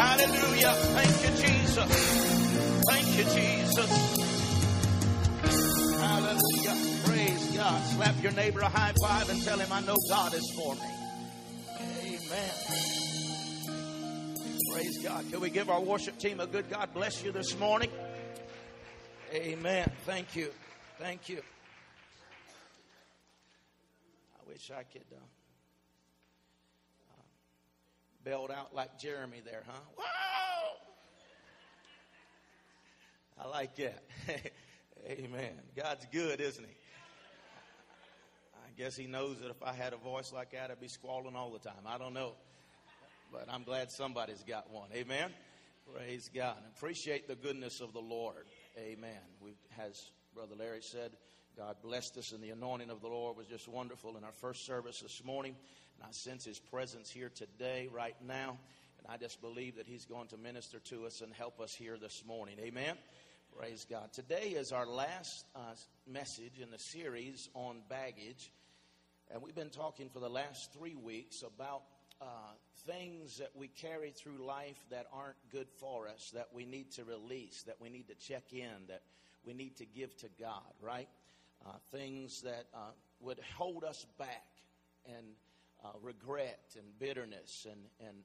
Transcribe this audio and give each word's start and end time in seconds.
Hallelujah. 0.00 0.72
Thank 0.96 1.16
you, 1.24 1.30
Jesus. 1.46 1.90
Thank 2.88 3.18
you, 3.18 3.24
Jesus. 3.24 3.90
Hallelujah. 6.00 6.76
Praise 7.04 7.46
God. 7.54 7.84
Slap 7.84 8.22
your 8.22 8.32
neighbor 8.32 8.60
a 8.60 8.68
high 8.70 8.94
five 9.02 9.28
and 9.28 9.42
tell 9.42 9.58
him, 9.58 9.70
I 9.70 9.82
know 9.82 9.96
God 10.08 10.32
is 10.32 10.50
for 10.56 10.74
me. 10.74 10.80
Amen. 12.00 12.50
Praise 14.72 14.98
God. 15.02 15.30
Can 15.30 15.40
we 15.40 15.50
give 15.50 15.68
our 15.68 15.82
worship 15.82 16.18
team 16.18 16.40
a 16.40 16.46
good 16.46 16.70
God 16.70 16.94
bless 16.94 17.22
you 17.22 17.30
this 17.30 17.58
morning? 17.58 17.90
Amen. 19.34 19.92
Thank 20.06 20.34
you. 20.34 20.48
Thank 20.98 21.28
you. 21.28 21.42
I 24.34 24.48
wish 24.48 24.70
I 24.70 24.82
could 24.84 25.04
uh, 25.12 25.39
belt 28.24 28.50
out 28.50 28.74
like 28.74 28.98
Jeremy 28.98 29.40
there, 29.44 29.62
huh? 29.66 29.80
Whoa! 29.96 30.04
I 33.42 33.48
like 33.48 33.76
that. 33.76 34.02
Amen. 35.08 35.52
God's 35.76 36.06
good, 36.12 36.40
isn't 36.40 36.64
He? 36.64 36.74
I 38.54 38.70
guess 38.76 38.96
He 38.96 39.06
knows 39.06 39.38
that 39.40 39.50
if 39.50 39.62
I 39.62 39.72
had 39.72 39.92
a 39.92 39.96
voice 39.96 40.32
like 40.32 40.52
that, 40.52 40.70
I'd 40.70 40.80
be 40.80 40.88
squalling 40.88 41.36
all 41.36 41.50
the 41.50 41.58
time. 41.58 41.82
I 41.86 41.98
don't 41.98 42.14
know. 42.14 42.34
But 43.32 43.46
I'm 43.50 43.62
glad 43.62 43.90
somebody's 43.90 44.42
got 44.42 44.70
one. 44.70 44.88
Amen. 44.92 45.30
Praise 45.94 46.30
God. 46.34 46.56
Appreciate 46.76 47.28
the 47.28 47.36
goodness 47.36 47.80
of 47.80 47.92
the 47.92 48.00
Lord. 48.00 48.46
Amen. 48.78 49.20
We, 49.40 49.52
as 49.80 50.10
Brother 50.34 50.54
Larry 50.58 50.82
said, 50.82 51.12
God 51.56 51.76
blessed 51.82 52.16
us, 52.18 52.32
and 52.32 52.42
the 52.42 52.50
anointing 52.50 52.90
of 52.90 53.00
the 53.00 53.08
Lord 53.08 53.36
was 53.36 53.46
just 53.46 53.68
wonderful 53.68 54.16
in 54.16 54.24
our 54.24 54.32
first 54.32 54.66
service 54.66 55.00
this 55.00 55.22
morning. 55.24 55.56
And 56.00 56.08
I 56.08 56.12
sense 56.12 56.44
His 56.46 56.58
presence 56.58 57.10
here 57.10 57.30
today, 57.34 57.88
right 57.92 58.16
now. 58.26 58.56
And 58.98 59.06
I 59.08 59.18
just 59.18 59.40
believe 59.42 59.76
that 59.76 59.86
He's 59.86 60.06
going 60.06 60.28
to 60.28 60.38
minister 60.38 60.78
to 60.90 61.04
us 61.04 61.20
and 61.20 61.32
help 61.32 61.60
us 61.60 61.74
here 61.74 61.98
this 62.00 62.22
morning. 62.26 62.56
Amen. 62.60 62.96
Praise 63.58 63.86
God. 63.88 64.10
Today 64.12 64.50
is 64.56 64.72
our 64.72 64.86
last 64.86 65.44
uh, 65.54 65.74
message 66.06 66.58
in 66.62 66.70
the 66.70 66.78
series 66.78 67.48
on 67.54 67.82
baggage. 67.90 68.50
And 69.30 69.42
we've 69.42 69.54
been 69.54 69.70
talking 69.70 70.08
for 70.08 70.20
the 70.20 70.28
last 70.28 70.72
three 70.72 70.94
weeks 70.94 71.42
about 71.42 71.82
uh, 72.22 72.24
things 72.86 73.36
that 73.38 73.50
we 73.54 73.68
carry 73.68 74.10
through 74.10 74.44
life 74.44 74.78
that 74.90 75.06
aren't 75.12 75.36
good 75.52 75.68
for 75.78 76.08
us, 76.08 76.30
that 76.34 76.48
we 76.54 76.64
need 76.64 76.92
to 76.92 77.04
release, 77.04 77.62
that 77.64 77.76
we 77.78 77.90
need 77.90 78.08
to 78.08 78.14
check 78.14 78.44
in, 78.52 78.86
that 78.88 79.02
we 79.44 79.52
need 79.52 79.76
to 79.76 79.84
give 79.84 80.16
to 80.18 80.28
God, 80.38 80.72
right? 80.80 81.08
Uh, 81.66 81.72
things 81.92 82.40
that 82.42 82.64
uh, 82.74 82.92
would 83.20 83.38
hold 83.58 83.84
us 83.84 84.06
back 84.18 84.46
and 85.06 85.26
uh, 85.84 85.88
regret 86.02 86.60
and 86.76 86.86
bitterness 86.98 87.66
and, 87.70 87.80
and 88.06 88.18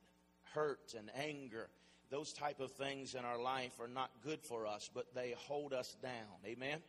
hurt 0.53 0.93
and 0.97 1.09
anger. 1.15 1.69
Those 2.09 2.33
type 2.33 2.59
of 2.59 2.71
things 2.71 3.15
in 3.15 3.25
our 3.25 3.41
life 3.41 3.79
are 3.79 3.87
not 3.87 4.11
good 4.23 4.41
for 4.41 4.67
us, 4.67 4.89
but 4.93 5.13
they 5.15 5.33
hold 5.37 5.73
us 5.73 5.95
down. 6.01 6.11
Amen? 6.45 6.79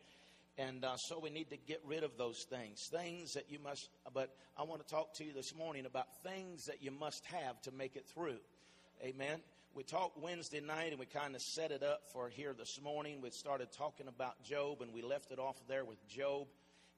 And 0.58 0.84
uh, 0.84 0.96
so 0.96 1.18
we 1.18 1.30
need 1.30 1.50
to 1.50 1.56
get 1.56 1.82
rid 1.86 2.02
of 2.02 2.16
those 2.16 2.44
things. 2.44 2.88
Things 2.90 3.34
that 3.34 3.50
you 3.50 3.58
must, 3.58 3.90
but 4.14 4.34
I 4.56 4.62
want 4.62 4.86
to 4.86 4.88
talk 4.88 5.14
to 5.14 5.24
you 5.24 5.32
this 5.32 5.54
morning 5.54 5.84
about 5.84 6.06
things 6.22 6.66
that 6.66 6.82
you 6.82 6.90
must 6.90 7.24
have 7.26 7.60
to 7.62 7.72
make 7.72 7.96
it 7.96 8.06
through. 8.06 8.38
Amen. 9.02 9.40
We 9.74 9.82
talked 9.82 10.18
Wednesday 10.18 10.60
night 10.60 10.92
and 10.92 10.98
we 10.98 11.04
kind 11.04 11.34
of 11.34 11.42
set 11.42 11.70
it 11.70 11.82
up 11.82 12.02
for 12.10 12.30
here 12.30 12.54
this 12.56 12.80
morning. 12.82 13.20
We 13.20 13.28
started 13.28 13.70
talking 13.72 14.08
about 14.08 14.42
Job 14.42 14.80
and 14.80 14.94
we 14.94 15.02
left 15.02 15.32
it 15.32 15.38
off 15.38 15.56
there 15.68 15.84
with 15.84 15.98
Job. 16.08 16.46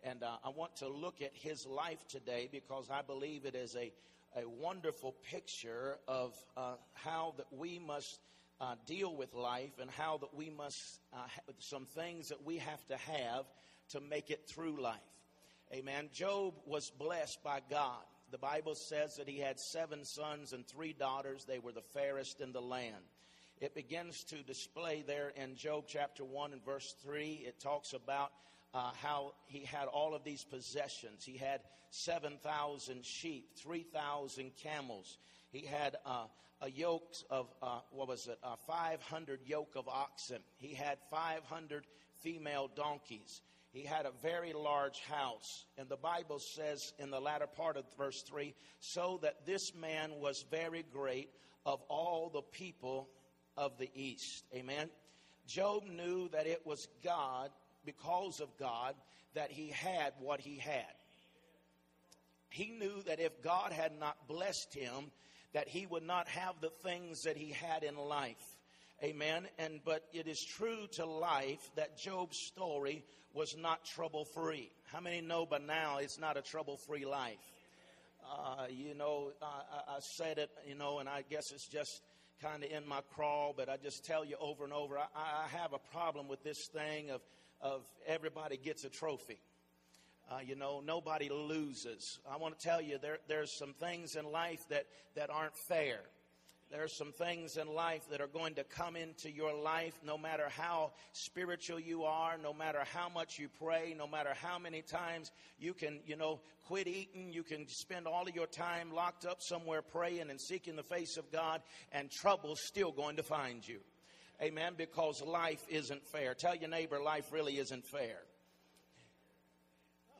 And 0.04 0.22
uh, 0.22 0.36
I 0.44 0.50
want 0.50 0.76
to 0.76 0.88
look 0.88 1.22
at 1.22 1.32
his 1.34 1.66
life 1.66 2.06
today 2.08 2.48
because 2.50 2.88
I 2.90 3.02
believe 3.02 3.44
it 3.44 3.54
is 3.54 3.74
a, 3.74 3.92
a 4.36 4.48
wonderful 4.48 5.16
picture 5.30 5.98
of 6.06 6.34
uh, 6.56 6.74
how 6.94 7.34
that 7.36 7.46
we 7.50 7.78
must 7.78 8.20
uh, 8.60 8.74
deal 8.86 9.14
with 9.14 9.34
life 9.34 9.78
and 9.80 9.90
how 9.90 10.18
that 10.18 10.34
we 10.34 10.50
must, 10.50 11.00
uh, 11.12 11.18
some 11.58 11.84
things 11.84 12.28
that 12.28 12.44
we 12.44 12.58
have 12.58 12.84
to 12.86 12.96
have 12.96 13.44
to 13.90 14.00
make 14.00 14.30
it 14.30 14.46
through 14.46 14.80
life. 14.80 14.96
Amen. 15.72 16.08
Job 16.12 16.54
was 16.66 16.90
blessed 16.90 17.42
by 17.42 17.60
God. 17.68 18.02
The 18.30 18.38
Bible 18.38 18.74
says 18.74 19.16
that 19.16 19.28
he 19.28 19.38
had 19.38 19.58
seven 19.58 20.04
sons 20.04 20.52
and 20.52 20.66
three 20.66 20.92
daughters. 20.92 21.44
They 21.44 21.58
were 21.58 21.72
the 21.72 21.82
fairest 21.94 22.40
in 22.40 22.52
the 22.52 22.60
land. 22.60 23.04
It 23.60 23.74
begins 23.74 24.22
to 24.24 24.42
display 24.42 25.02
there 25.06 25.32
in 25.34 25.56
Job 25.56 25.84
chapter 25.88 26.24
1 26.24 26.52
and 26.52 26.64
verse 26.64 26.94
3. 27.02 27.42
It 27.46 27.58
talks 27.60 27.92
about 27.92 28.30
uh, 28.74 28.90
how 29.02 29.34
he 29.46 29.64
had 29.64 29.86
all 29.86 30.14
of 30.14 30.24
these 30.24 30.44
possessions. 30.44 31.24
He 31.24 31.36
had 31.36 31.60
7,000 31.90 33.04
sheep, 33.04 33.50
3,000 33.56 34.52
camels. 34.62 35.18
He 35.50 35.66
had 35.66 35.96
uh, 36.04 36.26
a 36.60 36.70
yoke 36.70 37.14
of, 37.30 37.52
uh, 37.62 37.80
what 37.90 38.08
was 38.08 38.26
it, 38.26 38.38
uh, 38.42 38.56
500 38.66 39.40
yoke 39.46 39.74
of 39.76 39.88
oxen. 39.88 40.38
He 40.56 40.74
had 40.74 40.98
500 41.10 41.86
female 42.20 42.70
donkeys. 42.74 43.40
He 43.70 43.82
had 43.82 44.06
a 44.06 44.12
very 44.22 44.52
large 44.52 45.00
house. 45.00 45.66
And 45.76 45.88
the 45.88 45.96
Bible 45.96 46.38
says 46.38 46.92
in 46.98 47.10
the 47.10 47.20
latter 47.20 47.46
part 47.46 47.76
of 47.76 47.84
verse 47.96 48.22
3 48.22 48.54
so 48.80 49.18
that 49.22 49.46
this 49.46 49.74
man 49.74 50.12
was 50.20 50.44
very 50.50 50.84
great 50.92 51.30
of 51.66 51.80
all 51.88 52.30
the 52.30 52.42
people 52.42 53.08
of 53.56 53.76
the 53.78 53.90
east. 53.94 54.44
Amen. 54.54 54.88
Job 55.46 55.84
knew 55.86 56.28
that 56.30 56.46
it 56.46 56.66
was 56.66 56.88
God, 57.04 57.50
because 57.84 58.40
of 58.40 58.56
God, 58.58 58.94
that 59.34 59.50
he 59.50 59.68
had 59.68 60.12
what 60.20 60.40
he 60.40 60.56
had. 60.56 60.84
He 62.50 62.70
knew 62.70 63.02
that 63.06 63.20
if 63.20 63.42
God 63.42 63.72
had 63.72 63.98
not 63.98 64.16
blessed 64.26 64.74
him, 64.74 65.10
that 65.52 65.68
he 65.68 65.86
would 65.86 66.02
not 66.02 66.28
have 66.28 66.60
the 66.60 66.70
things 66.82 67.22
that 67.22 67.36
he 67.36 67.50
had 67.50 67.82
in 67.82 67.96
life. 67.96 68.56
Amen. 69.02 69.46
And 69.58 69.80
but 69.84 70.02
it 70.12 70.26
is 70.26 70.44
true 70.44 70.86
to 70.92 71.06
life 71.06 71.70
that 71.76 71.98
Job's 71.98 72.38
story 72.38 73.04
was 73.32 73.56
not 73.56 73.84
trouble 73.84 74.24
free. 74.24 74.70
How 74.92 75.00
many 75.00 75.20
know 75.20 75.46
by 75.46 75.58
now 75.58 75.98
it's 75.98 76.18
not 76.18 76.36
a 76.36 76.42
trouble 76.42 76.76
free 76.76 77.04
life? 77.04 77.38
Uh, 78.30 78.66
you 78.68 78.94
know, 78.94 79.30
I, 79.40 79.96
I, 79.96 80.00
said 80.00 80.38
it, 80.38 80.50
you 80.66 80.74
know, 80.74 80.98
and 80.98 81.08
I 81.08 81.22
guess 81.30 81.50
it's 81.50 81.66
just 81.66 82.02
kind 82.42 82.62
of 82.62 82.70
in 82.70 82.86
my 82.86 83.00
crawl, 83.14 83.54
but 83.56 83.68
I 83.70 83.76
just 83.76 84.04
tell 84.04 84.24
you 84.24 84.36
over 84.40 84.64
and 84.64 84.72
over, 84.72 84.98
I, 84.98 85.04
I 85.16 85.48
have 85.56 85.72
a 85.72 85.78
problem 85.92 86.28
with 86.28 86.42
this 86.42 86.66
thing 86.66 87.10
of, 87.10 87.22
of 87.60 87.82
everybody 88.06 88.56
gets 88.56 88.84
a 88.84 88.90
trophy. 88.90 89.38
Uh, 90.30 90.40
you 90.46 90.56
know, 90.56 90.82
nobody 90.84 91.30
loses. 91.30 92.18
I 92.30 92.36
want 92.36 92.58
to 92.58 92.66
tell 92.66 92.82
you, 92.82 92.98
there, 93.00 93.18
there's 93.28 93.56
some 93.58 93.72
things 93.72 94.14
in 94.14 94.30
life 94.30 94.60
that, 94.68 94.84
that 95.14 95.30
aren't 95.30 95.56
fair. 95.68 96.00
There 96.70 96.84
are 96.84 96.88
some 96.88 97.12
things 97.12 97.56
in 97.56 97.66
life 97.66 98.02
that 98.10 98.20
are 98.20 98.26
going 98.26 98.54
to 98.56 98.64
come 98.64 98.94
into 98.94 99.30
your 99.30 99.54
life 99.54 99.94
no 100.04 100.18
matter 100.18 100.50
how 100.54 100.92
spiritual 101.12 101.80
you 101.80 102.04
are, 102.04 102.36
no 102.36 102.52
matter 102.52 102.82
how 102.92 103.08
much 103.08 103.38
you 103.38 103.48
pray, 103.58 103.94
no 103.96 104.06
matter 104.06 104.34
how 104.34 104.58
many 104.58 104.82
times 104.82 105.30
you 105.58 105.72
can, 105.72 106.00
you 106.06 106.16
know, 106.16 106.40
quit 106.66 106.86
eating. 106.86 107.32
You 107.32 107.42
can 107.42 107.66
spend 107.68 108.06
all 108.06 108.28
of 108.28 108.34
your 108.34 108.46
time 108.46 108.92
locked 108.92 109.24
up 109.24 109.38
somewhere 109.40 109.80
praying 109.80 110.28
and 110.28 110.38
seeking 110.38 110.76
the 110.76 110.82
face 110.82 111.16
of 111.16 111.32
God, 111.32 111.62
and 111.90 112.10
trouble's 112.10 112.60
still 112.66 112.92
going 112.92 113.16
to 113.16 113.22
find 113.22 113.66
you. 113.66 113.80
Amen. 114.42 114.74
Because 114.76 115.22
life 115.22 115.64
isn't 115.68 116.06
fair. 116.06 116.34
Tell 116.34 116.54
your 116.54 116.68
neighbor, 116.68 117.00
life 117.02 117.32
really 117.32 117.58
isn't 117.58 117.84
fair. 117.86 118.18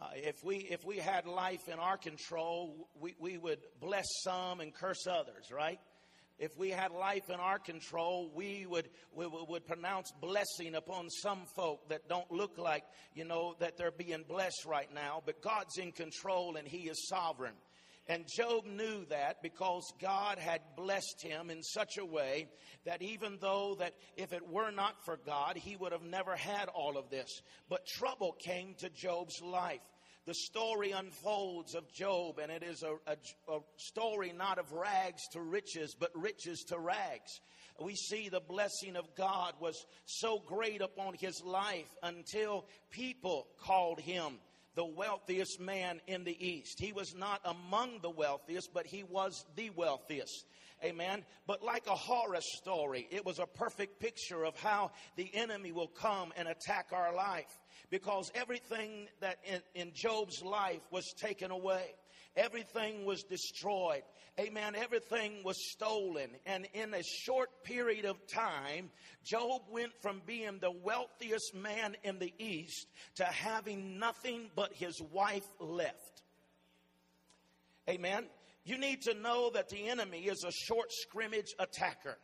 Uh, 0.00 0.06
if 0.14 0.44
we 0.44 0.56
if 0.56 0.84
we 0.84 0.96
had 0.96 1.26
life 1.26 1.68
in 1.68 1.78
our 1.78 1.96
control, 1.96 2.88
we, 3.00 3.16
we 3.18 3.36
would 3.36 3.58
bless 3.80 4.06
some 4.22 4.60
and 4.60 4.72
curse 4.72 5.06
others, 5.08 5.50
right? 5.52 5.80
If 6.38 6.56
we 6.56 6.70
had 6.70 6.92
life 6.92 7.30
in 7.30 7.40
our 7.40 7.58
control, 7.58 8.30
we 8.32 8.64
would 8.66 8.88
we 9.12 9.26
would 9.26 9.66
pronounce 9.66 10.12
blessing 10.20 10.76
upon 10.76 11.10
some 11.10 11.40
folk 11.56 11.88
that 11.88 12.08
don't 12.08 12.30
look 12.30 12.58
like 12.58 12.84
you 13.14 13.24
know 13.24 13.56
that 13.58 13.76
they're 13.76 13.90
being 13.90 14.24
blessed 14.28 14.64
right 14.64 14.92
now. 14.94 15.20
But 15.26 15.42
God's 15.42 15.78
in 15.78 15.90
control 15.90 16.54
and 16.56 16.68
He 16.68 16.88
is 16.88 17.08
sovereign. 17.08 17.54
And 18.08 18.26
Job 18.26 18.64
knew 18.64 19.04
that 19.10 19.42
because 19.42 19.92
God 20.00 20.38
had 20.38 20.62
blessed 20.76 21.20
him 21.20 21.50
in 21.50 21.62
such 21.62 21.98
a 21.98 22.06
way 22.06 22.48
that 22.86 23.02
even 23.02 23.36
though 23.38 23.77
that 23.78 23.94
if 24.16 24.33
it 24.33 24.48
were 24.48 24.71
not 24.71 25.04
for 25.04 25.18
God, 25.18 25.59
he 25.59 25.77
would 25.77 25.92
have 25.92 26.04
never 26.04 26.34
had 26.34 26.68
all 26.68 26.97
of 26.97 27.10
this. 27.10 27.42
But 27.68 27.86
trouble 27.86 28.34
came 28.38 28.74
to 28.78 28.88
Job's 28.88 29.42
life. 29.42 29.83
The 30.24 30.34
story 30.34 30.92
unfolds 30.92 31.74
of 31.74 31.92
Job, 31.92 32.38
and 32.38 32.50
it 32.50 32.62
is 32.62 32.83
a, 32.83 32.94
a, 33.06 33.16
a 33.53 33.60
story 33.77 34.33
not 34.36 34.59
of 34.59 34.72
rags 34.72 35.27
to 35.33 35.41
riches, 35.41 35.94
but 35.98 36.10
riches 36.15 36.65
to 36.68 36.78
rags 36.78 37.41
we 37.80 37.94
see 37.94 38.28
the 38.28 38.41
blessing 38.41 38.97
of 38.97 39.15
God 39.15 39.54
was 39.60 39.86
so 40.04 40.42
great 40.44 40.80
upon 40.80 41.15
his 41.15 41.42
life 41.44 41.88
until 42.03 42.66
people 42.91 43.47
called 43.60 44.00
him 44.00 44.38
the 44.74 44.84
wealthiest 44.84 45.60
man 45.60 46.00
in 46.06 46.24
the 46.24 46.36
East. 46.47 46.78
He 46.80 46.92
was 46.92 47.15
not 47.15 47.41
among 47.44 48.00
the 48.00 48.10
wealthiest, 48.10 48.72
but 48.72 48.86
he 48.86 49.03
was 49.03 49.44
the 49.56 49.70
wealthiest. 49.70 50.47
Amen. 50.84 51.24
But 51.47 51.62
like 51.62 51.86
a 51.88 51.97
horror 51.97 52.41
story, 52.41 53.09
it 53.10 53.26
was 53.26 53.41
a 53.41 53.47
perfect 53.47 53.98
picture 53.98 54.44
of 54.44 54.56
how 54.56 54.92
the 55.16 55.28
enemy 55.34 55.72
will 55.72 55.88
come 55.88 56.32
and 56.36 56.47
attack 56.47 56.88
our 56.92 57.15
life 57.15 57.59
because 57.91 58.30
everything 58.34 59.09
that 59.20 59.38
in, 59.44 59.60
in 59.74 59.92
Job's 59.94 60.42
life 60.42 60.82
was 60.91 61.04
taken 61.21 61.50
away. 61.50 61.94
Everything 62.38 63.04
was 63.04 63.22
destroyed. 63.24 64.02
Amen. 64.40 64.76
Everything 64.76 65.42
was 65.44 65.56
stolen. 65.72 66.30
And 66.46 66.66
in 66.72 66.94
a 66.94 67.02
short 67.02 67.64
period 67.64 68.04
of 68.04 68.16
time, 68.28 68.90
Job 69.24 69.62
went 69.68 69.92
from 70.00 70.22
being 70.24 70.58
the 70.60 70.70
wealthiest 70.70 71.54
man 71.54 71.96
in 72.04 72.20
the 72.20 72.32
East 72.38 72.86
to 73.16 73.24
having 73.24 73.98
nothing 73.98 74.48
but 74.54 74.72
his 74.72 75.02
wife 75.12 75.46
left. 75.58 76.22
Amen. 77.90 78.26
You 78.64 78.78
need 78.78 79.02
to 79.02 79.14
know 79.14 79.50
that 79.54 79.70
the 79.70 79.88
enemy 79.88 80.20
is 80.26 80.44
a 80.44 80.52
short 80.52 80.92
scrimmage 80.92 81.54
attacker. 81.58 82.16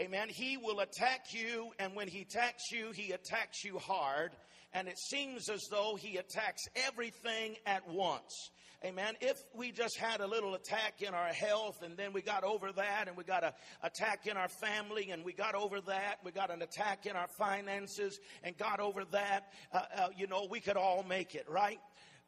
Amen. 0.00 0.28
He 0.28 0.56
will 0.56 0.80
attack 0.80 1.32
you, 1.32 1.72
and 1.78 1.96
when 1.96 2.06
he 2.06 2.22
attacks 2.22 2.70
you, 2.70 2.92
he 2.92 3.12
attacks 3.12 3.64
you 3.64 3.78
hard. 3.78 4.30
And 4.72 4.88
it 4.88 4.98
seems 4.98 5.48
as 5.50 5.66
though 5.70 5.96
he 5.98 6.16
attacks 6.16 6.62
everything 6.86 7.56
at 7.66 7.88
once. 7.88 8.50
Amen. 8.82 9.14
If 9.20 9.36
we 9.54 9.72
just 9.72 9.98
had 9.98 10.22
a 10.22 10.26
little 10.26 10.54
attack 10.54 11.02
in 11.02 11.12
our 11.12 11.28
health 11.28 11.82
and 11.82 11.98
then 11.98 12.14
we 12.14 12.22
got 12.22 12.44
over 12.44 12.72
that 12.72 13.08
and 13.08 13.16
we 13.16 13.24
got 13.24 13.44
an 13.44 13.52
attack 13.82 14.26
in 14.26 14.38
our 14.38 14.48
family 14.48 15.10
and 15.10 15.22
we 15.22 15.34
got 15.34 15.54
over 15.54 15.82
that, 15.82 16.16
we 16.24 16.32
got 16.32 16.50
an 16.50 16.62
attack 16.62 17.04
in 17.04 17.14
our 17.14 17.28
finances 17.36 18.18
and 18.42 18.56
got 18.56 18.80
over 18.80 19.04
that, 19.12 19.52
uh, 19.74 19.82
uh, 19.94 20.08
you 20.16 20.26
know, 20.26 20.46
we 20.50 20.60
could 20.60 20.78
all 20.78 21.02
make 21.02 21.34
it, 21.34 21.44
right? 21.46 21.78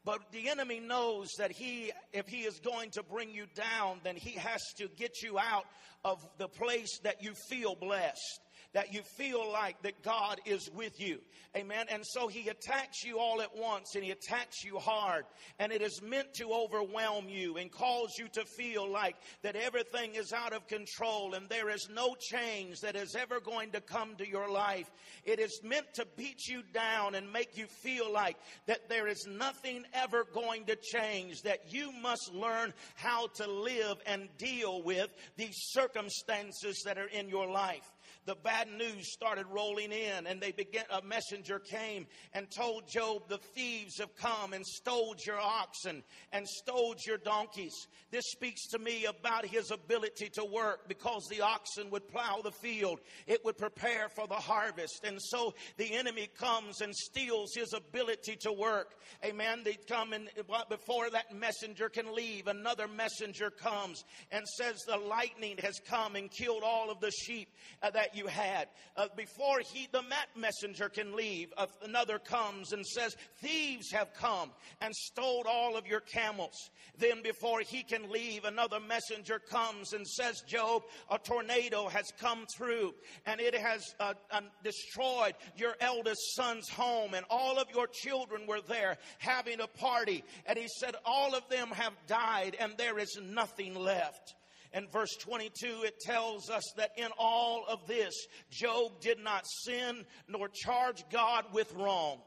But 0.05 0.31
the 0.31 0.51
enemy 0.51 0.79
knows 0.79 1.29
that 1.39 1.53
he, 1.53 1.91
if 2.13 2.29
he 2.29 2.43
is 2.43 2.61
going 2.61 2.91
to 2.91 3.03
bring 3.03 3.31
you 3.33 3.47
down, 3.55 4.01
then 4.05 4.17
he 4.17 4.33
has 4.33 4.61
to 4.77 4.89
get 4.89 5.23
you 5.23 5.39
out 5.39 5.65
of 6.05 6.19
the 6.37 6.49
place 6.49 6.99
that 7.03 7.23
you 7.23 7.33
feel 7.49 7.75
blessed 7.75 8.41
that 8.73 8.93
you 8.93 9.03
feel 9.03 9.51
like 9.51 9.81
that 9.83 10.03
God 10.03 10.41
is 10.47 10.71
with 10.75 10.99
you. 11.01 11.19
Amen. 11.55 11.87
And 11.91 12.03
so 12.07 12.29
he 12.29 12.49
attacks 12.49 13.05
you 13.05 13.19
all 13.19 13.43
at 13.43 13.55
once 13.55 13.95
and 13.95 14.03
he 14.03 14.11
attacks 14.11 14.65
you 14.65 14.79
hard. 14.79 15.25
And 15.59 15.71
it 15.71 15.83
is 15.83 16.01
meant 16.03 16.33
to 16.35 16.51
overwhelm 16.51 17.29
you 17.29 17.59
and 17.59 17.71
cause 17.71 18.15
you 18.19 18.29
to 18.33 18.45
feel 18.45 18.91
like 18.91 19.17
that 19.43 19.57
everything 19.57 20.15
is 20.15 20.33
out 20.33 20.55
of 20.55 20.67
control 20.67 21.35
and 21.35 21.49
there 21.49 21.69
is 21.69 21.89
no 21.93 22.15
change 22.19 22.81
that 22.81 22.97
is 22.97 23.15
ever 23.15 23.41
going 23.41 23.71
to 23.73 23.81
come 23.83 24.17
to 24.17 24.29
your 24.29 24.51
life. 24.51 24.91
It 25.25 25.39
is 25.39 25.61
meant 25.63 25.93
to 25.95 26.07
beat 26.17 26.47
you 26.47 26.63
down 26.73 27.15
and 27.15 27.31
make 27.31 27.57
you 27.57 27.67
feel 27.67 28.11
like 28.11 28.37
that 28.67 28.89
there 28.89 29.07
is 29.07 29.27
nothing 29.29 29.85
ever 29.93 30.25
going 30.33 30.65
to 30.67 30.77
change, 30.77 31.43
that 31.43 31.73
you 31.73 31.93
must 31.93 32.33
learn 32.33 32.73
how 32.95 33.27
to 33.27 33.47
live 33.47 33.99
and 34.07 34.29
deal 34.39 34.83
with 34.83 35.11
these 35.37 35.57
circumstances 35.57 36.83
that 36.87 36.97
are 36.97 37.09
in 37.09 37.29
your 37.29 37.51
life 37.51 37.92
the 38.25 38.35
bad 38.37 38.69
news 38.69 39.13
started 39.13 39.47
rolling 39.51 39.91
in 39.91 40.27
and 40.27 40.41
they 40.41 40.53
began, 40.53 40.85
a 40.91 41.03
messenger 41.03 41.59
came 41.59 42.07
and 42.33 42.51
told 42.51 42.89
Job, 42.89 43.29
the 43.29 43.39
thieves 43.39 43.99
have 43.99 44.15
come 44.17 44.53
and 44.53 44.65
stole 44.65 45.15
your 45.27 45.39
oxen 45.39 46.03
and 46.33 46.47
stole 46.47 46.95
your 47.07 47.19
donkeys. 47.19 47.89
This 48.11 48.25
speaks 48.27 48.69
to 48.69 48.79
me 48.79 49.07
about 49.07 49.47
his 49.47 49.71
ability 49.71 50.29
to 50.35 50.45
work 50.45 50.89
because 50.89 51.27
the 51.31 51.41
oxen 51.41 51.91
would 51.91 52.09
plow 52.09 52.41
the 52.43 52.53
field. 52.53 53.01
It 53.27 53.45
would 53.45 53.59
prepare 53.59 54.09
for 54.09 54.27
the 54.29 54.35
harvest. 54.35 55.05
And 55.05 55.19
so 55.21 55.55
the 55.77 55.95
enemy 55.95 56.29
comes 56.39 56.81
and 56.81 56.95
steals 56.95 57.55
his 57.55 57.73
ability 57.73 58.37
to 58.43 58.53
work. 58.53 58.95
Amen. 59.25 59.63
They 59.65 59.79
come 59.89 60.13
and 60.13 60.29
before 60.69 61.11
that 61.11 61.35
messenger 61.35 61.89
can 61.89 62.15
leave, 62.15 62.47
another 62.47 62.87
messenger 62.87 63.51
comes 63.51 64.05
and 64.31 64.47
says 64.47 64.83
the 64.87 64.97
lightning 64.97 65.57
has 65.59 65.81
come 65.89 66.15
and 66.17 66.31
killed 66.31 66.63
all 66.65 66.91
of 66.91 67.01
the 67.01 67.11
sheep 67.11 67.49
uh, 67.83 67.91
you 68.15 68.27
had. 68.27 68.69
Uh, 68.97 69.07
before 69.17 69.61
he, 69.61 69.89
the 69.93 70.03
messenger 70.37 70.89
can 70.89 71.15
leave, 71.15 71.53
uh, 71.57 71.67
another 71.83 72.19
comes 72.19 72.73
and 72.73 72.87
says, 72.87 73.17
Thieves 73.41 73.91
have 73.93 74.13
come 74.15 74.51
and 74.81 74.95
stole 74.95 75.45
all 75.47 75.77
of 75.77 75.87
your 75.87 76.01
camels. 76.01 76.71
Then 76.99 77.23
before 77.23 77.61
he 77.61 77.83
can 77.83 78.11
leave, 78.11 78.45
another 78.45 78.81
messenger 78.81 79.39
comes 79.39 79.93
and 79.93 80.07
says, 80.07 80.43
Job, 80.43 80.83
a 81.11 81.19
tornado 81.19 81.89
has 81.89 82.13
come 82.21 82.47
through 82.57 82.95
and 83.27 83.41
it 83.41 83.55
has 83.55 83.95
uh, 84.01 84.15
destroyed 84.63 85.35
your 85.57 85.75
eldest 85.81 86.35
son's 86.35 86.69
home 86.69 87.15
and 87.15 87.25
all 87.31 87.59
of 87.59 87.69
your 87.75 87.87
children 87.87 88.47
were 88.47 88.61
there 88.69 88.99
having 89.19 89.61
a 89.61 89.67
party. 89.67 90.23
And 90.47 90.59
he 90.59 90.69
said, 90.69 90.95
all 91.05 91.35
of 91.35 91.49
them 91.49 91.69
have 91.71 91.95
died 92.07 92.57
and 92.61 92.75
there 92.77 92.99
is 92.99 93.19
nothing 93.23 93.75
left. 93.75 94.35
In 94.75 94.89
verse 94.89 95.15
22, 95.17 95.83
it 95.85 96.01
tells 96.01 96.49
us 96.49 96.73
that 96.79 96.93
in 96.97 97.09
all 97.19 97.65
of 97.69 97.87
this, 97.87 98.15
Job 98.51 99.01
did 99.01 99.19
not 99.19 99.47
sin 99.47 100.05
nor 100.29 100.49
charge 100.49 101.05
God 101.11 101.45
with 101.53 101.73
wrong. 101.75 102.21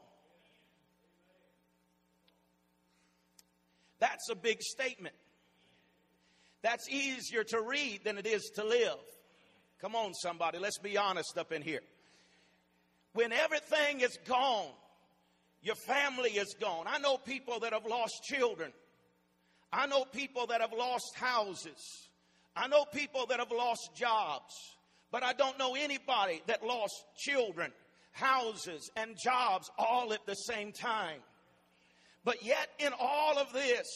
That's 3.98 4.28
a 4.30 4.36
big 4.36 4.62
statement. 4.62 5.14
That's 6.62 6.88
easier 6.88 7.42
to 7.44 7.60
read 7.60 8.04
than 8.04 8.18
it 8.18 8.26
is 8.26 8.50
to 8.56 8.64
live. 8.64 8.98
Come 9.80 9.94
on, 9.94 10.14
somebody, 10.14 10.58
let's 10.58 10.78
be 10.78 10.96
honest 10.96 11.36
up 11.38 11.52
in 11.52 11.62
here. 11.62 11.82
When 13.12 13.32
everything 13.32 14.00
is 14.00 14.18
gone, 14.26 14.72
your 15.62 15.74
family 15.74 16.30
is 16.30 16.54
gone. 16.60 16.86
I 16.86 16.98
know 16.98 17.16
people 17.16 17.60
that 17.60 17.72
have 17.72 17.86
lost 17.86 18.22
children. 18.24 18.72
I 19.72 19.86
know 19.86 20.04
people 20.04 20.46
that 20.48 20.60
have 20.60 20.72
lost 20.72 21.14
houses. 21.16 22.05
I 22.56 22.68
know 22.68 22.84
people 22.86 23.26
that 23.26 23.38
have 23.38 23.52
lost 23.52 23.90
jobs, 23.94 24.54
but 25.10 25.22
I 25.22 25.34
don't 25.34 25.58
know 25.58 25.74
anybody 25.74 26.42
that 26.46 26.64
lost 26.64 26.94
children, 27.18 27.70
houses, 28.12 28.90
and 28.96 29.16
jobs 29.22 29.70
all 29.78 30.12
at 30.12 30.24
the 30.26 30.34
same 30.34 30.72
time. 30.72 31.20
But 32.24 32.42
yet, 32.42 32.68
in 32.78 32.92
all 32.98 33.38
of 33.38 33.52
this, 33.52 33.86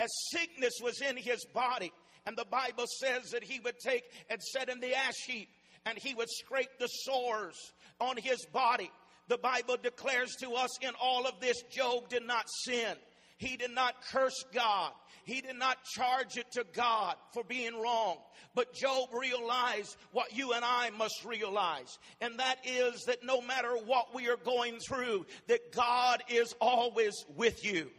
as 0.00 0.08
sickness 0.30 0.72
was 0.82 1.00
in 1.00 1.16
his 1.16 1.44
body, 1.54 1.92
and 2.26 2.36
the 2.36 2.46
Bible 2.50 2.84
says 3.00 3.30
that 3.30 3.44
he 3.44 3.60
would 3.60 3.78
take 3.78 4.04
and 4.28 4.42
set 4.42 4.68
in 4.68 4.80
the 4.80 4.94
ash 4.94 5.14
heap 5.26 5.48
and 5.86 5.96
he 5.96 6.14
would 6.14 6.28
scrape 6.28 6.78
the 6.78 6.86
sores 6.86 7.56
on 8.00 8.16
his 8.16 8.44
body. 8.52 8.90
The 9.28 9.38
Bible 9.38 9.76
declares 9.82 10.34
to 10.40 10.52
us 10.52 10.78
in 10.82 10.90
all 11.00 11.26
of 11.26 11.40
this, 11.40 11.62
Job 11.70 12.08
did 12.08 12.26
not 12.26 12.46
sin. 12.64 12.96
He 13.38 13.56
did 13.56 13.70
not 13.70 13.94
curse 14.10 14.44
God. 14.52 14.92
He 15.28 15.42
did 15.42 15.56
not 15.56 15.84
charge 15.84 16.38
it 16.38 16.50
to 16.52 16.64
God 16.72 17.16
for 17.34 17.44
being 17.44 17.78
wrong. 17.78 18.16
But 18.54 18.72
Job 18.72 19.10
realized 19.12 19.94
what 20.12 20.34
you 20.34 20.54
and 20.54 20.64
I 20.64 20.88
must 20.96 21.22
realize. 21.22 21.98
And 22.22 22.38
that 22.38 22.56
is 22.64 23.04
that 23.04 23.22
no 23.22 23.42
matter 23.42 23.76
what 23.84 24.14
we 24.14 24.30
are 24.30 24.38
going 24.38 24.78
through, 24.78 25.26
that 25.48 25.70
God 25.70 26.22
is 26.30 26.54
always 26.62 27.26
with 27.36 27.62
you. 27.62 27.90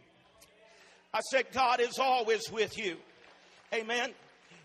I 1.14 1.20
said, 1.30 1.44
God 1.52 1.78
is 1.78 2.00
always 2.00 2.50
with 2.50 2.76
you. 2.76 2.96
Amen. 3.72 4.10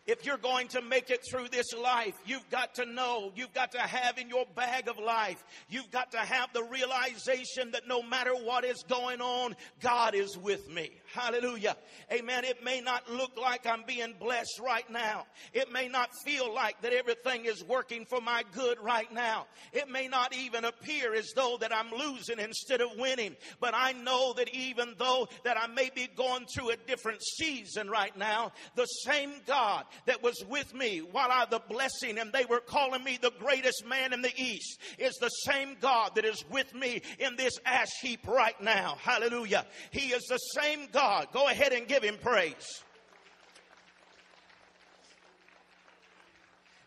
If 0.06 0.24
you're 0.24 0.38
going 0.38 0.68
to 0.70 0.84
make 0.84 1.10
it 1.10 1.22
through 1.30 1.48
this 1.48 1.74
life, 1.74 2.14
you've 2.28 2.48
got 2.52 2.76
to 2.76 2.86
know, 2.86 3.32
you've 3.36 3.54
got 3.54 3.72
to 3.72 3.80
have 3.80 4.20
in 4.20 4.30
your 4.30 4.46
bag 4.56 4.88
of 4.88 5.00
life, 5.00 5.44
you've 5.68 5.90
got 5.90 6.12
to 6.12 6.20
have 6.20 6.54
the 6.54 6.64
realization 6.64 7.72
that 7.72 7.88
no 7.88 8.04
matter 8.04 8.36
what 8.36 8.64
is 8.64 8.84
going 8.88 9.20
on, 9.20 9.56
God 9.82 10.14
is 10.14 10.38
with 10.38 10.70
me. 10.70 10.92
Hallelujah. 11.12 11.76
Amen. 12.12 12.44
It 12.46 12.64
may 12.64 12.82
not 12.82 13.10
look 13.10 13.32
like 13.36 13.66
I'm 13.66 13.84
being 13.88 14.14
blessed 14.20 14.60
right 14.64 14.88
now. 14.92 15.26
It 15.54 15.72
may 15.72 15.88
not 15.88 16.10
feel 16.24 16.54
like 16.54 16.82
that 16.82 16.94
everything 16.94 17.46
is 17.46 17.64
working 17.64 18.06
for 18.06 18.22
my 18.22 18.44
good 18.54 18.78
right 18.80 19.12
now. 19.12 19.48
It 19.74 19.90
may 19.90 20.08
not 20.08 20.36
even 20.36 20.66
appear 20.66 21.16
as 21.16 21.32
though 21.36 21.58
that 21.62 21.76
I'm 21.76 21.90
losing 21.90 22.38
instead 22.38 22.82
of 22.82 22.90
winning. 22.98 23.36
But 23.60 23.74
I 23.74 23.94
know 23.94 24.34
that 24.34 24.54
even 24.54 24.94
though 25.00 25.28
that 25.46 25.58
I 25.58 25.66
may 25.66 25.90
be 25.94 26.08
going 26.16 26.46
through 26.46 26.72
a 26.72 26.78
different 26.78 27.24
season 27.24 27.90
right 27.90 28.16
now, 28.16 28.52
the 28.76 28.86
same 28.86 29.32
God 29.48 29.86
that 30.06 30.24
was 30.24 30.44
with 30.50 30.74
me 30.74 31.00
while 31.00 31.30
I 31.32 31.46
the 31.50 31.62
blessing 31.70 32.18
and 32.18 32.32
they 32.32 32.46
were 32.46 32.60
calling 32.60 33.04
me 33.04 33.20
the 33.22 33.32
greatest 33.40 33.86
man 33.88 34.14
in 34.14 34.22
the 34.22 34.34
east 34.36 34.80
is 34.98 35.16
the 35.16 35.30
same 35.30 35.76
God 35.80 36.12
that 36.16 36.26
is 36.26 36.44
with 36.50 36.74
me 36.74 37.02
in 37.20 37.36
this 37.36 37.60
ash 37.66 37.92
heap 38.02 38.28
right 38.28 38.60
now. 38.62 38.98
Hallelujah. 39.00 39.66
He 39.92 40.10
is 40.10 40.24
the 40.24 40.38
same 40.38 40.88
God. 40.92 41.28
Go 41.32 41.48
ahead 41.48 41.74
and 41.74 41.88
give 41.88 42.04
him 42.04 42.18
praise. 42.22 42.84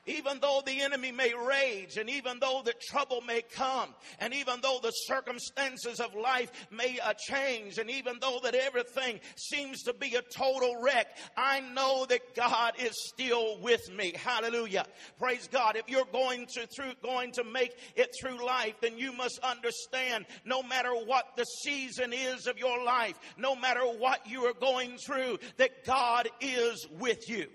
Even 0.08 0.38
though 0.40 0.62
the 0.64 0.80
enemy 0.80 1.12
may 1.12 1.34
rage 1.34 1.96
and 1.98 2.08
even 2.08 2.38
though 2.40 2.62
the 2.64 2.74
trouble 2.88 3.20
may 3.20 3.42
come 3.42 3.94
and 4.18 4.32
even 4.32 4.60
though 4.62 4.78
the 4.82 4.90
circumstances 4.90 6.00
of 6.00 6.14
life 6.14 6.50
may 6.70 6.98
uh, 7.00 7.12
change 7.14 7.78
and 7.78 7.90
even 7.90 8.16
though 8.20 8.40
that 8.42 8.54
everything 8.54 9.20
seems 9.36 9.82
to 9.82 9.92
be 9.92 10.14
a 10.14 10.22
total 10.22 10.80
wreck, 10.80 11.08
I 11.36 11.60
know 11.60 12.06
that 12.08 12.34
God 12.34 12.74
is 12.78 12.92
still 13.08 13.58
with 13.60 13.92
me. 13.92 14.14
Hallelujah. 14.16 14.86
Praise 15.18 15.48
God. 15.50 15.76
If 15.76 15.88
you're 15.88 16.06
going 16.06 16.46
to 16.54 16.66
through, 16.66 16.92
going 17.02 17.32
to 17.32 17.44
make 17.44 17.76
it 17.94 18.14
through 18.20 18.44
life, 18.44 18.74
then 18.80 18.98
you 18.98 19.12
must 19.12 19.38
understand 19.40 20.26
no 20.44 20.62
matter 20.62 20.92
what 20.92 21.36
the 21.36 21.44
season 21.44 22.12
is 22.12 22.46
of 22.46 22.58
your 22.58 22.82
life, 22.82 23.18
no 23.36 23.54
matter 23.54 23.82
what 23.82 24.26
you 24.26 24.44
are 24.44 24.54
going 24.54 24.96
through, 24.96 25.38
that 25.58 25.84
God 25.84 26.28
is 26.40 26.86
with 26.98 27.28
you 27.28 27.48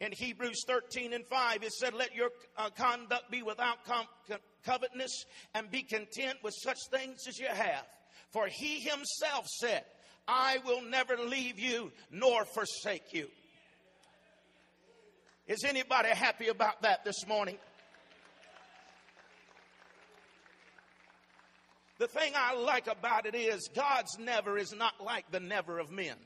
in 0.00 0.12
Hebrews 0.12 0.64
13 0.66 1.12
and 1.12 1.26
5, 1.26 1.62
it 1.62 1.72
said, 1.72 1.92
Let 1.94 2.14
your 2.14 2.30
uh, 2.56 2.70
conduct 2.70 3.30
be 3.30 3.42
without 3.42 3.84
com- 3.84 4.06
covetousness 4.64 5.26
and 5.54 5.70
be 5.70 5.82
content 5.82 6.38
with 6.42 6.54
such 6.62 6.78
things 6.90 7.26
as 7.28 7.38
you 7.38 7.48
have. 7.48 7.84
For 8.30 8.48
he 8.50 8.80
himself 8.80 9.46
said, 9.46 9.84
I 10.26 10.58
will 10.64 10.82
never 10.82 11.16
leave 11.16 11.58
you 11.58 11.92
nor 12.10 12.44
forsake 12.44 13.12
you. 13.12 13.28
Is 15.46 15.64
anybody 15.64 16.08
happy 16.10 16.48
about 16.48 16.82
that 16.82 17.04
this 17.04 17.26
morning? 17.26 17.58
The 21.98 22.06
thing 22.06 22.32
I 22.34 22.54
like 22.54 22.86
about 22.86 23.26
it 23.26 23.34
is 23.34 23.68
God's 23.74 24.18
never 24.18 24.56
is 24.56 24.72
not 24.72 25.04
like 25.04 25.30
the 25.30 25.40
never 25.40 25.78
of 25.78 25.90
men. 25.90 26.16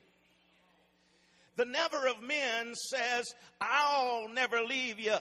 The 1.57 1.65
never 1.65 2.09
of 2.09 2.23
men 2.23 2.75
says, 2.75 3.27
I'll 3.61 4.29
never 4.29 4.63
leave 4.63 4.99
you 4.99 5.17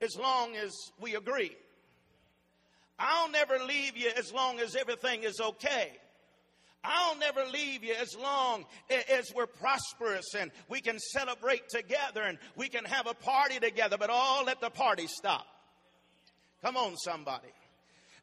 as 0.00 0.16
long 0.16 0.54
as 0.56 0.72
we 1.00 1.16
agree. 1.16 1.56
I'll 2.98 3.30
never 3.30 3.58
leave 3.58 3.96
you 3.96 4.10
as 4.16 4.32
long 4.32 4.60
as 4.60 4.76
everything 4.76 5.24
is 5.24 5.40
okay. 5.40 5.92
I'll 6.84 7.16
never 7.16 7.44
leave 7.46 7.82
you 7.82 7.94
as 7.94 8.14
long 8.14 8.66
as 8.90 9.32
we're 9.34 9.46
prosperous 9.46 10.34
and 10.38 10.50
we 10.68 10.80
can 10.80 10.98
celebrate 10.98 11.68
together 11.70 12.22
and 12.22 12.38
we 12.56 12.68
can 12.68 12.84
have 12.84 13.06
a 13.06 13.14
party 13.14 13.58
together, 13.58 13.96
but 13.98 14.10
all 14.10 14.44
let 14.44 14.60
the 14.60 14.70
party 14.70 15.06
stop. 15.06 15.46
Come 16.62 16.76
on, 16.76 16.96
somebody 16.96 17.48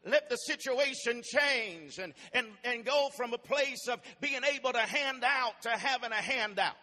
let 0.05 0.29
the 0.29 0.36
situation 0.36 1.22
change 1.24 2.00
and, 2.00 2.13
and, 2.34 2.48
and 2.63 2.84
go 2.84 3.10
from 3.15 3.34
a 3.34 3.38
place 3.38 3.88
of 3.88 4.00
being 4.20 4.41
able 4.55 4.72
to 4.72 4.79
hand 4.79 5.24
out 5.24 5.62
to 5.62 5.70
having 5.70 6.12
a 6.12 6.15
handout. 6.15 6.75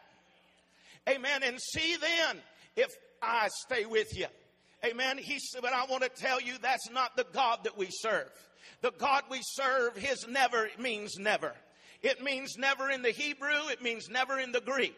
Amen. 1.09 1.43
And 1.43 1.59
see 1.61 1.97
then 1.97 2.37
if 2.77 2.89
I 3.23 3.49
stay 3.67 3.87
with 3.87 4.17
you. 4.17 4.27
Amen. 4.85 5.19
He 5.19 5.39
said, 5.39 5.63
but 5.63 5.73
I 5.73 5.87
want 5.87 6.03
to 6.05 6.09
tell 6.09 6.41
you 6.41 6.55
that's 6.61 6.91
not 6.91 7.17
the 7.17 7.27
God 7.33 7.61
that 7.65 7.77
we 7.77 7.89
serve. 7.91 8.31
The 8.81 8.93
God 8.93 9.25
we 9.31 9.41
serve, 9.43 9.97
his 9.97 10.27
never 10.29 10.69
means 10.79 11.17
never. 11.19 11.53
It 12.03 12.23
means 12.23 12.57
never 12.57 12.91
in 12.91 13.03
the 13.03 13.11
Hebrew. 13.11 13.69
It 13.71 13.83
means 13.83 14.09
never 14.09 14.39
in 14.39 14.53
the 14.53 14.61
Greek. 14.61 14.97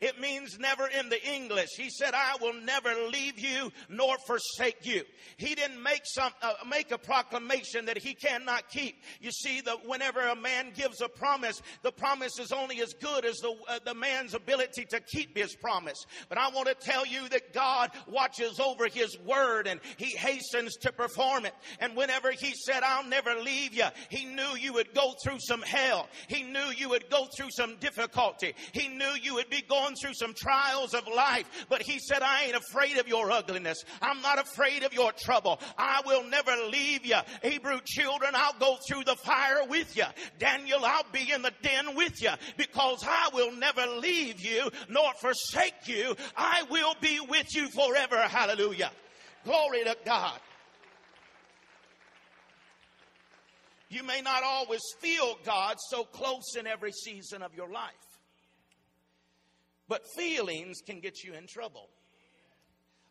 It 0.00 0.20
means 0.20 0.58
never 0.58 0.86
in 0.86 1.08
the 1.08 1.22
English. 1.32 1.70
He 1.76 1.90
said, 1.90 2.14
I 2.14 2.36
will 2.40 2.54
never 2.54 2.94
leave 3.10 3.38
you 3.38 3.72
nor 3.88 4.16
forsake 4.26 4.84
you. 4.84 5.02
He 5.36 5.54
didn't 5.54 5.82
make 5.82 6.02
some, 6.04 6.32
uh, 6.42 6.54
make 6.68 6.90
a 6.90 6.98
proclamation 6.98 7.86
that 7.86 7.98
he 7.98 8.14
cannot 8.14 8.68
keep. 8.68 8.96
You 9.20 9.30
see 9.30 9.60
that 9.62 9.86
whenever 9.86 10.20
a 10.20 10.36
man 10.36 10.72
gives 10.74 11.00
a 11.00 11.08
promise, 11.08 11.60
the 11.82 11.92
promise 11.92 12.38
is 12.38 12.52
only 12.52 12.80
as 12.80 12.92
good 12.94 13.24
as 13.24 13.36
the, 13.38 13.54
uh, 13.68 13.78
the 13.84 13.94
man's 13.94 14.34
ability 14.34 14.86
to 14.90 15.00
keep 15.00 15.36
his 15.36 15.54
promise. 15.54 16.04
But 16.28 16.38
I 16.38 16.48
want 16.50 16.68
to 16.68 16.74
tell 16.74 17.06
you 17.06 17.28
that 17.28 17.52
God 17.52 17.90
watches 18.06 18.60
over 18.60 18.88
his 18.88 19.18
word 19.20 19.66
and 19.66 19.80
he 19.96 20.16
hastens 20.16 20.76
to 20.78 20.92
perform 20.92 21.46
it. 21.46 21.54
And 21.80 21.96
whenever 21.96 22.30
he 22.30 22.52
said, 22.54 22.82
I'll 22.82 23.06
never 23.06 23.34
leave 23.34 23.74
you, 23.74 23.86
he 24.08 24.24
knew 24.24 24.56
you 24.58 24.72
would 24.74 24.94
go 24.94 25.14
through 25.22 25.38
some 25.40 25.62
hell. 25.62 26.08
He 26.28 26.42
knew 26.42 26.70
you 26.76 26.88
would 26.90 27.10
go 27.10 27.26
through 27.36 27.50
some 27.50 27.76
difficulty. 27.76 28.54
He 28.72 28.88
knew 28.88 29.10
you 29.20 29.34
would 29.34 29.50
be 29.50 29.62
going 29.62 29.81
through 30.00 30.14
some 30.14 30.34
trials 30.34 30.94
of 30.94 31.06
life, 31.06 31.66
but 31.68 31.82
he 31.82 31.98
said, 31.98 32.22
I 32.22 32.44
ain't 32.44 32.56
afraid 32.56 32.98
of 32.98 33.08
your 33.08 33.30
ugliness. 33.30 33.84
I'm 34.00 34.20
not 34.22 34.38
afraid 34.38 34.82
of 34.82 34.92
your 34.92 35.12
trouble. 35.12 35.60
I 35.76 36.02
will 36.06 36.24
never 36.24 36.52
leave 36.70 37.04
you. 37.04 37.16
Hebrew 37.42 37.80
children, 37.84 38.32
I'll 38.34 38.58
go 38.58 38.78
through 38.88 39.04
the 39.04 39.16
fire 39.16 39.66
with 39.68 39.96
you. 39.96 40.04
Daniel, 40.38 40.84
I'll 40.84 41.06
be 41.12 41.30
in 41.30 41.42
the 41.42 41.52
den 41.62 41.94
with 41.94 42.22
you 42.22 42.30
because 42.56 43.04
I 43.06 43.30
will 43.34 43.52
never 43.52 43.86
leave 43.98 44.40
you 44.40 44.70
nor 44.88 45.12
forsake 45.20 45.86
you. 45.86 46.16
I 46.36 46.64
will 46.70 46.94
be 47.00 47.20
with 47.20 47.54
you 47.54 47.68
forever. 47.68 48.16
Hallelujah. 48.16 48.90
Glory 49.44 49.84
to 49.84 49.96
God. 50.04 50.38
You 53.92 54.02
may 54.02 54.22
not 54.22 54.42
always 54.42 54.80
feel 55.00 55.36
God 55.44 55.76
so 55.90 56.04
close 56.04 56.56
in 56.58 56.66
every 56.66 56.92
season 56.92 57.42
of 57.42 57.54
your 57.54 57.68
life. 57.68 58.11
But 59.92 60.08
feelings 60.16 60.78
can 60.80 61.00
get 61.00 61.22
you 61.22 61.34
in 61.34 61.46
trouble. 61.46 61.90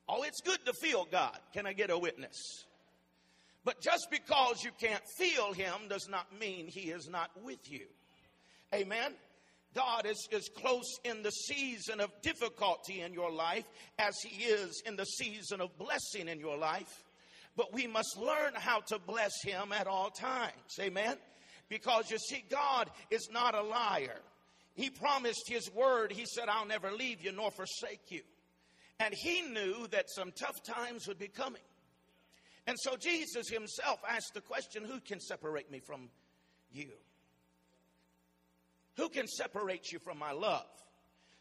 Oh, 0.10 0.24
it's 0.24 0.42
good 0.42 0.66
to 0.66 0.74
feel 0.74 1.06
God. 1.12 1.38
Can 1.54 1.68
I 1.68 1.74
get 1.74 1.92
a 1.92 1.98
witness? 1.98 2.66
But 3.64 3.82
just 3.82 4.08
because 4.10 4.64
you 4.64 4.72
can't 4.80 5.04
feel 5.16 5.54
Him 5.54 5.90
does 5.90 6.08
not 6.10 6.40
mean 6.40 6.66
He 6.66 6.90
is 6.90 7.08
not 7.08 7.30
with 7.44 7.72
you. 7.72 7.86
Amen. 8.74 9.14
God 9.76 10.08
is 10.08 10.28
as 10.36 10.50
close 10.58 10.98
in 11.04 11.22
the 11.22 11.30
season 11.30 12.00
of 12.00 12.10
difficulty 12.24 13.02
in 13.02 13.14
your 13.14 13.32
life 13.32 13.66
as 14.00 14.16
He 14.26 14.46
is 14.46 14.82
in 14.88 14.96
the 14.96 15.06
season 15.06 15.62
of 15.62 15.78
blessing 15.78 16.28
in 16.30 16.40
your 16.40 16.58
life. 16.58 17.04
But 17.56 17.72
we 17.76 17.86
must 17.86 18.18
learn 18.18 18.54
how 18.56 18.80
to 18.88 18.98
bless 18.98 19.34
Him 19.44 19.72
at 19.72 19.86
all 19.86 20.10
times. 20.10 20.80
Amen. 20.80 21.18
Because 21.70 22.10
you 22.10 22.18
see, 22.18 22.44
God 22.50 22.90
is 23.12 23.30
not 23.32 23.54
a 23.54 23.62
liar. 23.62 24.18
He 24.74 24.90
promised 24.90 25.44
his 25.48 25.70
word. 25.74 26.12
He 26.12 26.26
said, 26.26 26.48
I'll 26.48 26.66
never 26.66 26.92
leave 26.92 27.22
you 27.22 27.32
nor 27.32 27.52
forsake 27.52 28.10
you. 28.10 28.22
And 29.00 29.14
he 29.14 29.42
knew 29.42 29.88
that 29.88 30.10
some 30.10 30.32
tough 30.32 30.64
times 30.64 31.08
would 31.08 31.20
be 31.20 31.28
coming. 31.28 31.62
And 32.68 32.78
so 32.80 32.96
Jesus 32.96 33.50
himself 33.50 34.00
asked 34.08 34.34
the 34.34 34.42
question 34.42 34.86
who 34.86 35.00
can 35.00 35.20
separate 35.20 35.72
me 35.72 35.80
from 35.80 36.10
you? 36.72 36.90
Who 38.98 39.10
can 39.10 39.28
separate 39.28 39.92
you 39.92 40.00
from 40.00 40.20
my 40.20 40.32
love? 40.32 40.68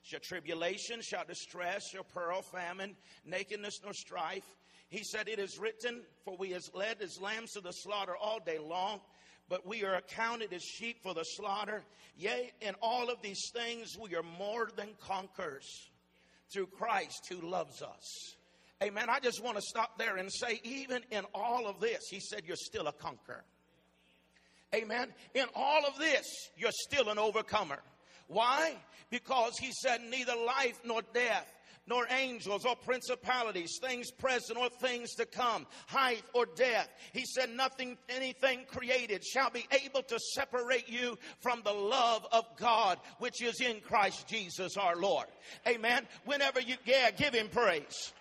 Shall 0.02 0.20
tribulation, 0.20 1.02
shall 1.02 1.24
distress, 1.26 1.82
shall 1.92 2.04
peril, 2.04 2.42
famine, 2.42 2.96
nakedness, 3.26 3.80
nor 3.84 3.92
strife? 3.92 4.46
He 4.88 5.04
said, 5.04 5.28
It 5.28 5.38
is 5.38 5.58
written, 5.58 6.00
For 6.24 6.36
we 6.38 6.54
as 6.54 6.70
led 6.74 7.02
as 7.02 7.20
lambs 7.20 7.52
to 7.52 7.60
the 7.60 7.72
slaughter 7.72 8.16
all 8.16 8.40
day 8.40 8.58
long 8.58 9.00
but 9.50 9.66
we 9.66 9.84
are 9.84 9.96
accounted 9.96 10.52
as 10.54 10.62
sheep 10.62 11.02
for 11.02 11.12
the 11.12 11.24
slaughter. 11.24 11.82
Yea, 12.16 12.52
in 12.62 12.74
all 12.80 13.10
of 13.10 13.20
these 13.20 13.50
things, 13.52 13.98
we 14.00 14.14
are 14.14 14.22
more 14.38 14.70
than 14.76 14.88
conquerors 15.06 15.90
through 16.52 16.66
Christ 16.66 17.26
who 17.28 17.46
loves 17.46 17.82
us. 17.82 18.36
Amen. 18.82 19.10
I 19.10 19.20
just 19.20 19.42
want 19.44 19.56
to 19.56 19.62
stop 19.62 19.98
there 19.98 20.16
and 20.16 20.32
say, 20.32 20.60
even 20.62 21.02
in 21.10 21.24
all 21.34 21.66
of 21.66 21.80
this, 21.80 21.98
he 22.08 22.20
said, 22.20 22.42
you're 22.46 22.56
still 22.56 22.86
a 22.86 22.92
conqueror. 22.92 23.44
Amen. 24.74 25.08
In 25.34 25.46
all 25.54 25.84
of 25.84 25.98
this, 25.98 26.26
you're 26.56 26.70
still 26.72 27.10
an 27.10 27.18
overcomer. 27.18 27.80
Why? 28.28 28.74
Because 29.10 29.58
he 29.58 29.72
said, 29.72 30.00
neither 30.08 30.34
life 30.34 30.80
nor 30.84 31.02
death 31.12 31.52
nor 31.86 32.06
angels 32.10 32.64
or 32.64 32.76
principalities, 32.76 33.78
things 33.82 34.10
present 34.10 34.58
or 34.58 34.68
things 34.68 35.14
to 35.14 35.26
come, 35.26 35.66
height 35.86 36.22
or 36.34 36.46
depth. 36.46 36.90
He 37.12 37.24
said, 37.24 37.50
nothing, 37.50 37.98
anything 38.08 38.60
created 38.70 39.24
shall 39.24 39.50
be 39.50 39.66
able 39.84 40.02
to 40.02 40.18
separate 40.34 40.88
you 40.88 41.18
from 41.40 41.62
the 41.64 41.72
love 41.72 42.26
of 42.32 42.44
God, 42.56 42.98
which 43.18 43.42
is 43.42 43.60
in 43.60 43.80
Christ 43.80 44.28
Jesus 44.28 44.76
our 44.76 44.96
Lord. 44.96 45.26
Amen. 45.66 46.06
Whenever 46.24 46.60
you, 46.60 46.76
yeah, 46.84 47.10
give 47.10 47.34
him 47.34 47.48
praise. 47.48 48.12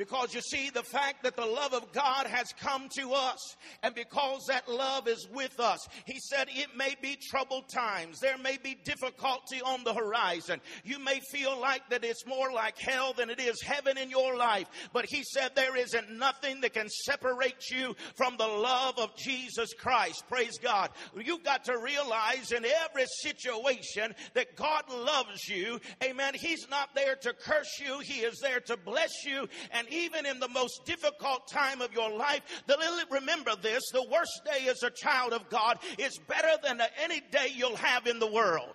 Because 0.00 0.32
you 0.32 0.40
see, 0.40 0.70
the 0.70 0.82
fact 0.82 1.24
that 1.24 1.36
the 1.36 1.44
love 1.44 1.74
of 1.74 1.92
God 1.92 2.26
has 2.26 2.54
come 2.58 2.88
to 2.96 3.12
us, 3.12 3.54
and 3.82 3.94
because 3.94 4.46
that 4.48 4.66
love 4.66 5.06
is 5.06 5.28
with 5.30 5.60
us, 5.60 5.86
He 6.06 6.18
said 6.18 6.48
it 6.48 6.74
may 6.74 6.96
be 7.02 7.18
troubled 7.20 7.68
times. 7.68 8.18
There 8.18 8.38
may 8.38 8.56
be 8.56 8.78
difficulty 8.82 9.60
on 9.60 9.84
the 9.84 9.92
horizon. 9.92 10.62
You 10.84 11.00
may 11.00 11.20
feel 11.30 11.60
like 11.60 11.82
that 11.90 12.02
it's 12.02 12.26
more 12.26 12.50
like 12.50 12.78
hell 12.78 13.12
than 13.12 13.28
it 13.28 13.40
is 13.40 13.60
heaven 13.60 13.98
in 13.98 14.08
your 14.08 14.38
life. 14.38 14.68
But 14.94 15.04
He 15.04 15.22
said 15.22 15.50
there 15.54 15.76
isn't 15.76 16.10
nothing 16.10 16.62
that 16.62 16.72
can 16.72 16.88
separate 16.88 17.68
you 17.70 17.94
from 18.16 18.38
the 18.38 18.48
love 18.48 18.98
of 18.98 19.14
Jesus 19.16 19.74
Christ. 19.74 20.24
Praise 20.30 20.56
God. 20.56 20.92
You've 21.14 21.44
got 21.44 21.64
to 21.64 21.76
realize 21.76 22.52
in 22.52 22.64
every 22.64 23.04
situation 23.20 24.14
that 24.32 24.56
God 24.56 24.84
loves 24.88 25.46
you. 25.46 25.78
Amen. 26.02 26.32
He's 26.40 26.66
not 26.70 26.94
there 26.94 27.16
to 27.16 27.34
curse 27.34 27.78
you. 27.84 27.98
He 27.98 28.20
is 28.20 28.38
there 28.40 28.60
to 28.60 28.78
bless 28.78 29.26
you 29.26 29.46
and 29.72 29.89
even 29.90 30.26
in 30.26 30.40
the 30.40 30.48
most 30.48 30.84
difficult 30.84 31.48
time 31.48 31.80
of 31.80 31.92
your 31.92 32.10
life, 32.10 32.42
the 32.66 32.76
little, 32.76 32.98
remember 33.10 33.52
this 33.60 33.82
the 33.92 34.06
worst 34.10 34.42
day 34.44 34.68
as 34.68 34.82
a 34.82 34.90
child 34.90 35.32
of 35.32 35.48
God 35.48 35.78
is 35.98 36.18
better 36.28 36.56
than 36.62 36.80
any 37.02 37.20
day 37.20 37.48
you'll 37.54 37.76
have 37.76 38.06
in 38.06 38.18
the 38.18 38.30
world. 38.30 38.74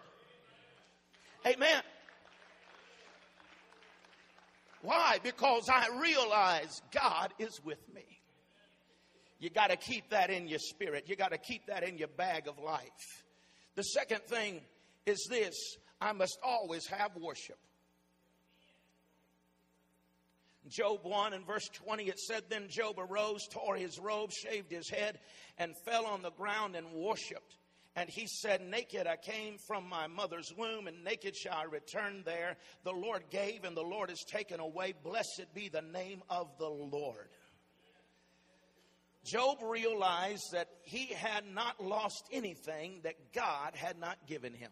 Amen. 1.45 1.81
Why? 4.81 5.19
Because 5.23 5.67
I 5.71 5.87
realize 5.99 6.81
God 6.91 7.33
is 7.39 7.59
with 7.63 7.81
me. 7.93 8.03
You 9.39 9.49
got 9.49 9.69
to 9.69 9.75
keep 9.75 10.09
that 10.11 10.29
in 10.29 10.47
your 10.47 10.59
spirit. 10.59 11.05
You 11.07 11.15
got 11.15 11.31
to 11.31 11.37
keep 11.37 11.67
that 11.67 11.83
in 11.83 11.97
your 11.97 12.07
bag 12.07 12.47
of 12.47 12.57
life. 12.59 13.23
The 13.75 13.83
second 13.83 14.21
thing 14.23 14.61
is 15.05 15.27
this 15.29 15.55
I 15.99 16.13
must 16.13 16.37
always 16.43 16.87
have 16.87 17.11
worship. 17.15 17.57
Job 20.69 20.99
1 21.03 21.33
and 21.33 21.45
verse 21.45 21.67
20, 21.73 22.05
it 22.05 22.19
said, 22.19 22.43
Then 22.49 22.67
Job 22.69 22.95
arose, 22.97 23.47
tore 23.51 23.75
his 23.75 23.99
robe, 23.99 24.31
shaved 24.31 24.71
his 24.71 24.89
head, 24.89 25.19
and 25.57 25.73
fell 25.85 26.05
on 26.05 26.21
the 26.21 26.31
ground 26.31 26.75
and 26.75 26.91
worshiped. 26.91 27.57
And 27.95 28.09
he 28.09 28.27
said, 28.27 28.61
Naked 28.61 29.07
I 29.07 29.15
came 29.15 29.57
from 29.67 29.87
my 29.87 30.07
mother's 30.07 30.51
womb, 30.57 30.87
and 30.87 31.03
naked 31.03 31.35
shall 31.35 31.57
I 31.57 31.63
return 31.63 32.23
there. 32.25 32.57
The 32.83 32.91
Lord 32.91 33.23
gave, 33.29 33.63
and 33.63 33.77
the 33.77 33.83
Lord 33.83 34.09
has 34.09 34.23
taken 34.23 34.59
away. 34.59 34.93
Blessed 35.03 35.53
be 35.53 35.69
the 35.69 35.81
name 35.81 36.21
of 36.29 36.47
the 36.57 36.67
Lord. 36.69 37.29
Job 39.23 39.57
realized 39.63 40.43
that 40.51 40.67
he 40.83 41.07
had 41.07 41.45
not 41.47 41.83
lost 41.83 42.27
anything 42.31 42.99
that 43.03 43.33
God 43.33 43.75
had 43.75 43.97
not 43.97 44.17
given 44.27 44.53
him. 44.53 44.71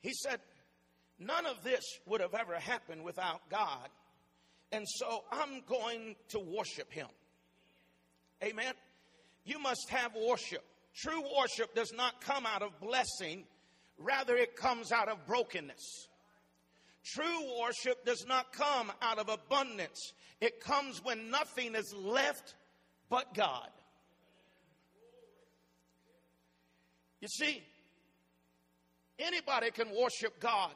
He 0.00 0.12
said, 0.12 0.40
None 1.18 1.46
of 1.46 1.62
this 1.62 1.82
would 2.06 2.20
have 2.20 2.34
ever 2.34 2.54
happened 2.54 3.04
without 3.04 3.48
God. 3.48 3.88
And 4.72 4.84
so 4.88 5.24
I'm 5.30 5.62
going 5.66 6.16
to 6.30 6.40
worship 6.40 6.92
him. 6.92 7.06
Amen. 8.42 8.74
You 9.44 9.58
must 9.58 9.88
have 9.90 10.12
worship. 10.14 10.64
True 10.96 11.22
worship 11.38 11.74
does 11.74 11.92
not 11.92 12.20
come 12.20 12.46
out 12.46 12.62
of 12.62 12.78
blessing, 12.80 13.44
rather, 13.98 14.36
it 14.36 14.56
comes 14.56 14.92
out 14.92 15.08
of 15.08 15.26
brokenness. 15.26 16.08
True 17.04 17.60
worship 17.60 18.04
does 18.04 18.24
not 18.26 18.52
come 18.52 18.90
out 19.02 19.18
of 19.18 19.28
abundance, 19.28 20.12
it 20.40 20.60
comes 20.60 21.02
when 21.04 21.30
nothing 21.30 21.74
is 21.74 21.94
left 21.96 22.54
but 23.10 23.34
God. 23.34 23.68
You 27.20 27.28
see, 27.28 27.62
anybody 29.18 29.70
can 29.70 29.88
worship 29.90 30.40
God 30.40 30.72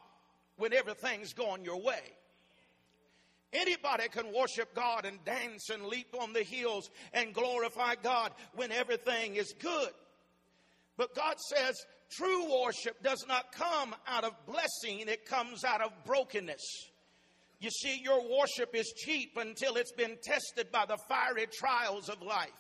when 0.59 0.73
everything's 0.73 1.33
going 1.33 1.65
your 1.65 1.81
way. 1.81 2.03
Anybody 3.53 4.09
can 4.09 4.33
worship 4.35 4.75
God 4.75 5.07
and 5.07 5.25
dance 5.25 5.71
and 5.71 5.87
leap 5.87 6.15
on 6.21 6.35
the 6.35 6.43
hills 6.43 6.91
and 7.15 7.33
glorify 7.33 7.95
God 8.03 8.33
when 8.55 8.71
everything 8.71 9.37
is 9.37 9.55
good. 9.59 9.91
But 10.99 11.15
God 11.15 11.37
says 11.41 11.75
true 12.11 12.62
worship 12.62 13.03
does 13.03 13.25
not 13.27 13.53
come 13.53 13.95
out 14.07 14.25
of 14.25 14.33
blessing, 14.47 15.09
it 15.09 15.25
comes 15.25 15.65
out 15.65 15.81
of 15.81 15.93
brokenness. 16.05 16.91
You 17.61 17.71
see, 17.71 18.00
your 18.03 18.23
worship 18.23 18.75
is 18.75 18.93
cheap 18.97 19.37
until 19.37 19.77
it's 19.77 19.93
been 19.93 20.17
tested 20.23 20.71
by 20.71 20.85
the 20.87 20.99
fiery 21.09 21.47
trials 21.53 22.09
of 22.09 22.23
life. 22.23 22.50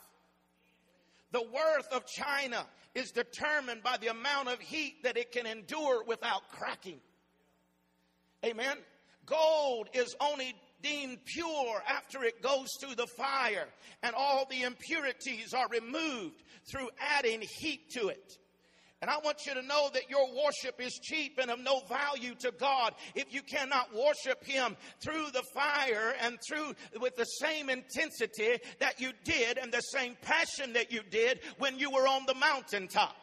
The 1.30 1.42
worth 1.42 1.92
of 1.92 2.06
china 2.06 2.66
is 2.94 3.10
determined 3.10 3.82
by 3.82 3.98
the 3.98 4.08
amount 4.08 4.48
of 4.48 4.58
heat 4.60 5.02
that 5.02 5.16
it 5.18 5.30
can 5.30 5.46
endure 5.46 6.02
without 6.04 6.48
cracking. 6.48 7.00
Amen. 8.44 8.76
Gold 9.26 9.88
is 9.92 10.14
only 10.20 10.54
deemed 10.82 11.18
pure 11.24 11.82
after 11.88 12.22
it 12.22 12.40
goes 12.40 12.68
through 12.80 12.94
the 12.94 13.08
fire, 13.16 13.66
and 14.02 14.14
all 14.14 14.46
the 14.48 14.62
impurities 14.62 15.52
are 15.52 15.68
removed 15.68 16.42
through 16.70 16.88
adding 17.00 17.42
heat 17.58 17.90
to 17.90 18.08
it. 18.08 18.38
And 19.00 19.08
I 19.08 19.18
want 19.18 19.46
you 19.46 19.54
to 19.54 19.62
know 19.62 19.90
that 19.94 20.10
your 20.10 20.26
worship 20.26 20.80
is 20.80 20.92
cheap 21.00 21.38
and 21.40 21.52
of 21.52 21.60
no 21.60 21.80
value 21.88 22.34
to 22.40 22.52
God 22.58 22.94
if 23.14 23.32
you 23.32 23.42
cannot 23.42 23.94
worship 23.94 24.44
Him 24.44 24.76
through 25.00 25.26
the 25.32 25.44
fire 25.54 26.14
and 26.20 26.36
through 26.48 26.74
with 27.00 27.14
the 27.14 27.24
same 27.24 27.70
intensity 27.70 28.58
that 28.80 29.00
you 29.00 29.12
did 29.24 29.56
and 29.58 29.70
the 29.70 29.80
same 29.80 30.16
passion 30.20 30.72
that 30.72 30.90
you 30.90 31.02
did 31.10 31.40
when 31.58 31.78
you 31.78 31.90
were 31.90 32.08
on 32.08 32.26
the 32.26 32.34
mountaintop. 32.34 33.14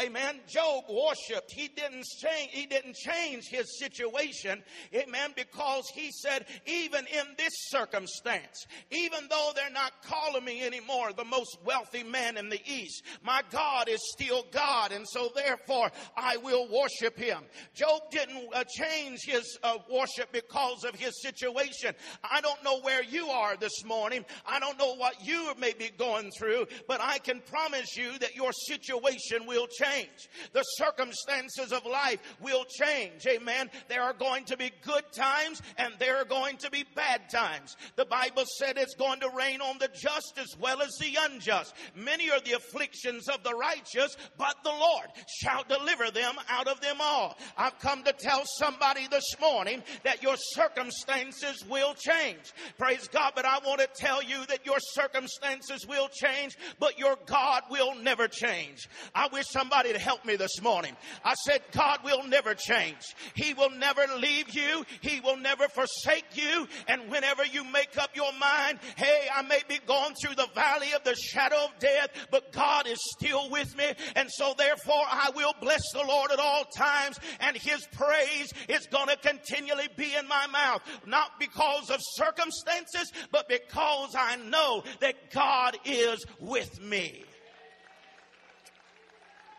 Amen. 0.00 0.36
Job 0.46 0.84
worshiped. 0.88 1.50
He 1.50 1.66
didn't 1.66 2.04
change, 2.04 2.50
he 2.52 2.66
didn't 2.66 2.94
change 2.94 3.48
his 3.48 3.80
situation. 3.80 4.62
Amen. 4.94 5.32
Because 5.34 5.88
he 5.92 6.12
said, 6.12 6.46
even 6.66 7.04
in 7.06 7.24
this 7.36 7.52
circumstance, 7.70 8.66
even 8.92 9.26
though 9.28 9.50
they're 9.56 9.70
not 9.70 9.92
calling 10.04 10.44
me 10.44 10.64
anymore 10.64 11.12
the 11.12 11.24
most 11.24 11.58
wealthy 11.64 12.04
man 12.04 12.36
in 12.36 12.48
the 12.48 12.60
East, 12.64 13.02
my 13.24 13.42
God 13.50 13.88
is 13.88 13.98
still 14.12 14.46
God. 14.52 14.92
And 14.92 15.04
so 15.08 15.32
therefore 15.34 15.90
I 16.16 16.36
will 16.36 16.68
worship 16.68 17.18
him. 17.18 17.42
Job 17.74 18.02
didn't 18.12 18.54
uh, 18.54 18.62
change 18.70 19.18
his 19.26 19.58
uh, 19.64 19.78
worship 19.90 20.30
because 20.30 20.84
of 20.84 20.94
his 20.94 21.20
situation. 21.20 21.92
I 22.22 22.40
don't 22.40 22.62
know 22.62 22.78
where 22.82 23.02
you 23.02 23.26
are 23.26 23.56
this 23.56 23.84
morning. 23.84 24.24
I 24.46 24.60
don't 24.60 24.78
know 24.78 24.94
what 24.94 25.26
you 25.26 25.54
may 25.58 25.72
be 25.72 25.90
going 25.98 26.30
through, 26.38 26.66
but 26.86 27.00
I 27.00 27.18
can 27.18 27.40
promise 27.40 27.96
you 27.96 28.16
that 28.20 28.36
your 28.36 28.52
situation 28.52 29.44
will 29.44 29.66
change 29.66 29.87
change. 29.88 30.28
The 30.52 30.62
circumstances 30.62 31.72
of 31.72 31.84
life 31.86 32.18
will 32.40 32.64
change. 32.64 33.26
Amen. 33.26 33.70
There 33.88 34.02
are 34.02 34.12
going 34.12 34.44
to 34.46 34.56
be 34.56 34.70
good 34.82 35.04
times 35.12 35.62
and 35.76 35.94
there 35.98 36.16
are 36.16 36.24
going 36.24 36.56
to 36.58 36.70
be 36.70 36.84
bad 36.94 37.28
times. 37.30 37.76
The 37.96 38.04
Bible 38.04 38.44
said 38.58 38.76
it's 38.76 38.94
going 38.94 39.20
to 39.20 39.30
rain 39.30 39.60
on 39.60 39.78
the 39.78 39.88
just 39.88 40.38
as 40.38 40.56
well 40.60 40.82
as 40.82 40.96
the 41.00 41.16
unjust. 41.20 41.74
Many 41.94 42.30
are 42.30 42.40
the 42.40 42.52
afflictions 42.52 43.28
of 43.28 43.42
the 43.42 43.54
righteous, 43.54 44.16
but 44.36 44.56
the 44.64 44.70
Lord 44.70 45.06
shall 45.40 45.64
deliver 45.64 46.10
them 46.10 46.34
out 46.48 46.68
of 46.68 46.80
them 46.80 46.96
all. 47.00 47.36
I've 47.56 47.78
come 47.78 48.02
to 48.04 48.12
tell 48.12 48.42
somebody 48.58 49.06
this 49.08 49.34
morning 49.40 49.82
that 50.04 50.22
your 50.22 50.36
circumstances 50.36 51.64
will 51.68 51.94
change. 51.94 52.52
Praise 52.78 53.08
God, 53.08 53.32
but 53.34 53.44
I 53.44 53.58
want 53.58 53.80
to 53.80 53.88
tell 53.94 54.22
you 54.22 54.44
that 54.46 54.64
your 54.64 54.78
circumstances 54.80 55.86
will 55.86 56.08
change, 56.08 56.56
but 56.78 56.98
your 56.98 57.16
God 57.26 57.62
will 57.70 57.94
never 57.94 58.28
change. 58.28 58.88
I 59.14 59.28
wish 59.28 59.46
somebody 59.48 59.77
somebody 59.78 59.96
to 59.96 60.04
help 60.04 60.24
me 60.24 60.34
this 60.34 60.60
morning. 60.60 60.96
I 61.24 61.34
said, 61.46 61.60
God 61.70 62.00
will 62.04 62.26
never 62.26 62.54
change. 62.54 63.14
He 63.34 63.54
will 63.54 63.70
never 63.70 64.04
leave 64.18 64.50
you. 64.50 64.84
He 65.00 65.20
will 65.20 65.36
never 65.36 65.68
forsake 65.68 66.24
you. 66.36 66.66
And 66.88 67.08
whenever 67.10 67.44
you 67.46 67.62
make 67.62 67.96
up 67.96 68.16
your 68.16 68.32
mind, 68.32 68.80
hey, 68.96 69.28
I 69.32 69.42
may 69.42 69.60
be 69.68 69.78
going 69.86 70.14
through 70.20 70.34
the 70.34 70.48
valley 70.54 70.88
of 70.96 71.04
the 71.04 71.14
shadow 71.14 71.66
of 71.66 71.78
death, 71.78 72.08
but 72.32 72.50
God 72.52 72.88
is 72.88 72.98
still 73.16 73.50
with 73.50 73.76
me. 73.76 73.84
And 74.16 74.28
so 74.32 74.52
therefore 74.58 75.04
I 75.08 75.30
will 75.36 75.54
bless 75.60 75.82
the 75.92 76.04
Lord 76.04 76.32
at 76.32 76.40
all 76.40 76.64
times 76.76 77.20
and 77.40 77.56
his 77.56 77.86
praise 77.92 78.52
is 78.68 78.86
going 78.88 79.08
to 79.08 79.16
continually 79.16 79.88
be 79.96 80.12
in 80.16 80.26
my 80.26 80.48
mouth. 80.48 80.82
Not 81.06 81.38
because 81.38 81.90
of 81.90 82.00
circumstances, 82.14 83.12
but 83.30 83.48
because 83.48 84.16
I 84.18 84.36
know 84.36 84.82
that 85.00 85.30
God 85.30 85.76
is 85.84 86.24
with 86.40 86.82
me. 86.82 87.24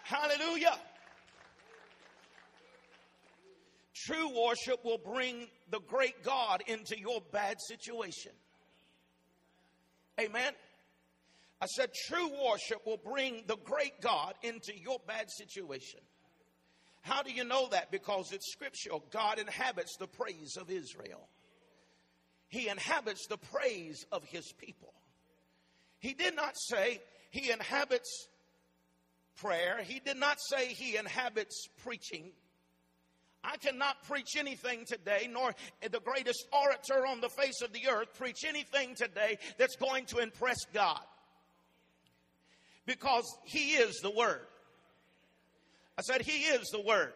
Hallelujah. 0.09 0.75
True 3.95 4.29
worship 4.43 4.83
will 4.83 4.97
bring 4.97 5.45
the 5.69 5.81
great 5.81 6.23
God 6.23 6.63
into 6.65 6.99
your 6.99 7.21
bad 7.31 7.57
situation. 7.61 8.31
Amen. 10.19 10.53
I 11.61 11.67
said, 11.67 11.91
true 12.07 12.27
worship 12.43 12.79
will 12.87 12.97
bring 12.97 13.43
the 13.45 13.57
great 13.57 14.01
God 14.01 14.33
into 14.41 14.71
your 14.75 14.97
bad 15.05 15.29
situation. 15.29 15.99
How 17.01 17.21
do 17.21 17.31
you 17.31 17.43
know 17.43 17.67
that? 17.69 17.91
Because 17.91 18.31
it's 18.31 18.51
scriptural. 18.51 19.03
God 19.11 19.37
inhabits 19.37 19.95
the 19.99 20.07
praise 20.07 20.57
of 20.59 20.71
Israel, 20.71 21.27
He 22.47 22.67
inhabits 22.67 23.27
the 23.27 23.37
praise 23.37 24.07
of 24.11 24.23
His 24.23 24.51
people. 24.57 24.93
He 25.99 26.15
did 26.15 26.35
not 26.35 26.55
say 26.57 26.99
He 27.29 27.51
inhabits 27.51 28.27
prayer. 29.41 29.79
He 29.83 29.99
did 29.99 30.17
not 30.17 30.37
say 30.39 30.67
he 30.67 30.97
inhabits 30.97 31.67
preaching. 31.83 32.31
I 33.43 33.57
cannot 33.57 34.03
preach 34.03 34.35
anything 34.37 34.85
today, 34.85 35.29
nor 35.31 35.53
the 35.81 35.99
greatest 36.01 36.45
orator 36.51 37.07
on 37.07 37.21
the 37.21 37.29
face 37.29 37.61
of 37.61 37.71
the 37.71 37.87
earth 37.89 38.13
preach 38.17 38.43
anything 38.45 38.95
today 38.95 39.37
that's 39.57 39.77
going 39.77 40.05
to 40.07 40.17
impress 40.17 40.57
God. 40.73 40.99
Because 42.85 43.25
he 43.45 43.73
is 43.73 43.99
the 44.01 44.11
Word. 44.11 44.45
I 45.97 46.01
said, 46.01 46.21
He 46.21 46.43
is 46.43 46.67
the 46.71 46.81
Word. 46.81 47.13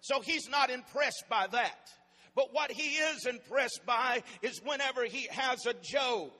So 0.00 0.20
he's 0.20 0.48
not 0.48 0.70
impressed 0.70 1.24
by 1.30 1.46
that. 1.52 1.88
But 2.34 2.52
what 2.52 2.72
he 2.72 2.96
is 2.96 3.26
impressed 3.26 3.80
by 3.86 4.22
is 4.42 4.60
whenever 4.64 5.04
he 5.04 5.28
has 5.30 5.64
a 5.66 5.74
Job 5.74 6.30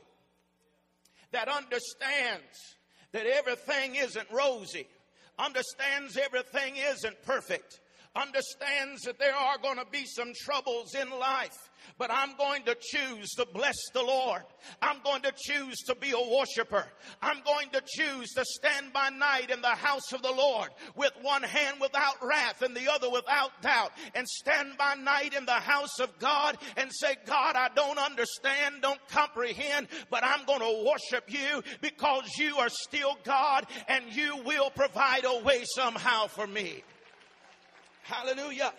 that 1.33 1.49
understands 1.49 2.77
that 3.13 3.27
everything 3.27 3.95
isn't 3.95 4.27
rosy 4.33 4.87
understands 5.43 6.17
everything 6.17 6.77
isn't 6.77 7.21
perfect, 7.25 7.81
understands 8.15 9.03
that 9.03 9.19
there 9.19 9.35
are 9.35 9.59
going 9.59 9.79
to 9.79 9.87
be 9.91 10.05
some 10.05 10.33
troubles 10.45 10.95
in 10.95 11.11
life. 11.11 11.57
But 11.99 12.11
I'm 12.13 12.37
going 12.37 12.63
to 12.65 12.77
choose 12.81 13.31
to 13.31 13.47
bless 13.53 13.77
the 13.93 14.03
Lord. 14.03 14.43
I'm 14.81 15.01
going 15.03 15.23
to 15.23 15.33
choose 15.37 15.77
to 15.87 15.95
be 15.95 16.13
a 16.13 16.31
worshiper. 16.31 16.87
I'm 17.21 17.41
going 17.45 17.71
to 17.71 17.83
choose 17.85 18.31
to 18.35 18.45
stand 18.45 18.93
by 18.93 19.09
night 19.11 19.51
in 19.51 19.61
the 19.61 19.69
house 19.69 20.13
of 20.13 20.23
the 20.23 20.31
Lord 20.31 20.69
with 20.95 21.13
one 21.23 21.43
hand 21.43 21.79
without 21.81 22.15
wrath 22.23 22.63
and 22.63 22.77
the 22.77 22.91
other 22.91 23.11
without 23.11 23.51
doubt 23.63 23.91
and 24.15 24.29
stand 24.29 24.79
by 24.79 24.95
night 24.95 25.35
in 25.35 25.45
the 25.45 25.53
house 25.53 25.99
of 25.99 26.17
God 26.19 26.57
and 26.77 26.91
say, 26.93 27.17
God, 27.27 27.57
I 27.57 27.69
don't 27.75 27.99
understand, 27.99 28.83
don't 28.83 29.09
comprehend, 29.09 29.89
but 30.11 30.23
I'm 30.23 30.45
going 30.47 30.61
to 30.61 30.89
worship 30.89 31.33
you 31.33 31.63
because 31.81 32.31
you 32.39 32.59
are 32.59 32.71
still 32.71 33.19
God 33.25 33.67
and 33.89 34.05
you 34.13 34.37
will 34.45 34.71
provide 34.71 35.25
a 35.25 35.43
way 35.43 35.65
somehow 35.75 36.27
for 36.29 36.47
me. 36.47 36.85
Hallelujah. 38.03 38.73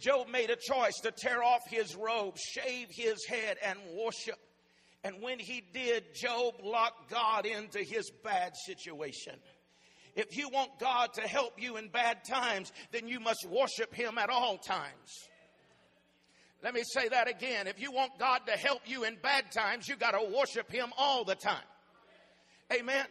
Job 0.00 0.28
made 0.28 0.50
a 0.50 0.56
choice 0.56 0.94
to 1.02 1.10
tear 1.10 1.42
off 1.42 1.62
his 1.68 1.96
robe, 1.96 2.36
shave 2.36 2.88
his 2.90 3.24
head, 3.24 3.56
and 3.64 3.78
worship. 3.96 4.38
And 5.02 5.22
when 5.22 5.38
he 5.38 5.62
did, 5.72 6.14
Job 6.14 6.54
locked 6.62 7.10
God 7.10 7.46
into 7.46 7.78
his 7.78 8.10
bad 8.22 8.52
situation. 8.66 9.34
If 10.14 10.36
you 10.36 10.48
want 10.48 10.78
God 10.78 11.12
to 11.14 11.22
help 11.22 11.60
you 11.60 11.76
in 11.76 11.88
bad 11.88 12.24
times, 12.24 12.72
then 12.92 13.08
you 13.08 13.20
must 13.20 13.46
worship 13.48 13.94
him 13.94 14.18
at 14.18 14.30
all 14.30 14.58
times. 14.58 15.28
Let 16.64 16.72
me 16.72 16.82
say 16.82 17.08
that 17.08 17.28
again. 17.28 17.66
If 17.66 17.78
you 17.78 17.92
want 17.92 18.18
God 18.18 18.40
to 18.46 18.52
help 18.52 18.80
you 18.86 19.04
in 19.04 19.16
bad 19.22 19.52
times, 19.52 19.86
you 19.86 19.96
got 19.96 20.12
to 20.12 20.34
worship 20.34 20.72
Him 20.72 20.94
all 20.96 21.22
the 21.22 21.34
time. 21.34 21.62
Amen. 22.72 23.04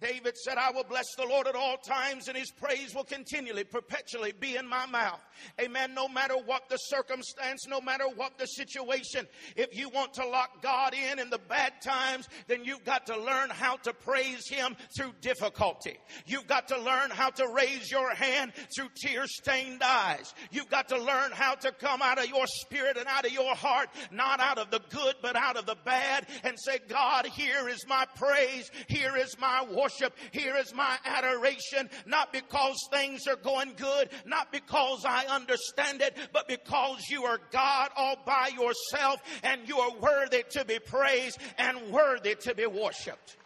David 0.00 0.36
said, 0.36 0.56
I 0.56 0.70
will 0.70 0.84
bless 0.84 1.04
the 1.16 1.26
Lord 1.26 1.46
at 1.46 1.54
all 1.54 1.76
times, 1.76 2.28
and 2.28 2.36
his 2.36 2.50
praise 2.50 2.94
will 2.94 3.04
continually, 3.04 3.64
perpetually 3.64 4.32
be 4.32 4.56
in 4.56 4.66
my 4.66 4.86
mouth. 4.86 5.20
Amen. 5.60 5.92
No 5.94 6.08
matter 6.08 6.36
what 6.36 6.70
the 6.70 6.76
circumstance, 6.76 7.66
no 7.68 7.82
matter 7.82 8.04
what 8.08 8.38
the 8.38 8.46
situation, 8.46 9.26
if 9.56 9.76
you 9.76 9.90
want 9.90 10.14
to 10.14 10.26
lock 10.26 10.62
God 10.62 10.94
in 10.94 11.18
in 11.18 11.28
the 11.28 11.38
bad 11.38 11.74
times, 11.84 12.28
then 12.48 12.64
you've 12.64 12.84
got 12.84 13.06
to 13.06 13.18
learn 13.18 13.50
how 13.50 13.76
to 13.76 13.92
praise 13.92 14.48
him 14.48 14.74
through 14.96 15.12
difficulty. 15.20 15.98
You've 16.26 16.46
got 16.46 16.68
to 16.68 16.80
learn 16.80 17.10
how 17.10 17.28
to 17.30 17.46
raise 17.54 17.90
your 17.90 18.14
hand 18.14 18.52
through 18.74 18.88
tear 18.96 19.26
stained 19.26 19.82
eyes. 19.82 20.32
You've 20.50 20.70
got 20.70 20.88
to 20.88 20.98
learn 20.98 21.32
how 21.32 21.56
to 21.56 21.72
come 21.72 22.00
out 22.00 22.18
of 22.18 22.28
your 22.28 22.46
spirit 22.46 22.96
and 22.96 23.06
out 23.06 23.26
of 23.26 23.32
your 23.32 23.54
heart, 23.54 23.90
not 24.10 24.40
out 24.40 24.56
of 24.56 24.70
the 24.70 24.80
good, 24.90 25.16
but 25.20 25.36
out 25.36 25.58
of 25.58 25.66
the 25.66 25.76
bad, 25.84 26.26
and 26.42 26.56
say, 26.58 26.78
God, 26.88 27.26
here 27.26 27.68
is 27.68 27.84
my 27.86 28.06
praise, 28.16 28.70
here 28.88 29.16
is 29.16 29.38
my 29.38 29.62
worship 29.64 29.89
worship. 29.90 30.16
Here 30.32 30.56
is 30.56 30.74
my 30.74 30.96
adoration, 31.04 31.88
not 32.06 32.32
because 32.32 32.76
things 32.90 33.26
are 33.26 33.36
going 33.36 33.72
good, 33.76 34.10
not 34.26 34.52
because 34.52 35.04
I 35.04 35.26
understand 35.26 36.02
it, 36.02 36.16
but 36.32 36.48
because 36.48 37.04
you 37.10 37.24
are 37.24 37.38
God 37.50 37.90
all 37.96 38.16
by 38.24 38.50
yourself 38.58 39.20
and 39.42 39.68
you 39.68 39.78
are 39.78 39.96
worthy 39.98 40.44
to 40.50 40.64
be 40.64 40.78
praised 40.78 41.38
and 41.58 41.90
worthy 41.90 42.34
to 42.36 42.54
be 42.54 42.66
worshiped. 42.66 43.36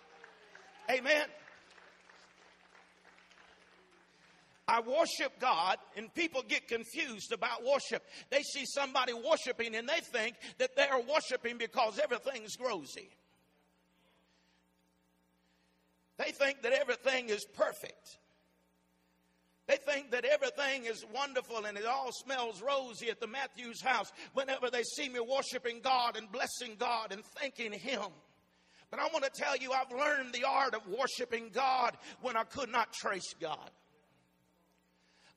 Amen. 0.91 1.27
I 4.67 4.81
worship 4.81 5.39
God, 5.41 5.77
and 5.95 6.13
people 6.15 6.43
get 6.49 6.69
confused 6.69 7.33
about 7.33 7.63
worship. 7.65 8.03
They 8.31 8.41
see 8.41 8.65
somebody 8.65 9.13
worshiping 9.13 9.75
and 9.75 9.87
they 9.87 10.01
think 10.01 10.37
that 10.57 10.75
they 10.75 10.89
are 10.89 11.03
worshiping 11.03 11.59
because 11.59 12.01
everything's 12.03 12.57
rosy. 12.59 13.11
They 16.25 16.33
think 16.33 16.63
that 16.63 16.73
everything 16.73 17.29
is 17.29 17.45
perfect. 17.45 18.19
They 19.67 19.77
think 19.77 20.11
that 20.11 20.25
everything 20.25 20.85
is 20.85 21.05
wonderful 21.15 21.65
and 21.65 21.77
it 21.77 21.87
all 21.87 22.11
smells 22.13 22.63
rosy 22.63 23.09
at 23.09 23.21
the 23.21 23.27
Matthews 23.27 23.81
house 23.81 24.13
whenever 24.35 24.71
they 24.71 24.83
see 24.83 25.09
me 25.09 25.21
worshiping 25.21 25.81
God 25.83 26.17
and 26.17 26.31
blessing 26.31 26.77
God 26.79 27.13
and 27.13 27.25
thanking 27.25 27.73
Him. 27.73 28.03
But 28.91 29.01
I 29.01 29.05
want 29.13 29.25
to 29.25 29.31
tell 29.35 29.57
you, 29.57 29.73
I've 29.73 29.91
learned 29.91 30.33
the 30.33 30.45
art 30.47 30.75
of 30.75 30.83
worshiping 30.87 31.51
God 31.53 31.97
when 32.21 32.37
I 32.37 32.45
could 32.45 32.71
not 32.71 32.93
trace 32.93 33.35
God. 33.41 33.71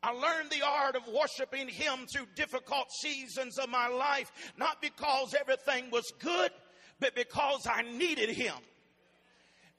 I 0.03 0.11
learned 0.11 0.51
the 0.51 0.65
art 0.65 0.95
of 0.95 1.07
worshiping 1.07 1.67
Him 1.67 2.05
through 2.13 2.27
difficult 2.35 2.91
seasons 3.01 3.57
of 3.57 3.69
my 3.69 3.87
life, 3.87 4.31
not 4.57 4.81
because 4.81 5.33
everything 5.33 5.89
was 5.89 6.13
good, 6.19 6.51
but 6.99 7.15
because 7.15 7.65
I 7.65 7.81
needed 7.81 8.29
Him. 8.29 8.53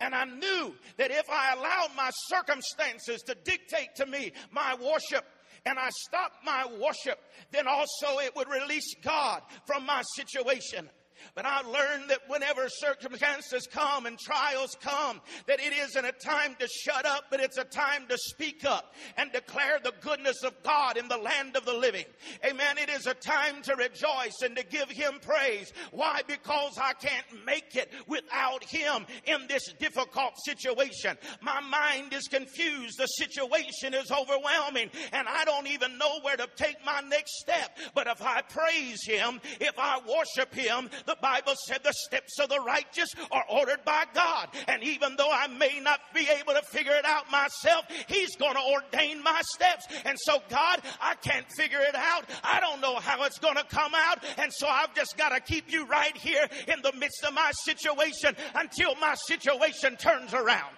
And 0.00 0.14
I 0.14 0.24
knew 0.24 0.74
that 0.96 1.11
if 1.11 1.28
I 1.28 1.54
allowed 1.54 1.90
my 1.96 2.11
circumstances 2.28 3.22
to 3.22 3.34
dictate 3.34 3.96
to 3.96 4.06
me 4.06 4.32
my 4.52 4.74
worship, 4.74 5.24
and 5.66 5.78
I 5.78 5.90
stopped 5.90 6.44
my 6.44 6.66
worship, 6.80 7.18
then 7.50 7.66
also 7.66 8.18
it 8.20 8.34
would 8.37 8.48
release 8.48 8.94
God 9.02 9.42
from 9.66 9.84
my 9.84 10.02
situation. 10.14 10.88
But 11.35 11.46
I've 11.46 11.66
learned 11.66 12.11
that 12.11 12.20
whenever 12.28 12.68
circumstances 12.68 13.66
come 13.70 14.07
and 14.07 14.18
trials 14.18 14.76
come, 14.81 15.20
that 15.46 15.61
it 15.61 15.72
isn't 15.72 16.04
a 16.04 16.12
time 16.12 16.57
to 16.59 16.68
shut 16.68 17.07
up, 17.07 17.24
but 17.31 17.40
it's 17.40 17.59
a 17.59 17.64
time 17.64 18.07
to 18.09 18.16
speak 18.18 18.64
up 18.64 18.94
and 19.16 19.33
declare 19.33 19.78
the 19.83 19.92
goodness 20.00 20.42
of 20.44 20.62
God 20.62 20.96
in 20.96 21.09
the 21.09 21.16
land 21.16 21.57
of 21.57 21.64
the 21.64 21.74
living. 21.74 22.04
Amen. 22.44 22.78
It 22.78 22.90
is 22.90 23.07
a 23.07 23.14
time 23.14 23.62
to 23.62 23.76
rejoice 23.76 24.42
and 24.42 24.57
to 24.57 24.64
give 24.64 24.90
Him 24.90 25.14
praise. 25.22 25.72
Why? 25.90 26.20
Because 26.26 26.78
I 26.81 26.92
can't 26.94 27.44
make 27.46 27.76
it 27.76 27.92
without 28.07 28.64
Him 28.64 29.07
in 29.24 29.46
this 29.48 29.72
difficult 29.78 30.35
situation. 30.44 31.16
My 31.40 31.61
mind 31.61 32.12
is 32.12 32.28
confused. 32.28 32.98
The 32.98 33.07
situation 33.07 33.94
is 33.94 34.11
overwhelming 34.11 34.90
and 35.12 35.28
I 35.28 35.44
don't 35.44 35.66
even 35.68 35.98
know 35.98 36.20
where 36.22 36.37
to 36.37 36.48
take 36.57 36.76
my 36.85 37.00
next 37.09 37.38
step. 37.40 37.78
But 37.94 38.07
if 38.07 38.22
I 38.22 38.42
praise 38.42 39.04
Him, 39.04 39.40
if 39.61 39.78
I 39.78 39.98
worship 39.98 40.54
Him, 40.54 40.90
the 41.09 41.16
Bible 41.23 41.55
said 41.66 41.81
the 41.83 41.92
steps 41.92 42.38
of 42.38 42.51
the 42.51 42.61
righteous 42.61 43.09
are 43.33 43.44
ordered 43.49 43.85
by 43.85 44.05
God. 44.14 44.51
And 44.68 44.83
even 44.83 45.16
though 45.16 45.33
I 45.33 45.47
may 45.49 45.81
not 45.81 46.01
be 46.14 46.29
able 46.38 46.53
to 46.53 46.62
figure 46.71 46.92
it 46.92 47.07
out 47.07 47.31
myself, 47.31 47.87
He's 48.07 48.37
going 48.37 48.55
to 48.55 48.61
ordain 48.61 49.23
my 49.23 49.40
steps. 49.55 49.87
And 50.05 50.18
so, 50.21 50.42
God, 50.51 50.83
I 51.01 51.14
can't 51.14 51.47
figure 51.57 51.81
it 51.81 51.94
out. 51.94 52.27
I 52.44 52.61
don't 52.61 52.81
know 52.81 52.97
how 52.97 53.25
it's 53.25 53.38
going 53.38 53.57
to 53.57 53.64
come 53.64 53.92
out. 53.94 54.23
And 54.37 54.53
so 54.53 54.68
I've 54.68 54.94
just 54.94 55.16
got 55.16 55.31
to 55.31 55.40
keep 55.40 55.73
you 55.73 55.87
right 55.87 56.16
here 56.16 56.47
in 56.68 56.83
the 56.83 56.92
midst 56.92 57.25
of 57.25 57.33
my 57.33 57.51
situation 57.64 58.37
until 58.55 58.94
my 58.97 59.14
situation 59.14 59.97
turns 59.97 60.35
around. 60.35 60.78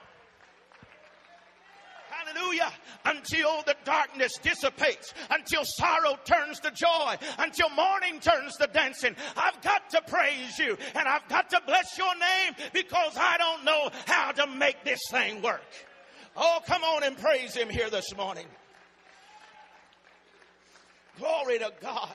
Hallelujah. 2.41 2.73
Until 3.05 3.63
the 3.63 3.77
darkness 3.85 4.33
dissipates, 4.43 5.15
until 5.31 5.63
sorrow 5.65 6.19
turns 6.25 6.61
to 6.61 6.71
joy, 6.71 7.17
until 7.39 7.71
mourning 7.71 8.21
turns 8.21 8.57
to 8.57 8.67
dancing. 8.67 9.17
I've 9.37 9.61
got 9.63 9.89
to 9.91 10.03
praise 10.03 10.59
you 10.59 10.77
and 10.95 11.09
I've 11.09 11.27
got 11.29 11.51
to 11.51 11.61
bless 11.67 11.97
your 11.97 12.15
name 12.15 12.55
because 12.73 13.13
I 13.17 13.37
don't 13.39 13.65
know 13.65 13.91
how 14.07 14.33
to 14.33 14.47
make 14.47 14.85
this 14.85 15.01
thing 15.11 15.43
work. 15.43 15.65
Oh, 16.37 16.61
come 16.67 16.83
on 16.83 17.03
and 17.03 17.17
praise 17.17 17.55
him 17.55 17.69
here 17.69 17.91
this 17.91 18.15
morning. 18.17 18.47
Glory 21.19 21.59
to 21.59 21.73
God. 21.81 22.15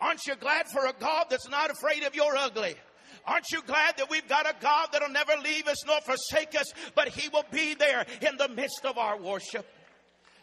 Aren't 0.00 0.26
you 0.26 0.34
glad 0.36 0.66
for 0.72 0.86
a 0.86 0.94
God 0.98 1.26
that's 1.28 1.48
not 1.48 1.70
afraid 1.70 2.04
of 2.04 2.14
your 2.14 2.36
ugly? 2.36 2.74
Aren't 3.30 3.52
you 3.52 3.62
glad 3.62 3.96
that 3.98 4.10
we've 4.10 4.26
got 4.26 4.50
a 4.50 4.54
God 4.60 4.88
that'll 4.92 5.08
never 5.08 5.34
leave 5.44 5.68
us 5.68 5.86
nor 5.86 6.00
forsake 6.00 6.58
us, 6.58 6.66
but 6.96 7.06
He 7.06 7.28
will 7.28 7.44
be 7.52 7.74
there 7.74 8.04
in 8.20 8.36
the 8.36 8.48
midst 8.48 8.84
of 8.84 8.98
our 8.98 9.16
worship? 9.16 9.64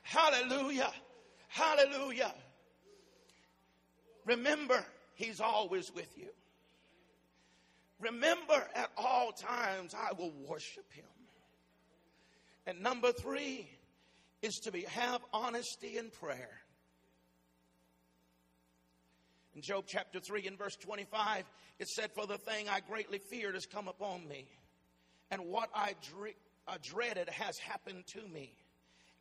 Hallelujah. 0.04 0.94
Hallelujah. 1.50 2.34
Remember, 4.26 4.86
He's 5.16 5.42
always 5.42 5.92
with 5.94 6.18
you. 6.18 6.30
Remember, 8.00 8.66
at 8.74 8.90
all 8.96 9.34
times, 9.34 9.94
I 9.94 10.14
will 10.14 10.32
worship 10.48 10.90
Him. 10.94 11.04
And 12.66 12.82
number 12.82 13.12
three 13.12 13.70
is 14.42 14.62
to 14.64 14.72
be, 14.72 14.84
have 14.84 15.20
honesty 15.34 15.98
in 15.98 16.10
prayer. 16.10 16.62
In 19.58 19.64
Job 19.64 19.86
chapter 19.88 20.20
3 20.20 20.46
and 20.46 20.56
verse 20.56 20.76
25, 20.76 21.44
it 21.80 21.88
said, 21.88 22.12
For 22.12 22.28
the 22.28 22.38
thing 22.38 22.70
I 22.70 22.80
greatly 22.80 23.18
feared 23.18 23.56
has 23.56 23.66
come 23.66 23.88
upon 23.88 24.28
me, 24.28 24.48
and 25.32 25.48
what 25.48 25.72
I 25.74 25.96
uh, 26.68 26.78
dreaded 26.84 27.28
has 27.28 27.58
happened 27.58 28.06
to 28.14 28.22
me. 28.32 28.54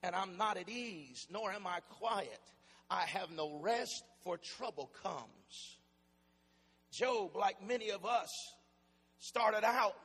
And 0.03 0.15
I'm 0.15 0.37
not 0.37 0.59
at 0.59 0.69
ease, 0.69 1.27
nor 1.33 1.51
am 1.51 1.67
I 1.67 1.79
quiet. 1.89 2.43
I 2.91 3.07
have 3.07 3.31
no 3.31 3.59
rest, 3.63 4.05
for 4.25 4.37
trouble 4.37 4.91
comes. 5.03 5.79
Job, 6.93 7.35
like 7.35 7.67
many 7.67 7.89
of 7.89 8.05
us, 8.05 8.29
started 9.19 9.65
out 9.65 9.97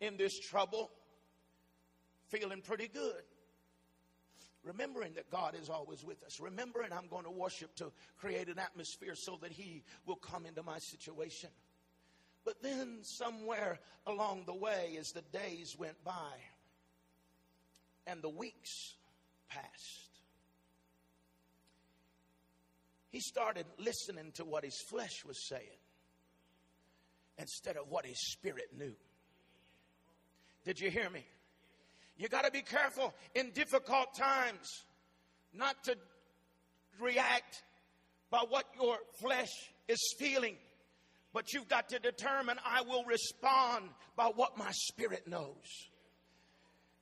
in 0.00 0.16
this 0.16 0.38
trouble 0.38 0.88
feeling 2.28 2.62
pretty 2.62 2.86
good 2.86 3.24
remembering 4.64 5.14
that 5.14 5.30
God 5.30 5.54
is 5.60 5.68
always 5.68 6.04
with 6.04 6.22
us, 6.24 6.40
remembering 6.40 6.92
I'm 6.92 7.08
going 7.08 7.24
to 7.24 7.30
worship 7.30 7.74
to 7.76 7.92
create 8.18 8.48
an 8.48 8.58
atmosphere 8.58 9.14
so 9.14 9.38
that 9.42 9.52
He 9.52 9.82
will 10.06 10.16
come 10.16 10.46
into 10.46 10.62
my 10.62 10.78
situation. 10.78 11.50
But 12.44 12.62
then, 12.62 12.98
somewhere 13.02 13.78
along 14.06 14.44
the 14.46 14.54
way, 14.54 14.96
as 14.98 15.08
the 15.10 15.22
days 15.36 15.76
went 15.78 16.02
by 16.04 16.32
and 18.06 18.20
the 18.20 18.28
weeks 18.28 18.94
passed, 19.48 20.12
he 23.10 23.20
started 23.20 23.66
listening 23.78 24.32
to 24.36 24.44
what 24.44 24.64
his 24.64 24.80
flesh 24.88 25.24
was 25.26 25.46
saying 25.46 25.78
instead 27.38 27.76
of 27.76 27.90
what 27.90 28.06
his 28.06 28.18
spirit 28.32 28.70
knew. 28.76 28.94
Did 30.64 30.80
you 30.80 30.90
hear 30.90 31.10
me? 31.10 31.24
You 32.16 32.28
got 32.28 32.44
to 32.44 32.50
be 32.50 32.62
careful 32.62 33.14
in 33.34 33.50
difficult 33.50 34.14
times 34.14 34.84
not 35.54 35.82
to 35.84 35.96
react 37.00 37.62
by 38.30 38.44
what 38.48 38.64
your 38.80 38.96
flesh 39.20 39.50
is 39.88 40.14
feeling, 40.18 40.56
but 41.32 41.52
you've 41.52 41.68
got 41.68 41.88
to 41.90 41.98
determine 41.98 42.58
I 42.64 42.82
will 42.82 43.04
respond 43.04 43.90
by 44.16 44.30
what 44.34 44.56
my 44.56 44.70
spirit 44.72 45.26
knows. 45.26 45.88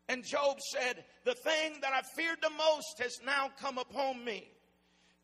And 0.09 0.25
Job 0.25 0.59
said, 0.73 1.05
The 1.25 1.35
thing 1.35 1.79
that 1.83 1.93
I 1.93 2.03
feared 2.17 2.39
the 2.43 2.51
most 2.51 2.99
has 3.01 3.19
now 3.25 3.51
come 3.61 3.79
upon 3.79 4.25
me. 4.25 4.51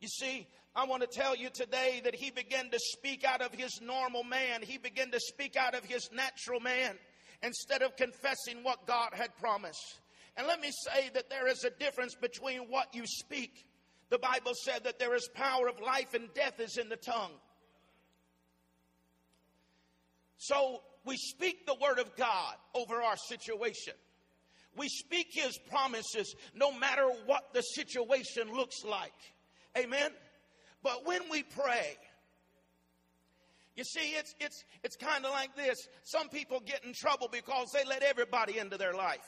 You 0.00 0.08
see, 0.08 0.46
I 0.76 0.84
want 0.84 1.02
to 1.02 1.08
tell 1.08 1.34
you 1.34 1.48
today 1.52 2.02
that 2.04 2.14
he 2.14 2.30
began 2.30 2.70
to 2.70 2.78
speak 2.78 3.24
out 3.24 3.40
of 3.40 3.52
his 3.52 3.80
normal 3.82 4.22
man. 4.22 4.62
He 4.62 4.78
began 4.78 5.10
to 5.10 5.18
speak 5.18 5.56
out 5.56 5.74
of 5.74 5.84
his 5.84 6.10
natural 6.12 6.60
man 6.60 6.96
instead 7.42 7.82
of 7.82 7.96
confessing 7.96 8.62
what 8.62 8.86
God 8.86 9.10
had 9.12 9.36
promised. 9.36 10.00
And 10.36 10.46
let 10.46 10.60
me 10.60 10.70
say 10.70 11.10
that 11.14 11.30
there 11.30 11.48
is 11.48 11.64
a 11.64 11.70
difference 11.70 12.14
between 12.14 12.60
what 12.68 12.94
you 12.94 13.04
speak. 13.06 13.66
The 14.10 14.18
Bible 14.18 14.52
said 14.64 14.84
that 14.84 14.98
there 14.98 15.14
is 15.14 15.28
power 15.34 15.68
of 15.68 15.80
life 15.80 16.14
and 16.14 16.32
death 16.34 16.60
is 16.60 16.76
in 16.76 16.88
the 16.88 16.96
tongue. 16.96 17.32
So 20.38 20.82
we 21.04 21.16
speak 21.16 21.66
the 21.66 21.76
word 21.80 21.98
of 21.98 22.14
God 22.16 22.54
over 22.74 23.02
our 23.02 23.16
situation. 23.16 23.94
We 24.76 24.88
speak 24.88 25.28
his 25.32 25.58
promises 25.70 26.34
no 26.54 26.70
matter 26.70 27.08
what 27.24 27.54
the 27.54 27.62
situation 27.62 28.52
looks 28.52 28.84
like. 28.84 29.14
Amen. 29.76 30.10
But 30.82 31.06
when 31.06 31.22
we 31.30 31.42
pray, 31.42 31.96
you 33.76 33.84
see, 33.84 34.14
it's, 34.16 34.34
it's, 34.40 34.64
it's 34.82 34.96
kind 34.96 35.24
of 35.24 35.32
like 35.32 35.54
this. 35.54 35.76
Some 36.02 36.28
people 36.28 36.60
get 36.64 36.84
in 36.84 36.94
trouble 36.94 37.28
because 37.30 37.70
they 37.72 37.84
let 37.84 38.02
everybody 38.02 38.58
into 38.58 38.78
their 38.78 38.94
life. 38.94 39.26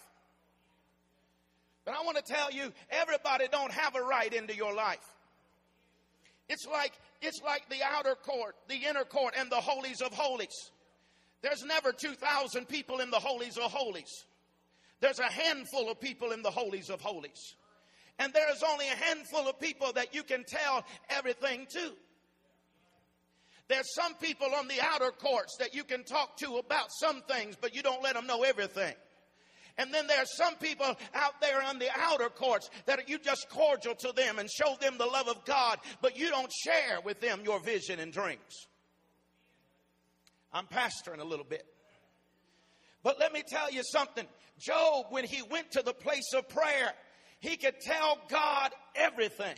But 1.85 1.95
I 1.95 2.03
want 2.03 2.17
to 2.17 2.23
tell 2.23 2.51
you, 2.51 2.73
everybody 2.91 3.47
don't 3.51 3.73
have 3.73 3.95
a 3.95 4.03
right 4.03 4.33
into 4.33 4.55
your 4.55 4.75
life. 4.75 5.05
It's 6.49 6.67
like, 6.67 6.93
it's 7.21 7.41
like 7.45 7.69
the 7.69 7.83
outer 7.85 8.15
court, 8.15 8.57
the 8.69 8.77
inner 8.77 9.05
court, 9.05 9.35
and 9.39 9.51
the 9.51 9.57
holies 9.57 10.01
of 10.01 10.13
holies. 10.13 10.71
There's 11.43 11.63
never 11.65 11.93
2,000 11.93 12.67
people 12.67 13.01
in 13.01 13.11
the 13.11 13.19
holies 13.19 13.59
of 13.59 13.71
holies. 13.71 14.25
There's 15.01 15.19
a 15.19 15.31
handful 15.31 15.91
of 15.91 16.01
people 16.01 16.33
in 16.33 16.43
the 16.43 16.51
holies 16.51 16.91
of 16.91 17.01
holies. 17.01 17.55
And 18.19 18.33
there 18.33 18.51
is 18.51 18.65
only 18.69 18.89
a 18.89 18.97
handful 18.97 19.49
of 19.49 19.61
people 19.61 19.93
that 19.93 20.15
you 20.15 20.23
can 20.23 20.45
tell 20.45 20.85
everything 21.11 21.67
to. 21.71 21.93
There's 23.69 23.95
some 23.95 24.15
people 24.15 24.49
on 24.55 24.67
the 24.67 24.81
outer 24.81 25.11
courts 25.11 25.57
that 25.59 25.75
you 25.75 25.85
can 25.85 26.03
talk 26.05 26.39
to 26.39 26.57
about 26.57 26.89
some 27.01 27.23
things, 27.23 27.57
but 27.61 27.75
you 27.75 27.83
don't 27.83 28.03
let 28.03 28.15
them 28.15 28.27
know 28.27 28.43
everything. 28.43 28.95
And 29.77 29.95
then 29.95 30.07
there's 30.09 30.37
some 30.37 30.57
people 30.57 30.97
out 31.15 31.41
there 31.41 31.63
on 31.63 31.79
the 31.79 31.89
outer 31.97 32.31
courts 32.31 32.69
that 32.87 33.09
you 33.09 33.19
just 33.19 33.49
cordial 33.49 33.95
to 33.95 34.13
them 34.13 34.39
and 34.39 34.51
show 34.51 34.77
them 34.81 34.99
the 34.99 35.07
love 35.07 35.29
of 35.29 35.45
God, 35.45 35.79
but 36.01 36.19
you 36.19 36.31
don't 36.31 36.53
share 36.65 37.01
with 37.05 37.21
them 37.21 37.43
your 37.45 37.61
vision 37.61 38.01
and 38.01 38.13
dreams. 38.13 38.67
I'm 40.53 40.67
pastoring 40.67 41.21
a 41.21 41.25
little 41.25 41.45
bit. 41.45 41.65
But 43.05 43.21
let 43.21 43.33
me 43.33 43.43
tell 43.47 43.71
you 43.71 43.83
something. 43.85 44.27
Job, 44.59 45.07
when 45.11 45.25
he 45.25 45.43
went 45.43 45.71
to 45.73 45.83
the 45.83 45.93
place 45.93 46.33
of 46.35 46.49
prayer, 46.49 46.93
he 47.39 47.57
could 47.57 47.79
tell 47.81 48.19
God 48.29 48.73
everything. 48.97 49.55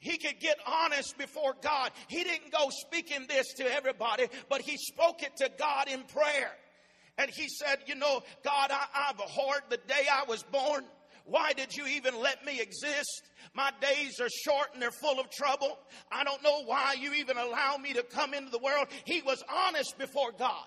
He 0.00 0.16
could 0.16 0.38
get 0.38 0.58
honest 0.66 1.18
before 1.18 1.54
God. 1.60 1.90
He 2.08 2.22
didn't 2.22 2.52
go 2.52 2.68
speaking 2.70 3.26
this 3.28 3.52
to 3.54 3.74
everybody, 3.74 4.26
but 4.48 4.60
he 4.60 4.76
spoke 4.76 5.22
it 5.22 5.36
to 5.38 5.50
God 5.58 5.88
in 5.88 6.02
prayer. 6.04 6.52
And 7.18 7.30
he 7.30 7.48
said, 7.48 7.80
You 7.86 7.96
know, 7.96 8.22
God, 8.44 8.70
I, 8.70 8.84
I've 8.94 9.18
abhorred 9.18 9.62
the 9.70 9.76
day 9.76 10.06
I 10.10 10.24
was 10.28 10.44
born. 10.44 10.84
Why 11.24 11.52
did 11.52 11.76
you 11.76 11.86
even 11.86 12.18
let 12.20 12.44
me 12.44 12.60
exist? 12.60 13.22
My 13.54 13.70
days 13.80 14.18
are 14.20 14.30
short 14.30 14.68
and 14.72 14.80
they're 14.80 14.90
full 14.90 15.20
of 15.20 15.30
trouble. 15.30 15.78
I 16.10 16.24
don't 16.24 16.42
know 16.42 16.62
why 16.64 16.94
you 16.98 17.12
even 17.14 17.36
allow 17.36 17.76
me 17.76 17.92
to 17.94 18.02
come 18.02 18.32
into 18.34 18.50
the 18.50 18.58
world. 18.58 18.86
He 19.04 19.20
was 19.22 19.42
honest 19.48 19.98
before 19.98 20.32
God. 20.32 20.64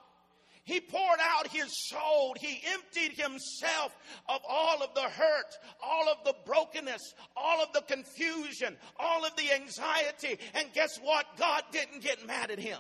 He 0.64 0.80
poured 0.80 1.20
out 1.20 1.48
his 1.48 1.72
soul. 1.90 2.36
He 2.40 2.62
emptied 2.72 3.20
himself 3.20 3.96
of 4.30 4.42
all 4.48 4.84
of 4.84 4.94
the 4.94 5.02
hurt, 5.02 5.58
all 6.02 6.12
of 6.12 6.24
the 6.24 6.36
brokenness, 6.46 7.14
all 7.36 7.64
of 7.64 7.74
the 7.74 7.82
confusion, 7.82 8.76
all 9.00 9.26
of 9.26 9.36
the 9.36 9.52
anxiety. 9.54 10.40
And 10.54 10.72
guess 10.74 11.00
what? 11.02 11.26
God 11.38 11.64
didn't 11.72 12.02
get 12.02 12.26
mad 12.26 12.52
at 12.52 12.60
him. 12.60 12.80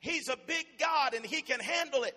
He's 0.00 0.28
a 0.28 0.36
big 0.46 0.64
God 0.78 1.14
and 1.14 1.24
he 1.24 1.42
can 1.42 1.60
handle 1.60 2.04
it. 2.04 2.16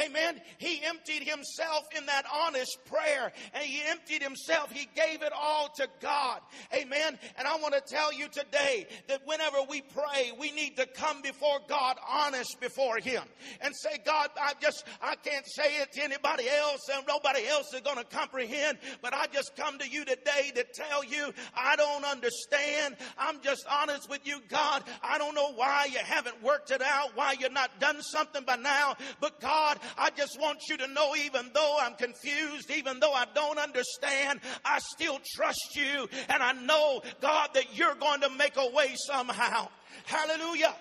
Amen. 0.00 0.40
He 0.56 0.80
emptied 0.84 1.22
himself 1.22 1.84
in 1.96 2.06
that 2.06 2.24
honest 2.32 2.78
prayer 2.86 3.30
and 3.52 3.62
he 3.62 3.82
emptied 3.86 4.22
himself. 4.22 4.72
He 4.72 4.88
gave 4.96 5.22
it 5.22 5.32
all 5.38 5.68
to 5.76 5.86
God. 6.00 6.40
Amen. 6.74 7.18
And 7.36 7.46
I 7.46 7.56
want 7.56 7.74
to 7.74 7.82
tell 7.82 8.10
you 8.10 8.28
today 8.28 8.86
that 9.08 9.20
whenever 9.26 9.58
we 9.68 9.82
pray, 9.82 10.32
we 10.38 10.50
need 10.52 10.78
to 10.78 10.86
come 10.86 11.20
before 11.20 11.58
God 11.68 11.98
honest 12.08 12.58
before 12.58 13.00
him 13.00 13.22
and 13.60 13.74
say, 13.76 13.98
God, 14.02 14.30
I 14.40 14.54
just, 14.62 14.82
I 15.02 15.14
can't 15.16 15.46
say 15.46 15.82
it 15.82 15.92
to 15.92 16.02
anybody 16.02 16.48
else 16.48 16.88
and 16.90 17.06
nobody 17.06 17.46
else 17.46 17.74
is 17.74 17.82
going 17.82 17.98
to 17.98 18.04
comprehend, 18.04 18.78
but 19.02 19.12
I 19.12 19.26
just 19.26 19.54
come 19.56 19.78
to 19.78 19.88
you 19.88 20.06
today 20.06 20.52
to 20.54 20.64
tell 20.72 21.04
you 21.04 21.34
I 21.54 21.76
don't 21.76 22.06
understand. 22.06 22.96
I'm 23.18 23.42
just 23.42 23.66
honest 23.70 24.08
with 24.08 24.26
you, 24.26 24.40
God. 24.48 24.84
I 25.02 25.18
don't 25.18 25.34
know 25.34 25.52
why 25.52 25.88
you 25.92 25.98
haven't 25.98 26.42
worked 26.42 26.70
it 26.70 26.80
out, 26.80 27.14
why 27.14 27.34
you're 27.38 27.50
not 27.50 27.78
done 27.78 28.00
something 28.00 28.44
by 28.44 28.56
now, 28.56 28.96
but 29.20 29.38
God, 29.38 29.80
I 29.96 30.10
just 30.10 30.40
want 30.40 30.60
you 30.68 30.76
to 30.78 30.86
know, 30.88 31.14
even 31.16 31.50
though 31.54 31.76
I'm 31.80 31.94
confused, 31.94 32.70
even 32.70 33.00
though 33.00 33.12
I 33.12 33.26
don't 33.34 33.58
understand, 33.58 34.40
I 34.64 34.78
still 34.78 35.20
trust 35.34 35.76
you. 35.76 36.08
And 36.28 36.42
I 36.42 36.52
know, 36.52 37.02
God, 37.20 37.50
that 37.54 37.76
you're 37.76 37.94
going 37.94 38.20
to 38.20 38.30
make 38.30 38.56
a 38.56 38.70
way 38.70 38.94
somehow. 38.94 39.68
Hallelujah. 40.04 40.74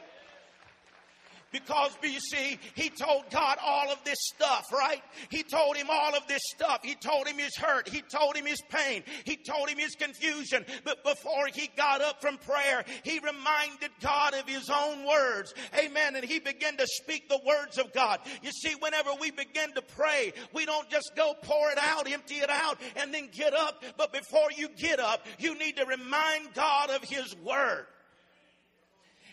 Because 1.52 1.92
you 2.02 2.20
see, 2.20 2.58
he 2.76 2.90
told 2.90 3.30
God 3.30 3.58
all 3.62 3.92
of 3.92 4.02
this 4.06 4.18
stuff, 4.34 4.66
right? 4.72 5.02
He 5.30 5.44
told 5.44 5.76
him 5.76 5.88
all 5.90 6.16
of 6.16 6.26
this 6.28 6.42
stuff. 6.56 6.80
He 6.82 6.96
told 6.96 7.28
him 7.28 7.38
his 7.38 7.56
hurt. 7.58 7.90
He 7.90 8.02
told 8.02 8.38
him 8.38 8.46
his 8.46 8.62
pain. 8.70 9.04
He 9.26 9.36
told 9.36 9.70
him 9.70 9.78
his 9.78 9.96
confusion. 9.96 10.66
But 10.86 11.04
before 11.04 11.48
he 11.54 11.70
got 11.76 12.02
up 12.02 12.22
from 12.22 12.38
prayer, 12.38 12.86
he 13.04 13.20
reminded 13.20 13.92
God 14.02 14.34
of 14.34 14.48
his 14.48 14.70
own 14.70 15.06
words. 15.06 15.54
Amen. 15.78 16.16
And 16.16 16.24
he 16.24 16.40
began 16.40 16.78
to 16.78 16.88
speak 16.88 17.28
the 17.28 17.42
words 17.46 17.78
of 17.78 17.92
God. 17.92 18.22
You 18.42 18.52
see, 18.52 18.74
whenever 18.80 19.12
we 19.20 19.32
begin 19.32 19.74
to 19.74 19.82
pray, 19.82 20.34
we 20.54 20.66
don't 20.66 20.90
just 20.90 21.12
go 21.18 21.34
pour 21.42 21.70
it 21.72 21.78
out, 21.78 22.10
empty 22.10 22.36
it 22.36 22.50
out, 22.50 22.80
and 22.96 23.14
then 23.14 23.30
get 23.32 23.54
up. 23.54 23.84
But 23.98 24.14
before 24.14 24.50
you 24.56 24.70
get 24.70 25.00
up, 25.00 25.26
you 25.38 25.58
need 25.58 25.76
to 25.78 25.86
remind 25.86 26.54
God 26.54 26.92
of 26.92 27.04
his 27.04 27.36
word 27.44 27.88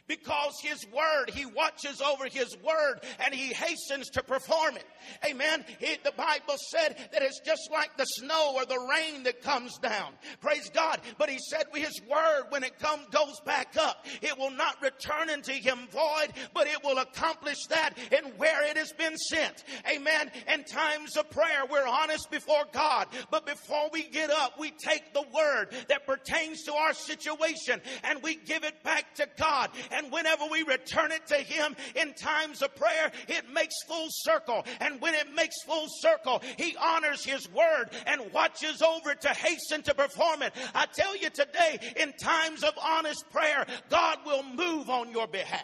because 0.08 0.58
His 0.62 0.84
Word, 0.92 1.30
He 1.30 1.46
watches 1.46 2.00
over 2.00 2.24
His 2.26 2.56
Word 2.64 3.00
and 3.24 3.34
He 3.34 3.52
hastens 3.52 4.08
to 4.10 4.22
perform 4.22 4.76
it. 4.76 4.84
Amen. 5.24 5.64
The 5.80 6.12
Bible 6.16 6.56
said 6.70 6.96
that 7.12 7.22
it's 7.22 7.40
just 7.40 7.70
like 7.70 7.96
the 7.96 8.04
snow 8.04 8.54
or 8.56 8.64
the 8.64 8.78
rain 8.78 9.22
that 9.24 9.42
comes 9.42 9.78
down. 9.78 10.14
Praise 10.40 10.70
God. 10.70 11.00
But 11.18 11.30
He 11.30 11.38
said 11.38 11.64
His 11.74 12.00
Word, 12.08 12.44
when 12.48 12.64
it 12.64 12.78
comes, 12.78 13.06
goes 13.10 13.40
back 13.44 13.76
up, 13.78 14.06
it 14.22 14.36
will 14.38 14.50
not 14.50 14.82
return 14.82 15.30
into 15.30 15.52
Him 15.52 15.78
void, 15.92 16.32
but 16.54 16.66
it 16.66 16.82
will 16.82 16.98
accomplish 16.98 17.66
that 17.66 17.96
in 18.10 18.32
where 18.38 18.64
it 18.68 18.76
has 18.76 18.92
been 18.92 19.16
sent. 19.16 19.64
Amen. 19.88 20.30
In 20.52 20.64
times 20.64 21.16
of 21.16 21.30
prayer, 21.30 21.64
we're 21.70 21.86
honest 21.86 22.30
before 22.30 22.64
God. 22.72 23.08
But 23.30 23.46
before 23.46 23.90
we 23.92 24.04
get 24.04 24.30
up, 24.30 24.58
we 24.58 24.70
take 24.70 25.12
the 25.12 25.24
Word 25.34 25.74
that 25.88 26.06
pertains 26.06 26.62
to 26.64 26.74
our 26.74 26.94
situation 26.94 27.80
and 28.04 28.22
we 28.22 28.36
give 28.36 28.64
it 28.64 28.82
back 28.82 29.14
to 29.16 29.28
God. 29.38 29.70
And 29.90 29.97
whenever 30.10 30.44
we 30.50 30.62
return 30.62 31.12
it 31.12 31.26
to 31.26 31.36
Him 31.36 31.76
in 31.94 32.14
times 32.14 32.62
of 32.62 32.74
prayer, 32.74 33.10
it 33.28 33.52
makes 33.52 33.74
full 33.86 34.08
circle. 34.10 34.64
And 34.80 35.00
when 35.00 35.14
it 35.14 35.34
makes 35.34 35.62
full 35.62 35.86
circle, 36.00 36.42
He 36.56 36.76
honors 36.80 37.24
His 37.24 37.50
word 37.50 37.90
and 38.06 38.32
watches 38.32 38.82
over 38.82 39.14
to 39.14 39.28
hasten 39.28 39.82
to 39.82 39.94
perform 39.94 40.42
it. 40.42 40.52
I 40.74 40.86
tell 40.86 41.16
you 41.16 41.30
today, 41.30 41.78
in 41.96 42.12
times 42.14 42.62
of 42.62 42.72
honest 42.82 43.28
prayer, 43.30 43.66
God 43.90 44.18
will 44.24 44.42
move 44.42 44.90
on 44.90 45.10
your 45.10 45.26
behalf. 45.26 45.62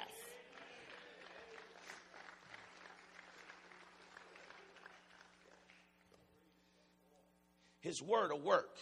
His 7.81 8.03
word 8.03 8.33
will 8.33 8.41
work. 8.41 8.79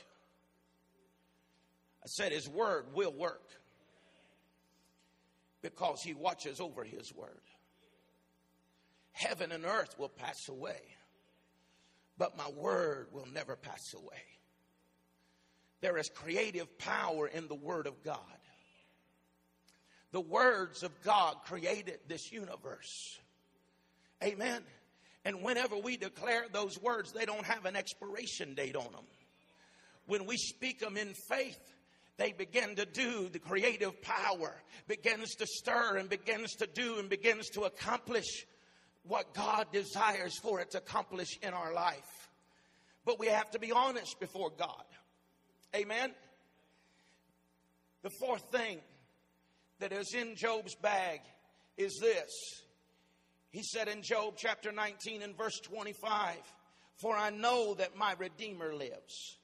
I 2.04 2.06
said 2.06 2.30
His 2.30 2.48
word 2.48 2.86
will 2.94 3.12
work 3.12 3.42
because 5.62 6.02
he 6.02 6.14
watches 6.14 6.60
over 6.60 6.84
his 6.84 7.14
word. 7.14 7.40
Heaven 9.12 9.52
and 9.52 9.64
earth 9.64 9.94
will 9.98 10.08
pass 10.08 10.48
away, 10.48 10.80
but 12.18 12.36
my 12.36 12.48
word 12.50 13.08
will 13.12 13.28
never 13.32 13.56
pass 13.56 13.94
away. 13.94 14.22
There 15.80 15.98
is 15.98 16.08
creative 16.08 16.78
power 16.78 17.26
in 17.26 17.48
the 17.48 17.54
word 17.54 17.86
of 17.86 18.02
God. 18.02 18.18
The 20.12 20.20
words 20.20 20.82
of 20.82 20.90
God 21.02 21.36
created 21.44 21.98
this 22.06 22.30
universe. 22.30 23.18
Amen. 24.22 24.62
And 25.24 25.42
whenever 25.42 25.76
we 25.76 25.96
declare 25.96 26.44
those 26.52 26.80
words, 26.80 27.12
they 27.12 27.24
don't 27.24 27.44
have 27.44 27.64
an 27.64 27.76
expiration 27.76 28.54
date 28.54 28.76
on 28.76 28.90
them. 28.92 29.06
When 30.06 30.26
we 30.26 30.36
speak 30.36 30.80
them 30.80 30.96
in 30.96 31.14
faith, 31.14 31.60
they 32.18 32.32
begin 32.32 32.76
to 32.76 32.84
do, 32.84 33.28
the 33.28 33.38
creative 33.38 34.00
power 34.02 34.54
begins 34.86 35.34
to 35.36 35.46
stir 35.46 35.96
and 35.96 36.08
begins 36.08 36.54
to 36.56 36.66
do 36.66 36.98
and 36.98 37.08
begins 37.08 37.48
to 37.50 37.62
accomplish 37.62 38.46
what 39.04 39.34
God 39.34 39.66
desires 39.72 40.38
for 40.38 40.60
it 40.60 40.70
to 40.72 40.78
accomplish 40.78 41.38
in 41.42 41.54
our 41.54 41.72
life. 41.72 42.28
But 43.04 43.18
we 43.18 43.26
have 43.28 43.50
to 43.52 43.58
be 43.58 43.72
honest 43.72 44.20
before 44.20 44.50
God. 44.56 44.84
Amen. 45.74 46.12
The 48.02 48.10
fourth 48.10 48.44
thing 48.52 48.78
that 49.80 49.92
is 49.92 50.14
in 50.14 50.36
Job's 50.36 50.74
bag 50.76 51.20
is 51.76 51.98
this. 52.00 52.30
He 53.50 53.62
said 53.62 53.88
in 53.88 54.02
Job 54.02 54.34
chapter 54.36 54.70
19 54.70 55.22
and 55.22 55.36
verse 55.36 55.58
25, 55.60 56.36
For 57.00 57.16
I 57.16 57.30
know 57.30 57.74
that 57.74 57.96
my 57.96 58.14
Redeemer 58.18 58.74
lives 58.74 59.38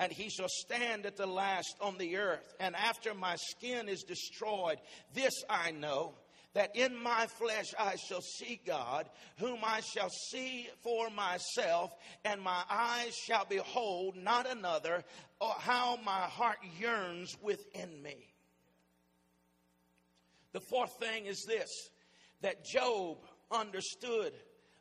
and 0.00 0.10
he 0.10 0.30
shall 0.30 0.48
stand 0.48 1.04
at 1.04 1.18
the 1.18 1.26
last 1.26 1.76
on 1.78 1.98
the 1.98 2.16
earth. 2.16 2.54
And 2.58 2.74
after 2.74 3.12
my 3.12 3.36
skin 3.36 3.86
is 3.86 4.02
destroyed, 4.02 4.78
this 5.12 5.44
I 5.48 5.72
know 5.72 6.14
that 6.54 6.74
in 6.74 6.96
my 6.96 7.26
flesh 7.26 7.66
I 7.78 7.96
shall 7.96 8.22
see 8.22 8.58
God, 8.66 9.10
whom 9.38 9.58
I 9.62 9.80
shall 9.80 10.08
see 10.08 10.68
for 10.82 11.10
myself, 11.10 11.92
and 12.24 12.40
my 12.40 12.62
eyes 12.68 13.14
shall 13.14 13.44
behold 13.44 14.16
not 14.16 14.50
another, 14.50 15.04
or 15.38 15.54
how 15.58 15.98
my 16.02 16.22
heart 16.22 16.58
yearns 16.80 17.36
within 17.42 18.02
me. 18.02 18.16
The 20.52 20.60
fourth 20.60 20.98
thing 20.98 21.26
is 21.26 21.44
this 21.46 21.68
that 22.40 22.64
Job 22.64 23.18
understood 23.52 24.32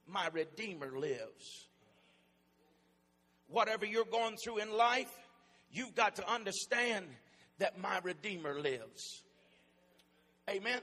my 0.08 0.30
Redeemer 0.30 0.98
lives. 0.98 1.69
Whatever 3.50 3.86
you're 3.86 4.06
going 4.06 4.38
through 4.44 4.60
in 4.60 4.72
life, 4.72 5.12
you've 5.72 5.96
got 5.96 6.16
to 6.18 6.32
understand 6.32 7.06
that 7.58 7.78
my 7.80 8.00
Redeemer 8.04 8.60
lives. 8.60 9.24
Amen. 10.50 10.80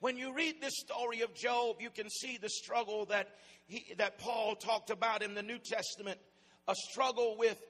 When 0.00 0.16
you 0.16 0.34
read 0.34 0.60
this 0.60 0.78
story 0.78 1.20
of 1.20 1.34
Job, 1.34 1.76
you 1.80 1.90
can 1.90 2.08
see 2.08 2.38
the 2.40 2.48
struggle 2.48 3.04
that 3.06 3.28
he, 3.66 3.94
that 3.98 4.18
Paul 4.18 4.56
talked 4.56 4.90
about 4.90 5.22
in 5.22 5.34
the 5.34 5.42
New 5.42 5.58
Testament, 5.58 6.18
a 6.66 6.74
struggle 6.90 7.36
with 7.38 7.60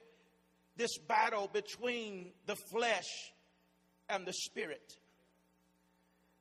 this 0.77 0.97
battle 0.99 1.51
between 1.53 2.33
the 2.47 2.57
flesh 2.73 3.09
and 4.09 4.25
the 4.25 4.33
spirit. 4.33 4.97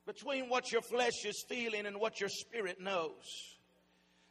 Between 0.05 0.47
what 0.47 0.71
your 0.71 0.81
flesh 0.81 1.25
is 1.25 1.43
feeling 1.49 1.85
and 1.85 1.99
what 1.99 2.19
your 2.19 2.29
spirit 2.29 2.79
knows. 2.79 3.25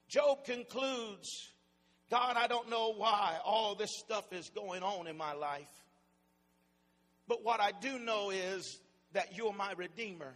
Job 0.09 0.45
concludes, 0.45 1.29
God, 2.11 2.37
I 2.37 2.47
don't 2.47 2.71
know 2.71 2.95
why 2.97 3.37
all 3.45 3.75
this 3.75 3.91
stuff 3.99 4.33
is 4.33 4.49
going 4.51 4.83
on 4.83 5.07
in 5.07 5.17
my 5.17 5.35
life. 5.35 5.69
But 7.27 7.45
what 7.45 7.61
I 7.61 7.73
do 7.73 7.99
know 7.99 8.31
is 8.31 8.81
that 9.13 9.37
you're 9.37 9.53
my 9.53 9.73
Redeemer 9.77 10.35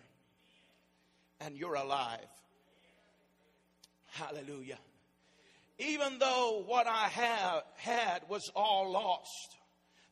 and 1.40 1.56
you're 1.56 1.74
alive. 1.74 2.28
Hallelujah. 4.10 4.78
Even 5.78 6.18
though 6.18 6.62
what 6.66 6.86
I 6.86 7.08
have 7.08 7.62
had 7.76 8.22
was 8.28 8.50
all 8.54 8.90
lost, 8.90 9.56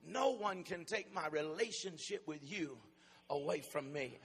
no 0.06 0.30
one 0.30 0.62
can 0.62 0.86
take 0.86 1.14
my 1.14 1.28
relationship 1.28 2.26
with 2.26 2.40
you 2.42 2.78
away 3.28 3.60
from 3.60 3.92
me. 3.92 4.18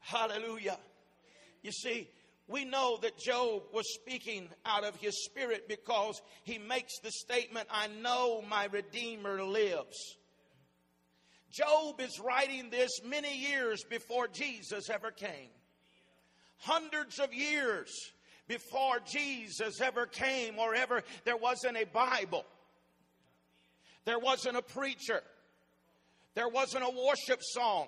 Hallelujah. 0.00 0.78
You 1.62 1.72
see, 1.72 2.08
we 2.50 2.64
know 2.64 2.98
that 3.02 3.18
Job 3.18 3.62
was 3.72 3.94
speaking 3.94 4.48
out 4.66 4.84
of 4.84 4.96
his 4.96 5.24
spirit 5.24 5.68
because 5.68 6.20
he 6.42 6.58
makes 6.58 6.98
the 6.98 7.10
statement, 7.10 7.68
I 7.70 7.86
know 7.86 8.42
my 8.42 8.66
Redeemer 8.66 9.42
lives. 9.42 10.16
Job 11.52 12.00
is 12.00 12.20
writing 12.20 12.70
this 12.70 12.90
many 13.04 13.36
years 13.36 13.84
before 13.84 14.26
Jesus 14.28 14.90
ever 14.90 15.10
came. 15.10 15.50
Hundreds 16.58 17.18
of 17.18 17.32
years 17.32 17.90
before 18.48 18.98
Jesus 19.06 19.80
ever 19.80 20.06
came 20.06 20.58
or 20.58 20.74
ever 20.74 21.02
there 21.24 21.36
wasn't 21.36 21.76
a 21.76 21.86
Bible. 21.86 22.44
There 24.04 24.18
wasn't 24.18 24.56
a 24.56 24.62
preacher. 24.62 25.22
There 26.34 26.48
wasn't 26.48 26.84
a 26.84 26.90
worship 26.90 27.40
song 27.42 27.86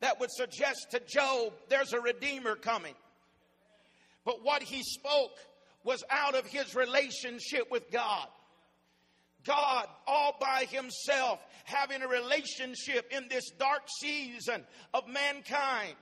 that 0.00 0.18
would 0.18 0.30
suggest 0.30 0.92
to 0.92 1.00
Job 1.00 1.52
there's 1.68 1.92
a 1.92 2.00
redeemer 2.00 2.54
coming. 2.54 2.94
But 4.24 4.44
what 4.44 4.62
he 4.62 4.82
spoke 4.82 5.32
was 5.84 6.04
out 6.10 6.34
of 6.34 6.46
his 6.46 6.74
relationship 6.74 7.70
with 7.70 7.90
God. 7.90 8.26
God 9.46 9.86
all 10.06 10.36
by 10.38 10.66
himself 10.70 11.40
having 11.64 12.02
a 12.02 12.08
relationship 12.08 13.10
in 13.10 13.28
this 13.28 13.50
dark 13.58 13.82
season 14.00 14.64
of 14.92 15.08
mankind. 15.08 15.94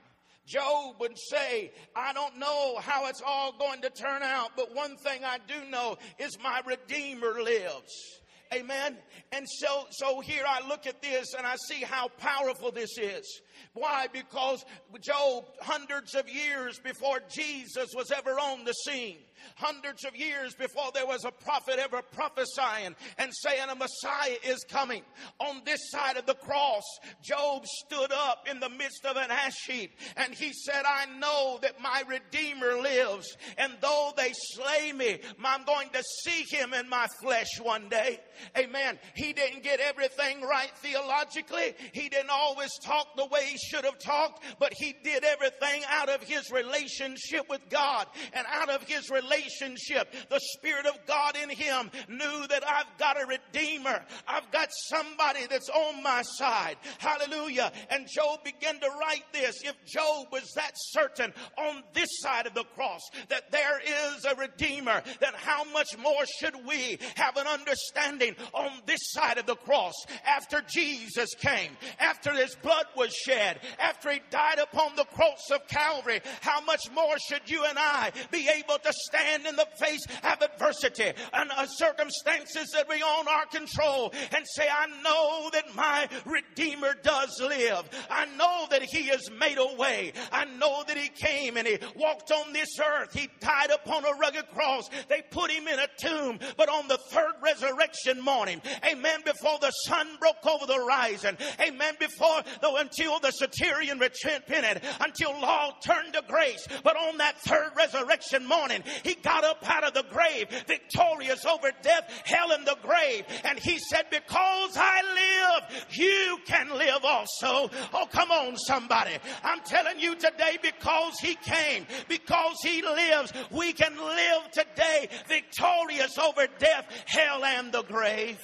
Job 0.46 0.96
would 0.98 1.16
say, 1.31 1.70
I 1.94 2.12
don't 2.14 2.38
know 2.38 2.78
how 2.81 3.07
it's 3.07 3.22
all 3.24 3.52
going 3.59 3.83
to 3.83 3.90
turn 3.90 4.22
out, 4.22 4.52
but 4.57 4.74
one 4.74 4.96
thing 4.96 5.22
I 5.22 5.38
do 5.46 5.70
know 5.70 5.98
is 6.18 6.38
my 6.42 6.62
Redeemer 6.66 7.42
lives. 7.42 8.20
Amen. 8.52 8.96
And 9.32 9.46
so, 9.48 9.87
so 9.90 10.20
here 10.20 10.44
I 10.46 10.66
look 10.66 10.87
at 10.87 11.02
this 11.02 11.34
and 11.37 11.46
I 11.46 11.56
see 11.68 11.82
how 11.82 12.08
powerful 12.08 12.70
this 12.70 12.96
is. 12.98 13.42
Why? 13.74 14.06
Because 14.12 14.64
Job, 15.00 15.44
hundreds 15.61 16.14
of 16.14 16.28
years 16.28 16.78
before 16.78 17.20
Jesus 17.30 17.88
was 17.94 18.11
ever 18.11 18.30
on 18.30 18.64
the 18.64 18.72
scene, 18.72 19.18
hundreds 19.57 20.05
of 20.05 20.16
years 20.16 20.55
before 20.55 20.90
there 20.94 21.07
was 21.07 21.24
a 21.24 21.31
prophet 21.31 21.79
ever 21.79 22.03
prophesying 22.12 22.94
and 23.18 23.33
saying 23.35 23.68
a 23.70 23.74
Messiah 23.74 24.37
is 24.44 24.64
coming. 24.70 25.03
On 25.40 25.62
this 25.64 25.90
side 25.90 26.16
of 26.16 26.27
the 26.27 26.35
cross, 26.35 26.85
Job 27.22 27.66
stood 27.66 28.12
up 28.12 28.46
in 28.51 28.61
the 28.61 28.70
midst 28.70 29.05
of 29.05 29.16
an 29.16 29.31
ash 29.31 29.66
heap 29.66 29.92
and 30.16 30.35
he 30.35 30.53
said, 30.53 30.83
I 30.87 31.07
know 31.18 31.59
that 31.62 31.81
my 31.81 32.03
Redeemer 32.07 32.81
lives, 32.81 33.37
and 33.57 33.72
though 33.81 34.12
they 34.16 34.33
slay 34.55 34.92
me, 34.92 35.18
I'm 35.44 35.64
going 35.64 35.88
to 35.90 36.03
see 36.24 36.44
him 36.48 36.74
in 36.74 36.88
my 36.88 37.07
flesh 37.22 37.59
one 37.61 37.88
day. 37.88 38.20
Amen. 38.57 38.98
He 39.14 39.33
didn't 39.33 39.62
get 39.62 39.81
everything 39.81 40.42
right 40.42 40.70
theologically. 40.77 41.74
He 41.92 42.09
didn't 42.09 42.31
always 42.31 42.70
talk 42.85 43.16
the 43.16 43.27
way 43.27 43.46
he 43.46 43.57
should 43.57 43.85
have 43.85 43.98
talked, 43.98 44.44
but 44.61 44.72
he 44.77 44.94
did 45.03 45.24
everything 45.24 45.83
out 45.88 46.09
of 46.09 46.22
his 46.22 46.51
relationship 46.51 47.48
with 47.48 47.62
God 47.70 48.07
and 48.33 48.46
out 48.48 48.68
of 48.68 48.83
his 48.83 49.11
relationship. 49.11 49.27
The 49.28 50.40
Spirit 50.54 50.86
of 50.86 50.98
God 51.06 51.36
in 51.42 51.50
him 51.50 51.90
knew 52.08 52.46
that 52.48 52.64
I've 52.66 52.98
got 52.98 53.20
a 53.20 53.26
Redeemer. 53.26 54.04
I've 54.26 54.50
got 54.50 54.68
somebody 54.88 55.46
that's 55.48 55.68
on 55.68 56.02
my 56.02 56.22
side. 56.22 56.76
Hallelujah. 56.98 57.72
And 57.90 58.06
Job 58.08 58.44
began 58.44 58.80
to 58.80 58.88
write 59.00 59.24
this. 59.32 59.62
If 59.64 59.74
Job 59.86 60.26
was 60.32 60.52
that 60.54 60.72
certain 60.74 61.32
on 61.56 61.82
this 61.94 62.08
side 62.20 62.46
of 62.46 62.54
the 62.54 62.64
cross 62.74 63.02
that 63.28 63.50
there 63.50 63.80
is 63.80 64.24
a 64.24 64.34
Redeemer, 64.34 65.02
then 65.20 65.32
how 65.34 65.64
much 65.72 65.96
more 65.98 66.24
should 66.40 66.66
we 66.66 66.98
have 67.16 67.36
an 67.36 67.46
understanding 67.46 68.34
on 68.52 68.70
this 68.86 69.00
side 69.12 69.38
of 69.38 69.46
the 69.46 69.56
cross 69.56 69.94
after 70.26 70.62
Jesus 70.68 71.34
came, 71.34 71.76
after 71.98 72.32
his 72.32 72.54
blood 72.62 72.86
was 72.96 73.12
shed, 73.12 73.60
after 73.78 74.10
he 74.10 74.20
died 74.30 74.58
upon 74.58 74.96
the 74.96 75.04
cross 75.04 75.50
of 75.52 75.66
Calvary, 75.68 76.20
how 76.40 76.60
much 76.62 76.90
more 76.94 77.18
should 77.18 77.48
you 77.50 77.64
and 77.64 77.78
I 77.78 78.12
be 78.30 78.48
able 78.48 78.78
to 78.78 78.92
stand 78.92 79.17
in 79.46 79.57
the 79.57 79.66
face 79.78 80.04
of 80.24 80.42
adversity 80.42 81.12
and 81.33 81.50
uh, 81.50 81.66
circumstances 81.66 82.70
that 82.74 82.88
beyond 82.88 83.28
our 83.28 83.46
control 83.46 84.12
and 84.35 84.44
say, 84.46 84.66
I 84.68 84.87
know 85.02 85.50
that 85.52 85.74
my 85.74 86.09
Redeemer 86.24 86.94
does 87.02 87.40
live. 87.40 87.88
I 88.11 88.26
know 88.37 88.66
that 88.70 88.83
he 88.83 89.09
has 89.09 89.31
made 89.38 89.59
a 89.59 89.76
way. 89.76 90.12
I 90.33 90.44
know 90.44 90.85
that 90.87 90.96
he 90.96 91.09
came 91.09 91.57
and 91.57 91.66
he 91.66 91.78
walked 91.96 92.31
on 92.31 92.52
this 92.52 92.78
earth. 92.78 93.12
He 93.12 93.28
died 93.40 93.70
upon 93.70 94.04
a 94.04 94.16
rugged 94.18 94.48
cross. 94.54 94.88
They 95.09 95.22
put 95.31 95.50
him 95.50 95.68
in 95.68 95.78
a 95.78 95.88
tomb, 95.98 96.38
but 96.57 96.68
on 96.68 96.88
the 96.88 96.98
third 97.11 97.35
resurrection 97.42 98.20
morning, 98.22 98.61
amen, 98.90 99.20
before 99.24 99.59
the 99.61 99.70
sun 99.70 100.09
broke 100.18 100.44
over 100.46 100.66
the 100.66 100.74
horizon, 100.74 101.37
amen, 101.61 101.94
before 101.98 102.42
the, 102.61 102.72
until 102.74 103.18
the 103.20 103.28
Assyrian 103.28 103.98
repented 103.98 104.83
until 105.00 105.31
law 105.40 105.72
turned 105.85 106.12
to 106.14 106.22
grace. 106.28 106.66
But 106.83 106.96
on 106.96 107.18
that 107.18 107.38
third 107.40 107.70
resurrection 107.76 108.46
morning, 108.46 108.83
he 109.09 109.14
got 109.14 109.42
up 109.42 109.59
out 109.68 109.85
of 109.85 109.94
the 109.94 110.05
grave, 110.11 110.49
victorious 110.66 111.47
over 111.47 111.71
death, 111.83 112.23
hell, 112.27 112.53
and 112.53 112.66
the 112.66 112.77
grave. 112.83 113.25
And 113.42 113.59
he 113.59 113.79
said, 113.79 114.05
Because 114.11 114.77
I 114.77 115.62
live, 115.62 115.87
you 115.92 116.38
can 116.44 116.77
live 116.77 117.05
also. 117.05 117.71
Oh, 117.94 118.07
come 118.12 118.31
on, 118.31 118.57
somebody. 118.59 119.12
I'm 119.42 119.61
telling 119.61 119.99
you 119.99 120.14
today, 120.14 120.59
because 120.61 121.18
he 121.21 121.37
came, 121.37 121.87
because 122.07 122.57
he 122.62 122.83
lives, 122.83 123.33
we 123.51 123.73
can 123.73 123.97
live 123.97 124.51
today 124.53 125.09
victorious 125.27 126.18
over 126.18 126.47
death, 126.59 126.85
hell, 127.07 127.44
and 127.44 127.73
the 127.73 127.83
grave. 127.85 128.38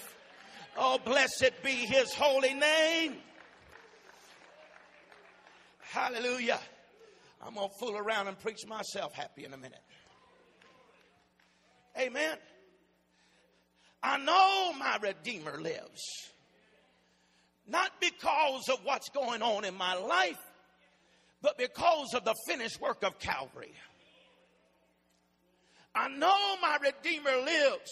Oh, 0.78 0.98
blessed 1.04 1.52
be 1.62 1.72
his 1.72 2.14
holy 2.14 2.54
name. 2.54 3.16
Hallelujah. 5.80 6.58
I'm 7.46 7.54
going 7.54 7.68
to 7.68 7.74
fool 7.74 7.98
around 7.98 8.28
and 8.28 8.38
preach 8.38 8.66
myself 8.66 9.12
happy 9.12 9.44
in 9.44 9.52
a 9.52 9.58
minute. 9.58 9.82
Amen. 11.98 12.36
I 14.02 14.18
know 14.18 14.72
my 14.78 14.98
Redeemer 15.00 15.60
lives. 15.60 16.02
Not 17.66 17.92
because 18.00 18.68
of 18.68 18.80
what's 18.84 19.08
going 19.08 19.40
on 19.40 19.64
in 19.64 19.74
my 19.74 19.94
life, 19.94 20.40
but 21.40 21.56
because 21.56 22.12
of 22.14 22.24
the 22.24 22.34
finished 22.46 22.80
work 22.80 23.02
of 23.02 23.18
Calvary. 23.18 23.72
I 25.94 26.08
know 26.08 26.56
my 26.60 26.78
Redeemer 26.82 27.36
lives. 27.44 27.90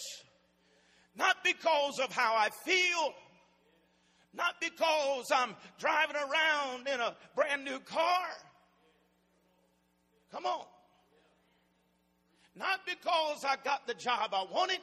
Not 1.15 1.37
because 1.43 1.99
of 1.99 2.11
how 2.11 2.35
I 2.35 2.49
feel, 2.65 3.13
not 4.33 4.55
because 4.59 5.31
I'm 5.31 5.55
driving 5.79 6.15
around 6.15 6.87
in 6.87 6.99
a 6.99 7.15
brand 7.35 7.63
new 7.63 7.79
car. 7.79 8.25
Come 10.31 10.45
on. 10.45 10.65
Not 12.55 12.81
because 12.85 13.43
I 13.43 13.55
got 13.63 13.87
the 13.87 13.93
job 13.93 14.31
I 14.33 14.45
wanted. 14.51 14.79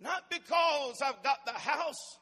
Not 0.00 0.28
because 0.30 1.00
I've 1.02 1.22
got 1.22 1.44
the 1.46 1.52
house. 1.52 2.18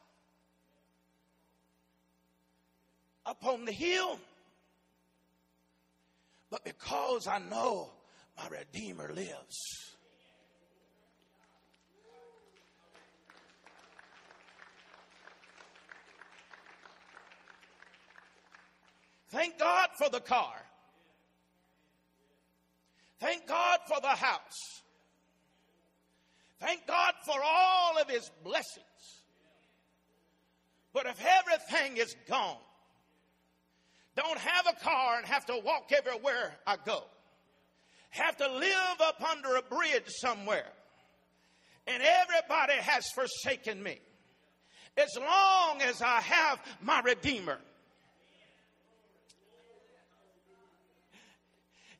up 3.26 3.44
on 3.46 3.64
the 3.64 3.72
hill, 3.72 4.18
but 6.50 6.64
because 6.64 7.26
I 7.26 7.38
know 7.38 7.90
my 8.36 8.48
Redeemer 8.48 9.12
lives. 9.14 9.94
Thank 19.30 19.58
God 19.58 19.88
for 19.98 20.08
the 20.10 20.20
car. 20.20 20.54
Thank 23.24 23.46
God 23.46 23.78
for 23.86 23.98
the 24.02 24.08
house. 24.08 24.82
Thank 26.60 26.86
God 26.86 27.14
for 27.24 27.40
all 27.42 27.96
of 27.96 28.10
His 28.10 28.30
blessings. 28.44 28.84
But 30.92 31.06
if 31.06 31.18
everything 31.24 31.96
is 31.96 32.14
gone, 32.28 32.58
don't 34.14 34.36
have 34.36 34.66
a 34.66 34.78
car 34.84 35.16
and 35.16 35.26
have 35.26 35.46
to 35.46 35.58
walk 35.64 35.90
everywhere 35.96 36.54
I 36.66 36.76
go, 36.84 37.02
have 38.10 38.36
to 38.36 38.46
live 38.46 39.00
up 39.00 39.22
under 39.22 39.56
a 39.56 39.62
bridge 39.62 40.04
somewhere, 40.06 40.68
and 41.86 42.02
everybody 42.02 42.74
has 42.74 43.06
forsaken 43.14 43.82
me. 43.82 44.00
As 44.98 45.16
long 45.16 45.80
as 45.80 46.02
I 46.02 46.20
have 46.20 46.60
my 46.82 47.00
Redeemer, 47.00 47.58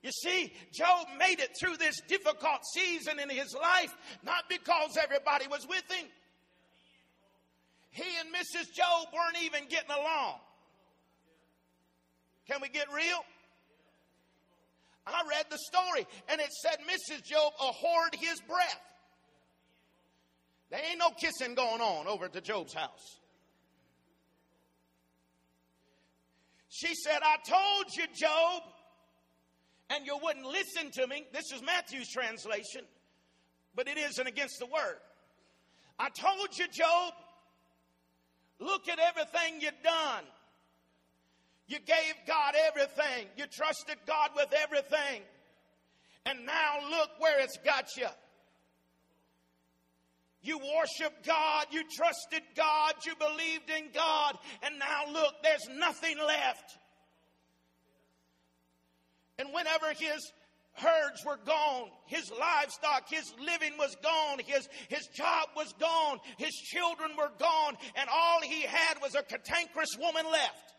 You 0.05 0.11
see, 0.13 0.53
Job 0.71 1.07
made 1.19 1.41
it 1.41 1.57
through 1.59 1.79
this 1.79 1.99
difficult 2.07 2.61
season 2.75 3.19
in 3.19 3.31
his 3.31 3.55
life 3.55 3.97
not 4.23 4.45
because 4.51 4.99
everybody 5.03 5.49
was 5.49 5.67
with 5.67 5.91
him. 5.91 6.07
He 7.91 8.05
and 8.21 8.29
Mrs. 8.29 8.71
Job 8.75 9.09
weren't 9.15 9.43
even 9.43 9.67
getting 9.67 9.91
along. 9.91 10.41
Can 12.47 12.61
we 12.61 12.69
get 12.69 12.93
real? 12.93 13.25
I 15.07 15.23
read 15.27 15.47
the 15.49 15.57
story 15.57 16.07
and 16.29 16.39
it 16.39 16.53
said 16.53 16.77
Mrs. 16.87 17.25
Job 17.25 17.55
abhorred 17.59 18.15
his 18.15 18.43
breath. 18.43 18.81
There 20.71 20.81
ain't 20.87 20.99
no 20.99 21.13
kissing 21.19 21.55
going 21.55 21.81
on 21.81 22.07
over 22.09 22.27
at 22.27 22.35
the 22.35 22.43
Job's 22.43 22.75
house. 22.75 23.21
She 26.69 26.95
said, 26.95 27.21
I 27.23 27.37
told 27.49 27.87
you, 27.97 28.05
Job, 28.15 28.63
and 29.91 30.07
you 30.07 30.19
wouldn't 30.23 30.47
listen 30.47 30.91
to 30.93 31.07
me. 31.07 31.27
This 31.33 31.53
is 31.53 31.63
Matthew's 31.63 32.09
translation, 32.09 32.83
but 33.75 33.89
it 33.89 33.99
isn't 33.99 34.27
against 34.27 34.59
the 34.59 34.67
word. 34.67 34.99
I 35.99 36.09
told 36.09 36.49
you, 36.59 36.67
Job, 36.69 37.13
look 38.59 38.89
at 38.89 38.99
everything 38.99 39.61
you've 39.61 39.83
done. 39.83 40.25
You 41.67 41.79
gave 41.79 42.15
God 42.27 42.55
everything. 42.67 43.27
You 43.37 43.45
trusted 43.47 43.97
God 44.07 44.31
with 44.37 44.53
everything. 44.53 45.23
And 46.27 46.45
now 46.47 46.77
look 46.91 47.11
where 47.19 47.41
it's 47.41 47.59
got 47.65 47.97
you. 47.97 48.09
You 50.43 50.59
worshiped 50.59 51.27
God, 51.27 51.67
you 51.71 51.85
trusted 51.97 52.43
God, 52.55 52.95
you 53.07 53.15
believed 53.17 53.71
in 53.71 53.91
God, 53.95 54.37
and 54.63 54.79
now 54.79 55.11
look, 55.11 55.33
there's 55.43 55.67
nothing 55.75 56.19
left. 56.19 56.77
And 59.39 59.49
whenever 59.53 59.93
his 59.93 60.33
herds 60.75 61.25
were 61.25 61.39
gone, 61.45 61.89
his 62.07 62.31
livestock, 62.31 63.09
his 63.09 63.33
living 63.39 63.73
was 63.79 63.97
gone, 64.03 64.39
his, 64.45 64.69
his 64.89 65.07
job 65.15 65.49
was 65.57 65.73
gone, 65.79 66.19
his 66.37 66.53
children 66.53 67.11
were 67.17 67.31
gone, 67.39 67.77
and 67.97 68.09
all 68.13 68.41
he 68.43 68.63
had 68.63 69.01
was 69.01 69.15
a 69.15 69.23
cantankerous 69.23 69.97
woman 69.99 70.25
left. 70.31 70.75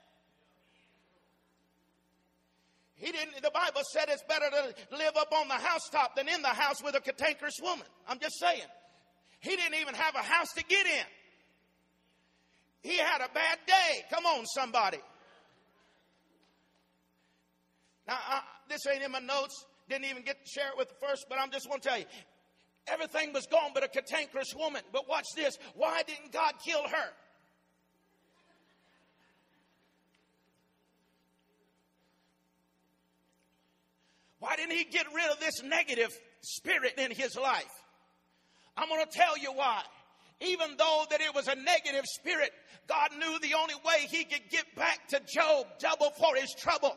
He 2.95 3.12
didn't, 3.12 3.41
the 3.41 3.51
Bible 3.53 3.82
said 3.91 4.06
it's 4.08 4.24
better 4.24 4.49
to 4.49 4.95
live 4.97 5.18
up 5.18 5.34
on 5.34 5.47
the 5.49 5.56
housetop 5.56 6.16
than 6.16 6.30
in 6.30 6.41
the 6.41 6.47
house 6.47 6.82
with 6.82 6.95
a 6.95 7.01
cantankerous 7.01 7.60
woman. 7.62 7.86
I'm 8.08 8.20
just 8.20 8.39
saying. 8.39 8.68
He 9.41 9.56
didn't 9.56 9.80
even 9.80 9.95
have 9.95 10.16
a 10.16 10.24
house 10.24 10.53
to 10.56 10.64
get 10.64 10.86
in. 10.86 11.06
He 12.82 12.97
had 12.97 13.20
a 13.22 13.30
bad 13.34 13.60
day. 13.68 14.06
Come 14.12 14.26
on, 14.26 14.45
somebody. 14.45 14.99
Now, 18.08 18.18
I, 18.28 18.41
this 18.70 18.86
ain't 18.88 19.03
in 19.03 19.12
my 19.12 19.20
notes. 19.20 19.66
Didn't 19.89 20.06
even 20.06 20.24
get 20.24 20.43
to 20.43 20.49
share 20.49 20.70
it 20.70 20.78
with 20.78 20.89
the 20.89 21.08
first, 21.08 21.26
but 21.30 21.39
I'm 21.39 21.51
just 21.51 21.68
going 21.68 21.82
to 21.82 21.88
tell 21.88 21.97
you. 21.97 22.06
Everything 22.88 23.34
was 23.34 23.47
gone 23.47 23.72
but 23.74 23.84
a 23.84 23.88
cantankerous 23.88 24.53
woman. 24.56 24.82
But 24.93 25.10
watch 25.10 25.26
this. 25.36 25.58
Why 25.76 26.03
didn't 26.03 26.32
God 26.32 26.53
kill 26.64 26.84
her? 26.84 27.10
Why 34.39 34.56
didn't 34.56 34.74
he 34.74 34.84
get 34.84 35.08
rid 35.16 35.32
of 35.32 35.39
this 35.39 35.64
negative 35.64 36.12
spirit 36.41 36.93
in 36.99 37.10
his 37.10 37.36
life? 37.36 37.72
I'm 38.78 38.88
going 38.89 39.03
to 39.03 39.12
tell 39.12 39.38
you 39.38 39.51
why. 39.53 39.82
Even 40.41 40.76
though 40.78 41.06
that 41.10 41.22
it 41.22 41.34
was 41.34 41.47
a 41.47 41.56
negative 41.56 42.03
spirit, 42.06 42.51
God 42.88 43.10
knew 43.18 43.39
the 43.39 43.56
only 43.56 43.74
way 43.84 44.06
he 44.08 44.26
could 44.26 44.47
get 44.51 44.66
back 44.76 45.08
to 45.08 45.22
Job 45.34 45.66
double 45.80 46.12
for 46.20 46.36
his 46.36 46.53
trouble 46.53 46.95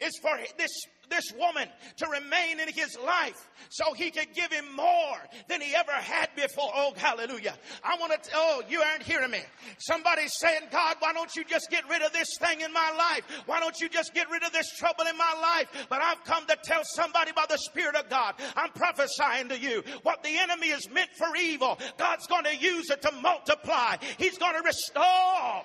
is 0.00 0.18
for 0.20 0.38
this 0.58 0.70
this 1.10 1.32
woman 1.38 1.68
to 1.96 2.06
remain 2.08 2.60
in 2.60 2.68
his 2.72 2.98
life 3.04 3.48
so 3.68 3.92
he 3.94 4.10
could 4.10 4.32
give 4.34 4.52
him 4.52 4.64
more 4.74 5.18
than 5.48 5.60
he 5.60 5.74
ever 5.74 5.92
had 5.92 6.28
before. 6.34 6.70
Oh, 6.74 6.92
hallelujah. 6.96 7.54
I 7.84 7.96
want 7.98 8.22
to, 8.22 8.30
oh, 8.34 8.62
you 8.68 8.80
aren't 8.80 9.02
hearing 9.02 9.30
me. 9.30 9.40
Somebody's 9.78 10.34
saying, 10.38 10.62
God, 10.70 10.96
why 11.00 11.12
don't 11.12 11.34
you 11.36 11.44
just 11.44 11.70
get 11.70 11.88
rid 11.88 12.02
of 12.02 12.12
this 12.12 12.36
thing 12.40 12.60
in 12.60 12.72
my 12.72 12.92
life? 12.96 13.22
Why 13.46 13.60
don't 13.60 13.78
you 13.80 13.88
just 13.88 14.14
get 14.14 14.30
rid 14.30 14.42
of 14.42 14.52
this 14.52 14.70
trouble 14.76 15.04
in 15.08 15.16
my 15.16 15.34
life? 15.40 15.86
But 15.88 16.02
I've 16.02 16.22
come 16.24 16.46
to 16.46 16.56
tell 16.62 16.82
somebody 16.84 17.32
by 17.32 17.46
the 17.48 17.58
Spirit 17.58 17.96
of 17.96 18.08
God, 18.08 18.34
I'm 18.56 18.70
prophesying 18.70 19.48
to 19.50 19.58
you 19.58 19.82
what 20.02 20.22
the 20.22 20.36
enemy 20.38 20.68
is 20.68 20.90
meant 20.90 21.10
for 21.16 21.36
evil, 21.36 21.78
God's 21.98 22.26
going 22.26 22.44
to 22.44 22.56
use 22.56 22.90
it 22.90 23.02
to 23.02 23.12
multiply. 23.12 23.96
He's 24.18 24.38
going 24.38 24.56
to 24.56 24.62
restore. 24.62 25.64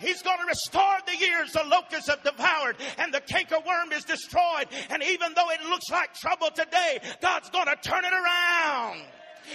He's 0.00 0.22
going 0.22 0.38
to 0.38 0.46
restore 0.46 0.96
the 1.06 1.16
years 1.16 1.52
the 1.52 1.64
locusts 1.64 2.08
have 2.08 2.22
devoured 2.22 2.76
and 2.98 3.12
the 3.12 3.20
cankerworm 3.20 3.92
is 3.92 4.04
destroyed. 4.04 4.66
And 4.88 5.02
even 5.02 5.34
though 5.34 5.50
it 5.50 5.62
looks 5.68 5.90
like 5.90 6.14
trouble 6.14 6.48
today, 6.54 7.00
God's 7.20 7.50
going 7.50 7.66
to 7.66 7.76
turn 7.76 8.04
it 8.04 8.12
around. 8.12 9.02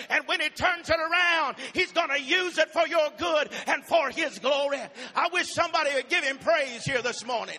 And 0.10 0.28
when 0.28 0.42
he 0.42 0.50
turns 0.50 0.90
it 0.90 0.98
around, 1.00 1.56
he's 1.74 1.92
going 1.92 2.10
to 2.10 2.22
use 2.22 2.58
it 2.58 2.72
for 2.72 2.88
your 2.88 3.10
good 3.18 3.50
and 3.68 3.84
for 3.86 4.10
his 4.10 4.40
glory. 4.40 4.80
I 5.16 5.30
wish 5.32 5.52
somebody 5.52 5.92
would 5.96 6.10
give 6.10 6.24
him 6.24 6.38
praise 6.38 6.84
here 6.84 7.02
this 7.02 7.26
morning. 7.26 7.58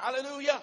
Hallelujah. 0.00 0.62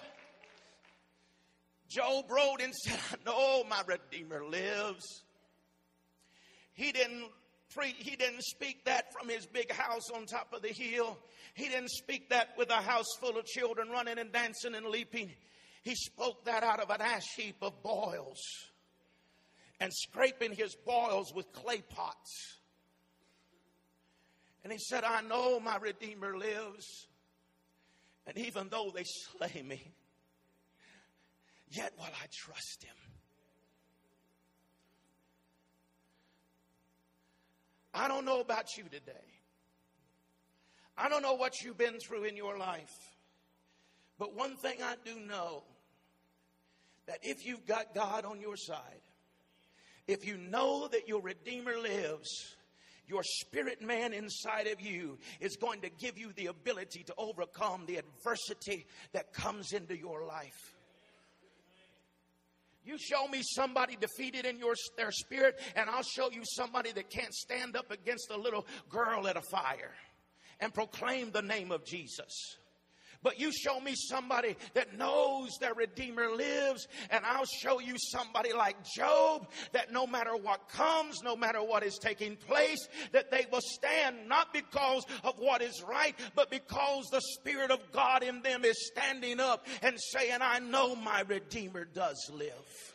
Job 1.88 2.30
wrote 2.30 2.60
and 2.60 2.74
said, 2.74 2.98
I 3.12 3.16
know 3.24 3.64
my 3.64 3.82
Redeemer 3.86 4.44
lives. 4.44 5.23
He 6.74 6.92
didn't 6.92 7.30
pre- 7.74 7.94
he 7.98 8.16
didn't 8.16 8.42
speak 8.42 8.84
that 8.84 9.12
from 9.12 9.28
his 9.28 9.46
big 9.46 9.72
house 9.72 10.10
on 10.14 10.26
top 10.26 10.52
of 10.52 10.62
the 10.62 10.68
hill. 10.68 11.18
He 11.54 11.68
didn't 11.68 11.90
speak 11.90 12.30
that 12.30 12.50
with 12.56 12.70
a 12.70 12.82
house 12.82 13.06
full 13.20 13.38
of 13.38 13.46
children 13.46 13.88
running 13.90 14.18
and 14.18 14.32
dancing 14.32 14.74
and 14.74 14.86
leaping. 14.86 15.30
He 15.82 15.94
spoke 15.94 16.44
that 16.46 16.62
out 16.62 16.80
of 16.80 16.90
an 16.90 17.00
ash 17.00 17.26
heap 17.36 17.56
of 17.62 17.82
boils 17.82 18.40
and 19.80 19.92
scraping 19.92 20.52
his 20.52 20.74
boils 20.86 21.32
with 21.34 21.52
clay 21.52 21.82
pots. 21.88 22.58
And 24.62 24.72
he 24.72 24.78
said, 24.78 25.04
I 25.04 25.20
know 25.20 25.60
my 25.60 25.76
Redeemer 25.76 26.36
lives. 26.38 27.06
And 28.26 28.38
even 28.38 28.68
though 28.70 28.90
they 28.94 29.04
slay 29.04 29.62
me, 29.62 29.82
yet 31.70 31.92
will 31.98 32.04
I 32.04 32.26
trust 32.32 32.84
him. 32.84 32.96
I 37.94 38.08
don't 38.08 38.24
know 38.24 38.40
about 38.40 38.76
you 38.76 38.84
today. 38.84 39.12
I 40.96 41.08
don't 41.08 41.22
know 41.22 41.34
what 41.34 41.62
you've 41.62 41.78
been 41.78 41.98
through 41.98 42.24
in 42.24 42.36
your 42.36 42.58
life. 42.58 42.92
But 44.18 44.34
one 44.34 44.56
thing 44.56 44.78
I 44.82 44.94
do 45.04 45.18
know 45.20 45.64
that 47.06 47.18
if 47.22 47.46
you've 47.46 47.66
got 47.66 47.94
God 47.94 48.24
on 48.24 48.40
your 48.40 48.56
side, 48.56 49.02
if 50.06 50.26
you 50.26 50.36
know 50.36 50.88
that 50.88 51.08
your 51.08 51.20
Redeemer 51.20 51.78
lives, 51.78 52.28
your 53.06 53.22
spirit 53.22 53.82
man 53.82 54.12
inside 54.12 54.66
of 54.66 54.80
you 54.80 55.18
is 55.40 55.56
going 55.56 55.80
to 55.82 55.90
give 55.90 56.18
you 56.18 56.32
the 56.32 56.46
ability 56.46 57.04
to 57.04 57.14
overcome 57.18 57.84
the 57.86 57.96
adversity 57.96 58.86
that 59.12 59.32
comes 59.32 59.72
into 59.72 59.96
your 59.96 60.24
life. 60.24 60.73
You 62.84 62.98
show 62.98 63.26
me 63.28 63.40
somebody 63.42 63.96
defeated 63.96 64.44
in 64.44 64.58
your, 64.58 64.74
their 64.96 65.10
spirit, 65.10 65.58
and 65.74 65.88
I'll 65.88 66.02
show 66.02 66.30
you 66.30 66.42
somebody 66.44 66.92
that 66.92 67.08
can't 67.10 67.32
stand 67.32 67.76
up 67.76 67.90
against 67.90 68.30
a 68.30 68.36
little 68.36 68.66
girl 68.90 69.26
at 69.26 69.36
a 69.36 69.42
fire 69.42 69.94
and 70.60 70.72
proclaim 70.72 71.30
the 71.30 71.42
name 71.42 71.72
of 71.72 71.84
Jesus. 71.84 72.56
But 73.24 73.40
you 73.40 73.50
show 73.50 73.80
me 73.80 73.94
somebody 73.96 74.54
that 74.74 74.96
knows 74.96 75.56
their 75.58 75.74
Redeemer 75.74 76.30
lives, 76.30 76.86
and 77.10 77.24
I'll 77.24 77.46
show 77.46 77.80
you 77.80 77.94
somebody 77.96 78.52
like 78.52 78.76
Job 78.84 79.48
that 79.72 79.90
no 79.90 80.06
matter 80.06 80.36
what 80.36 80.68
comes, 80.68 81.22
no 81.24 81.34
matter 81.34 81.62
what 81.62 81.82
is 81.82 81.98
taking 81.98 82.36
place, 82.36 82.86
that 83.12 83.30
they 83.30 83.46
will 83.50 83.62
stand 83.62 84.28
not 84.28 84.52
because 84.52 85.04
of 85.24 85.38
what 85.38 85.62
is 85.62 85.82
right, 85.88 86.14
but 86.34 86.50
because 86.50 87.06
the 87.10 87.22
Spirit 87.38 87.70
of 87.70 87.80
God 87.92 88.22
in 88.22 88.42
them 88.42 88.62
is 88.64 88.90
standing 88.92 89.40
up 89.40 89.66
and 89.82 89.98
saying, 89.98 90.38
I 90.42 90.58
know 90.58 90.94
my 90.94 91.22
Redeemer 91.26 91.86
does 91.86 92.30
live. 92.32 92.93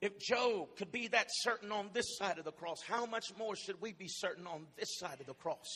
If 0.00 0.18
Job 0.20 0.76
could 0.76 0.92
be 0.92 1.08
that 1.08 1.26
certain 1.28 1.72
on 1.72 1.90
this 1.92 2.18
side 2.18 2.38
of 2.38 2.44
the 2.44 2.52
cross, 2.52 2.78
how 2.86 3.04
much 3.04 3.36
more 3.36 3.56
should 3.56 3.80
we 3.80 3.92
be 3.92 4.06
certain 4.08 4.46
on 4.46 4.66
this 4.76 4.98
side 4.98 5.20
of 5.20 5.26
the 5.26 5.34
cross? 5.34 5.66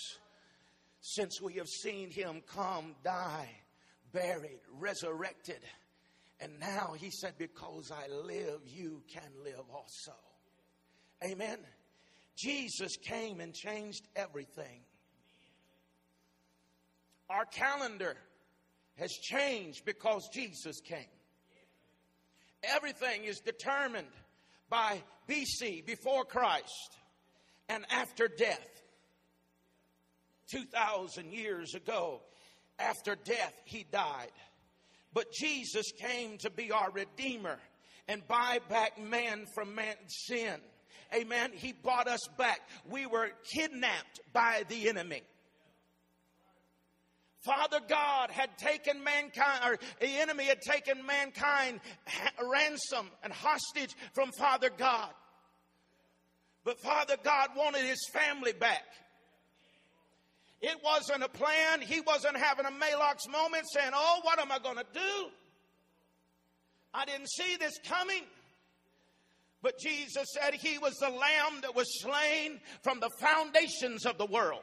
Since 1.01 1.41
we 1.43 1.55
have 1.55 1.67
seen 1.67 2.11
him 2.11 2.43
come, 2.47 2.95
die, 3.03 3.51
buried, 4.13 4.61
resurrected. 4.79 5.61
And 6.39 6.53
now 6.61 6.95
he 6.97 7.11
said, 7.11 7.35
Because 7.37 7.91
I 7.91 8.07
live, 8.09 8.61
you 8.67 9.03
can 9.13 9.31
live 9.43 9.65
also. 9.75 10.13
Amen. 11.25 11.59
Jesus 12.37 12.97
came 12.97 13.41
and 13.41 13.53
changed 13.53 14.07
everything. 14.15 14.81
Our 17.29 17.45
calendar 17.47 18.17
has 18.99 19.11
changed 19.13 19.85
because 19.85 20.29
Jesus 20.33 20.81
came. 20.81 21.07
Everything 22.63 23.25
is 23.25 23.41
determined 23.41 24.07
by 24.69 25.03
BC, 25.29 25.85
before 25.87 26.25
Christ, 26.25 26.97
and 27.69 27.85
after 27.91 28.29
death. 28.29 28.69
2,000 30.51 31.33
years 31.33 31.75
ago, 31.75 32.21
after 32.79 33.15
death, 33.15 33.55
he 33.65 33.85
died. 33.91 34.31
But 35.13 35.33
Jesus 35.33 35.93
came 35.99 36.39
to 36.39 36.51
be 36.51 36.73
our 36.73 36.91
Redeemer 36.91 37.59
and 38.09 38.27
buy 38.27 38.61
back 38.69 39.01
man 39.01 39.47
from 39.55 39.75
man's 39.75 40.15
sin. 40.27 40.61
Amen. 41.15 41.51
He 41.55 41.73
bought 41.73 42.09
us 42.09 42.27
back. 42.39 42.61
We 42.89 43.07
were 43.07 43.31
kidnapped 43.55 44.21
by 44.33 44.65
the 44.69 44.89
enemy. 44.89 45.23
Father 47.43 47.81
God 47.89 48.31
had 48.31 48.57
taken 48.57 49.03
mankind, 49.03 49.61
or 49.65 49.79
the 50.01 50.07
enemy 50.07 50.45
had 50.45 50.61
taken 50.61 51.05
mankind 51.05 51.81
ransom 52.41 53.09
and 53.23 53.33
hostage 53.33 53.95
from 54.15 54.31
Father 54.39 54.71
God. 54.77 55.11
But 56.65 56.81
Father 56.81 57.17
God 57.23 57.51
wanted 57.57 57.85
his 57.85 58.09
family 58.13 58.53
back. 58.53 58.85
It 60.61 60.77
wasn't 60.85 61.25
a 61.25 61.29
plan. 61.29 61.81
He 61.81 62.01
wasn't 62.01 62.37
having 62.37 62.67
a 62.67 62.71
Maalox 62.71 63.29
moment 63.29 63.65
saying, 63.73 63.91
Oh, 63.93 64.21
what 64.23 64.39
am 64.39 64.53
I 64.53 64.61
going 64.61 64.77
to 64.77 64.87
do? 64.95 65.29
I 66.95 67.05
didn't 67.05 67.29
see 67.29 67.57
this 67.57 67.75
coming. 67.85 68.23
But 69.63 69.79
Jesus 69.79 70.27
said 70.33 70.55
he 70.55 70.79
was 70.79 70.95
the 70.95 71.09
lamb 71.09 71.61
that 71.63 71.75
was 71.75 72.01
slain 72.01 72.61
from 72.83 73.01
the 73.01 73.11
foundations 73.19 74.07
of 74.07 74.19
the 74.19 74.27
world. 74.27 74.63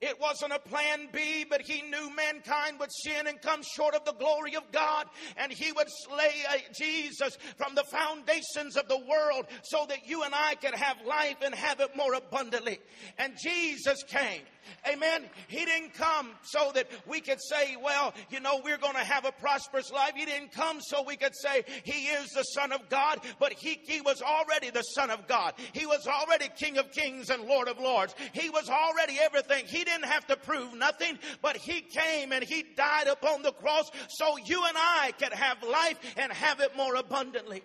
It 0.00 0.20
wasn't 0.20 0.52
a 0.52 0.58
plan 0.58 1.08
B, 1.12 1.44
but 1.48 1.62
he 1.62 1.82
knew 1.82 2.14
mankind 2.14 2.78
would 2.78 2.90
sin 2.92 3.26
and 3.26 3.40
come 3.40 3.62
short 3.62 3.94
of 3.94 4.04
the 4.04 4.12
glory 4.12 4.54
of 4.54 4.70
God, 4.72 5.06
and 5.36 5.52
he 5.52 5.72
would 5.72 5.88
slay 5.88 6.32
uh, 6.48 6.56
Jesus 6.76 7.38
from 7.56 7.74
the 7.74 7.84
foundations 7.84 8.76
of 8.76 8.88
the 8.88 8.98
world 8.98 9.46
so 9.62 9.86
that 9.88 10.06
you 10.06 10.22
and 10.22 10.34
I 10.34 10.56
could 10.56 10.74
have 10.74 10.96
life 11.06 11.36
and 11.42 11.54
have 11.54 11.80
it 11.80 11.96
more 11.96 12.14
abundantly. 12.14 12.80
And 13.18 13.34
Jesus 13.42 14.02
came 14.08 14.42
Amen. 14.90 15.24
He 15.48 15.64
didn't 15.64 15.94
come 15.94 16.30
so 16.42 16.70
that 16.74 16.88
we 17.06 17.20
could 17.20 17.40
say, 17.40 17.76
well, 17.82 18.12
you 18.30 18.40
know, 18.40 18.60
we're 18.62 18.78
going 18.78 18.94
to 18.94 19.00
have 19.00 19.24
a 19.24 19.32
prosperous 19.32 19.90
life. 19.90 20.12
He 20.14 20.24
didn't 20.24 20.52
come 20.52 20.80
so 20.80 21.02
we 21.02 21.16
could 21.16 21.34
say 21.34 21.64
he 21.84 22.06
is 22.06 22.30
the 22.30 22.42
son 22.42 22.72
of 22.72 22.88
God, 22.88 23.20
but 23.38 23.52
he, 23.52 23.80
he 23.82 24.00
was 24.00 24.20
already 24.20 24.70
the 24.70 24.82
son 24.82 25.10
of 25.10 25.26
God. 25.26 25.54
He 25.72 25.86
was 25.86 26.06
already 26.06 26.48
king 26.58 26.78
of 26.78 26.90
kings 26.92 27.30
and 27.30 27.44
lord 27.44 27.68
of 27.68 27.78
lords. 27.78 28.14
He 28.32 28.50
was 28.50 28.68
already 28.68 29.18
everything. 29.20 29.64
He 29.66 29.83
didn't 29.84 30.06
have 30.06 30.26
to 30.28 30.36
prove 30.36 30.74
nothing, 30.74 31.18
but 31.42 31.56
he 31.56 31.80
came 31.80 32.32
and 32.32 32.42
he 32.42 32.64
died 32.76 33.06
upon 33.06 33.42
the 33.42 33.52
cross 33.52 33.90
so 34.08 34.36
you 34.38 34.64
and 34.66 34.76
I 34.76 35.12
could 35.18 35.32
have 35.32 35.62
life 35.62 35.98
and 36.16 36.32
have 36.32 36.60
it 36.60 36.76
more 36.76 36.94
abundantly. 36.96 37.62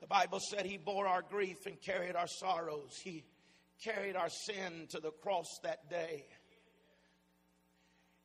The 0.00 0.06
Bible 0.06 0.40
said 0.50 0.66
he 0.66 0.76
bore 0.76 1.06
our 1.06 1.22
grief 1.22 1.66
and 1.66 1.80
carried 1.80 2.16
our 2.16 2.26
sorrows. 2.26 2.98
He 3.02 3.24
carried 3.82 4.16
our 4.16 4.28
sin 4.28 4.86
to 4.90 5.00
the 5.00 5.10
cross 5.10 5.46
that 5.62 5.88
day. 5.88 6.24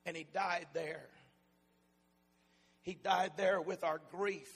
And 0.05 0.16
he 0.16 0.26
died 0.34 0.68
there. 0.74 1.08
He 2.82 2.93
died 2.93 3.32
there 3.36 3.60
with 3.60 3.84
our 3.84 3.99
grief. 4.12 4.47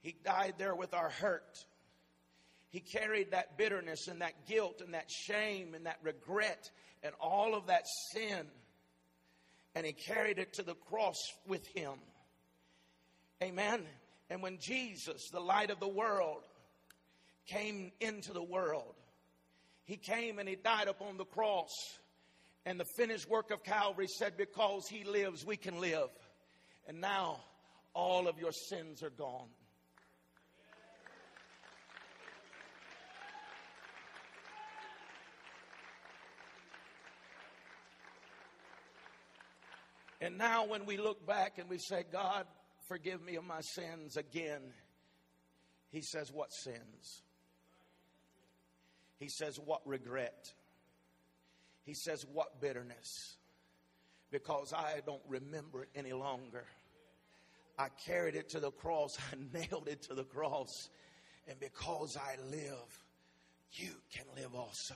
He 0.00 0.16
died 0.24 0.54
there 0.56 0.74
with 0.74 0.94
our 0.94 1.10
hurt. 1.10 1.64
He 2.70 2.80
carried 2.80 3.32
that 3.32 3.58
bitterness 3.58 4.06
and 4.06 4.20
that 4.20 4.46
guilt 4.46 4.80
and 4.84 4.94
that 4.94 5.10
shame 5.10 5.74
and 5.74 5.86
that 5.86 5.98
regret 6.02 6.70
and 7.02 7.12
all 7.20 7.54
of 7.54 7.66
that 7.66 7.84
sin. 8.12 8.46
And 9.74 9.84
he 9.84 9.92
carried 9.92 10.38
it 10.38 10.54
to 10.54 10.62
the 10.62 10.74
cross 10.74 11.18
with 11.46 11.66
him. 11.74 11.94
Amen. 13.42 13.82
And 14.28 14.42
when 14.42 14.58
Jesus, 14.58 15.30
the 15.32 15.40
light 15.40 15.70
of 15.70 15.80
the 15.80 15.88
world, 15.88 16.42
came 17.46 17.90
into 18.00 18.32
the 18.32 18.42
world, 18.42 18.94
he 19.84 19.96
came 19.96 20.38
and 20.38 20.48
he 20.48 20.54
died 20.54 20.86
upon 20.86 21.16
the 21.16 21.24
cross. 21.24 21.70
And 22.64 22.78
the 22.78 22.86
finished 22.96 23.28
work 23.28 23.50
of 23.50 23.64
Calvary 23.64 24.06
said, 24.06 24.36
Because 24.36 24.86
he 24.86 25.02
lives, 25.02 25.44
we 25.44 25.56
can 25.56 25.80
live. 25.80 26.10
And 26.86 27.00
now 27.00 27.40
all 27.94 28.28
of 28.28 28.38
your 28.38 28.52
sins 28.52 29.02
are 29.02 29.10
gone. 29.10 29.48
And 40.20 40.36
now, 40.36 40.66
when 40.66 40.84
we 40.84 40.98
look 40.98 41.26
back 41.26 41.58
and 41.58 41.68
we 41.68 41.78
say, 41.78 42.04
God, 42.10 42.46
forgive 42.88 43.22
me 43.22 43.36
of 43.36 43.44
my 43.44 43.62
sins 43.62 44.16
again. 44.16 44.60
He 45.90 46.02
says, 46.02 46.30
What 46.32 46.52
sins? 46.52 47.22
He 49.18 49.28
says, 49.28 49.58
What 49.58 49.86
regret? 49.86 50.52
He 51.84 51.94
says, 51.94 52.26
What 52.32 52.60
bitterness? 52.60 53.36
Because 54.30 54.72
I 54.72 55.00
don't 55.06 55.22
remember 55.28 55.82
it 55.82 55.88
any 55.94 56.12
longer. 56.12 56.64
I 57.78 57.88
carried 58.06 58.34
it 58.34 58.50
to 58.50 58.60
the 58.60 58.70
cross, 58.70 59.18
I 59.32 59.58
nailed 59.58 59.88
it 59.88 60.02
to 60.02 60.14
the 60.14 60.24
cross. 60.24 60.90
And 61.48 61.58
because 61.58 62.16
I 62.16 62.36
live, 62.50 63.04
you 63.72 63.90
can 64.12 64.24
live 64.36 64.54
also. 64.54 64.94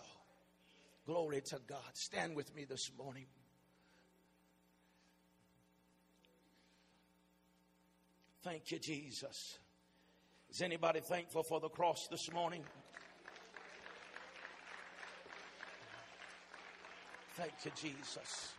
Glory 1.06 1.40
to 1.40 1.58
God. 1.66 1.78
Stand 1.94 2.36
with 2.36 2.54
me 2.54 2.64
this 2.64 2.90
morning. 2.96 3.26
Thank 8.44 8.72
you, 8.72 8.78
Jesus. 8.78 9.58
Is 10.50 10.60
anybody 10.60 11.00
thankful 11.00 11.42
for 11.42 11.60
the 11.60 11.70
cross 11.70 12.08
this 12.10 12.30
morning? 12.30 12.62
Thank 17.36 17.52
you, 17.64 17.70
Jesus. 17.74 18.52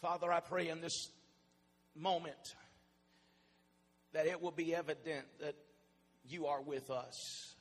Father, 0.00 0.32
I 0.32 0.40
pray 0.40 0.70
in 0.70 0.80
this 0.80 1.10
moment 1.94 2.54
that 4.14 4.24
it 4.26 4.40
will 4.40 4.50
be 4.50 4.74
evident 4.74 5.26
that 5.40 5.56
you 6.26 6.46
are 6.46 6.62
with 6.62 6.90
us. 6.90 7.54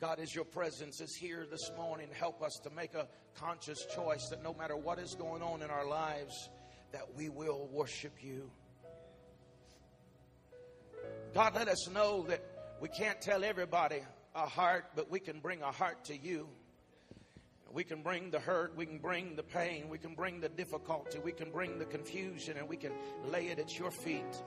God, 0.00 0.20
as 0.20 0.32
your 0.32 0.44
presence 0.44 1.00
is 1.00 1.16
here 1.16 1.48
this 1.50 1.68
morning, 1.76 2.06
help 2.12 2.42
us 2.42 2.60
to 2.62 2.70
make 2.70 2.94
a 2.94 3.08
conscious 3.34 3.86
choice 3.92 4.28
that 4.28 4.44
no 4.44 4.54
matter 4.54 4.76
what 4.76 5.00
is 5.00 5.16
going 5.16 5.42
on 5.42 5.62
in 5.62 5.70
our 5.70 5.86
lives, 5.86 6.48
that 6.92 7.14
we 7.16 7.28
will 7.28 7.68
worship 7.72 8.12
you. 8.22 8.50
God, 11.34 11.54
let 11.54 11.68
us 11.68 11.88
know 11.88 12.24
that 12.28 12.42
we 12.80 12.88
can't 12.88 13.20
tell 13.20 13.42
everybody 13.42 14.00
a 14.34 14.46
heart, 14.46 14.86
but 14.94 15.10
we 15.10 15.18
can 15.18 15.40
bring 15.40 15.62
a 15.62 15.72
heart 15.72 16.04
to 16.04 16.16
you. 16.16 16.48
We 17.72 17.84
can 17.84 18.02
bring 18.02 18.30
the 18.30 18.38
hurt, 18.38 18.76
we 18.76 18.84
can 18.84 18.98
bring 18.98 19.34
the 19.34 19.42
pain, 19.42 19.88
we 19.88 19.96
can 19.96 20.14
bring 20.14 20.40
the 20.40 20.50
difficulty, 20.50 21.18
we 21.18 21.32
can 21.32 21.50
bring 21.50 21.78
the 21.78 21.86
confusion, 21.86 22.58
and 22.58 22.68
we 22.68 22.76
can 22.76 22.92
lay 23.30 23.46
it 23.46 23.58
at 23.58 23.78
your 23.78 23.90
feet. 23.90 24.42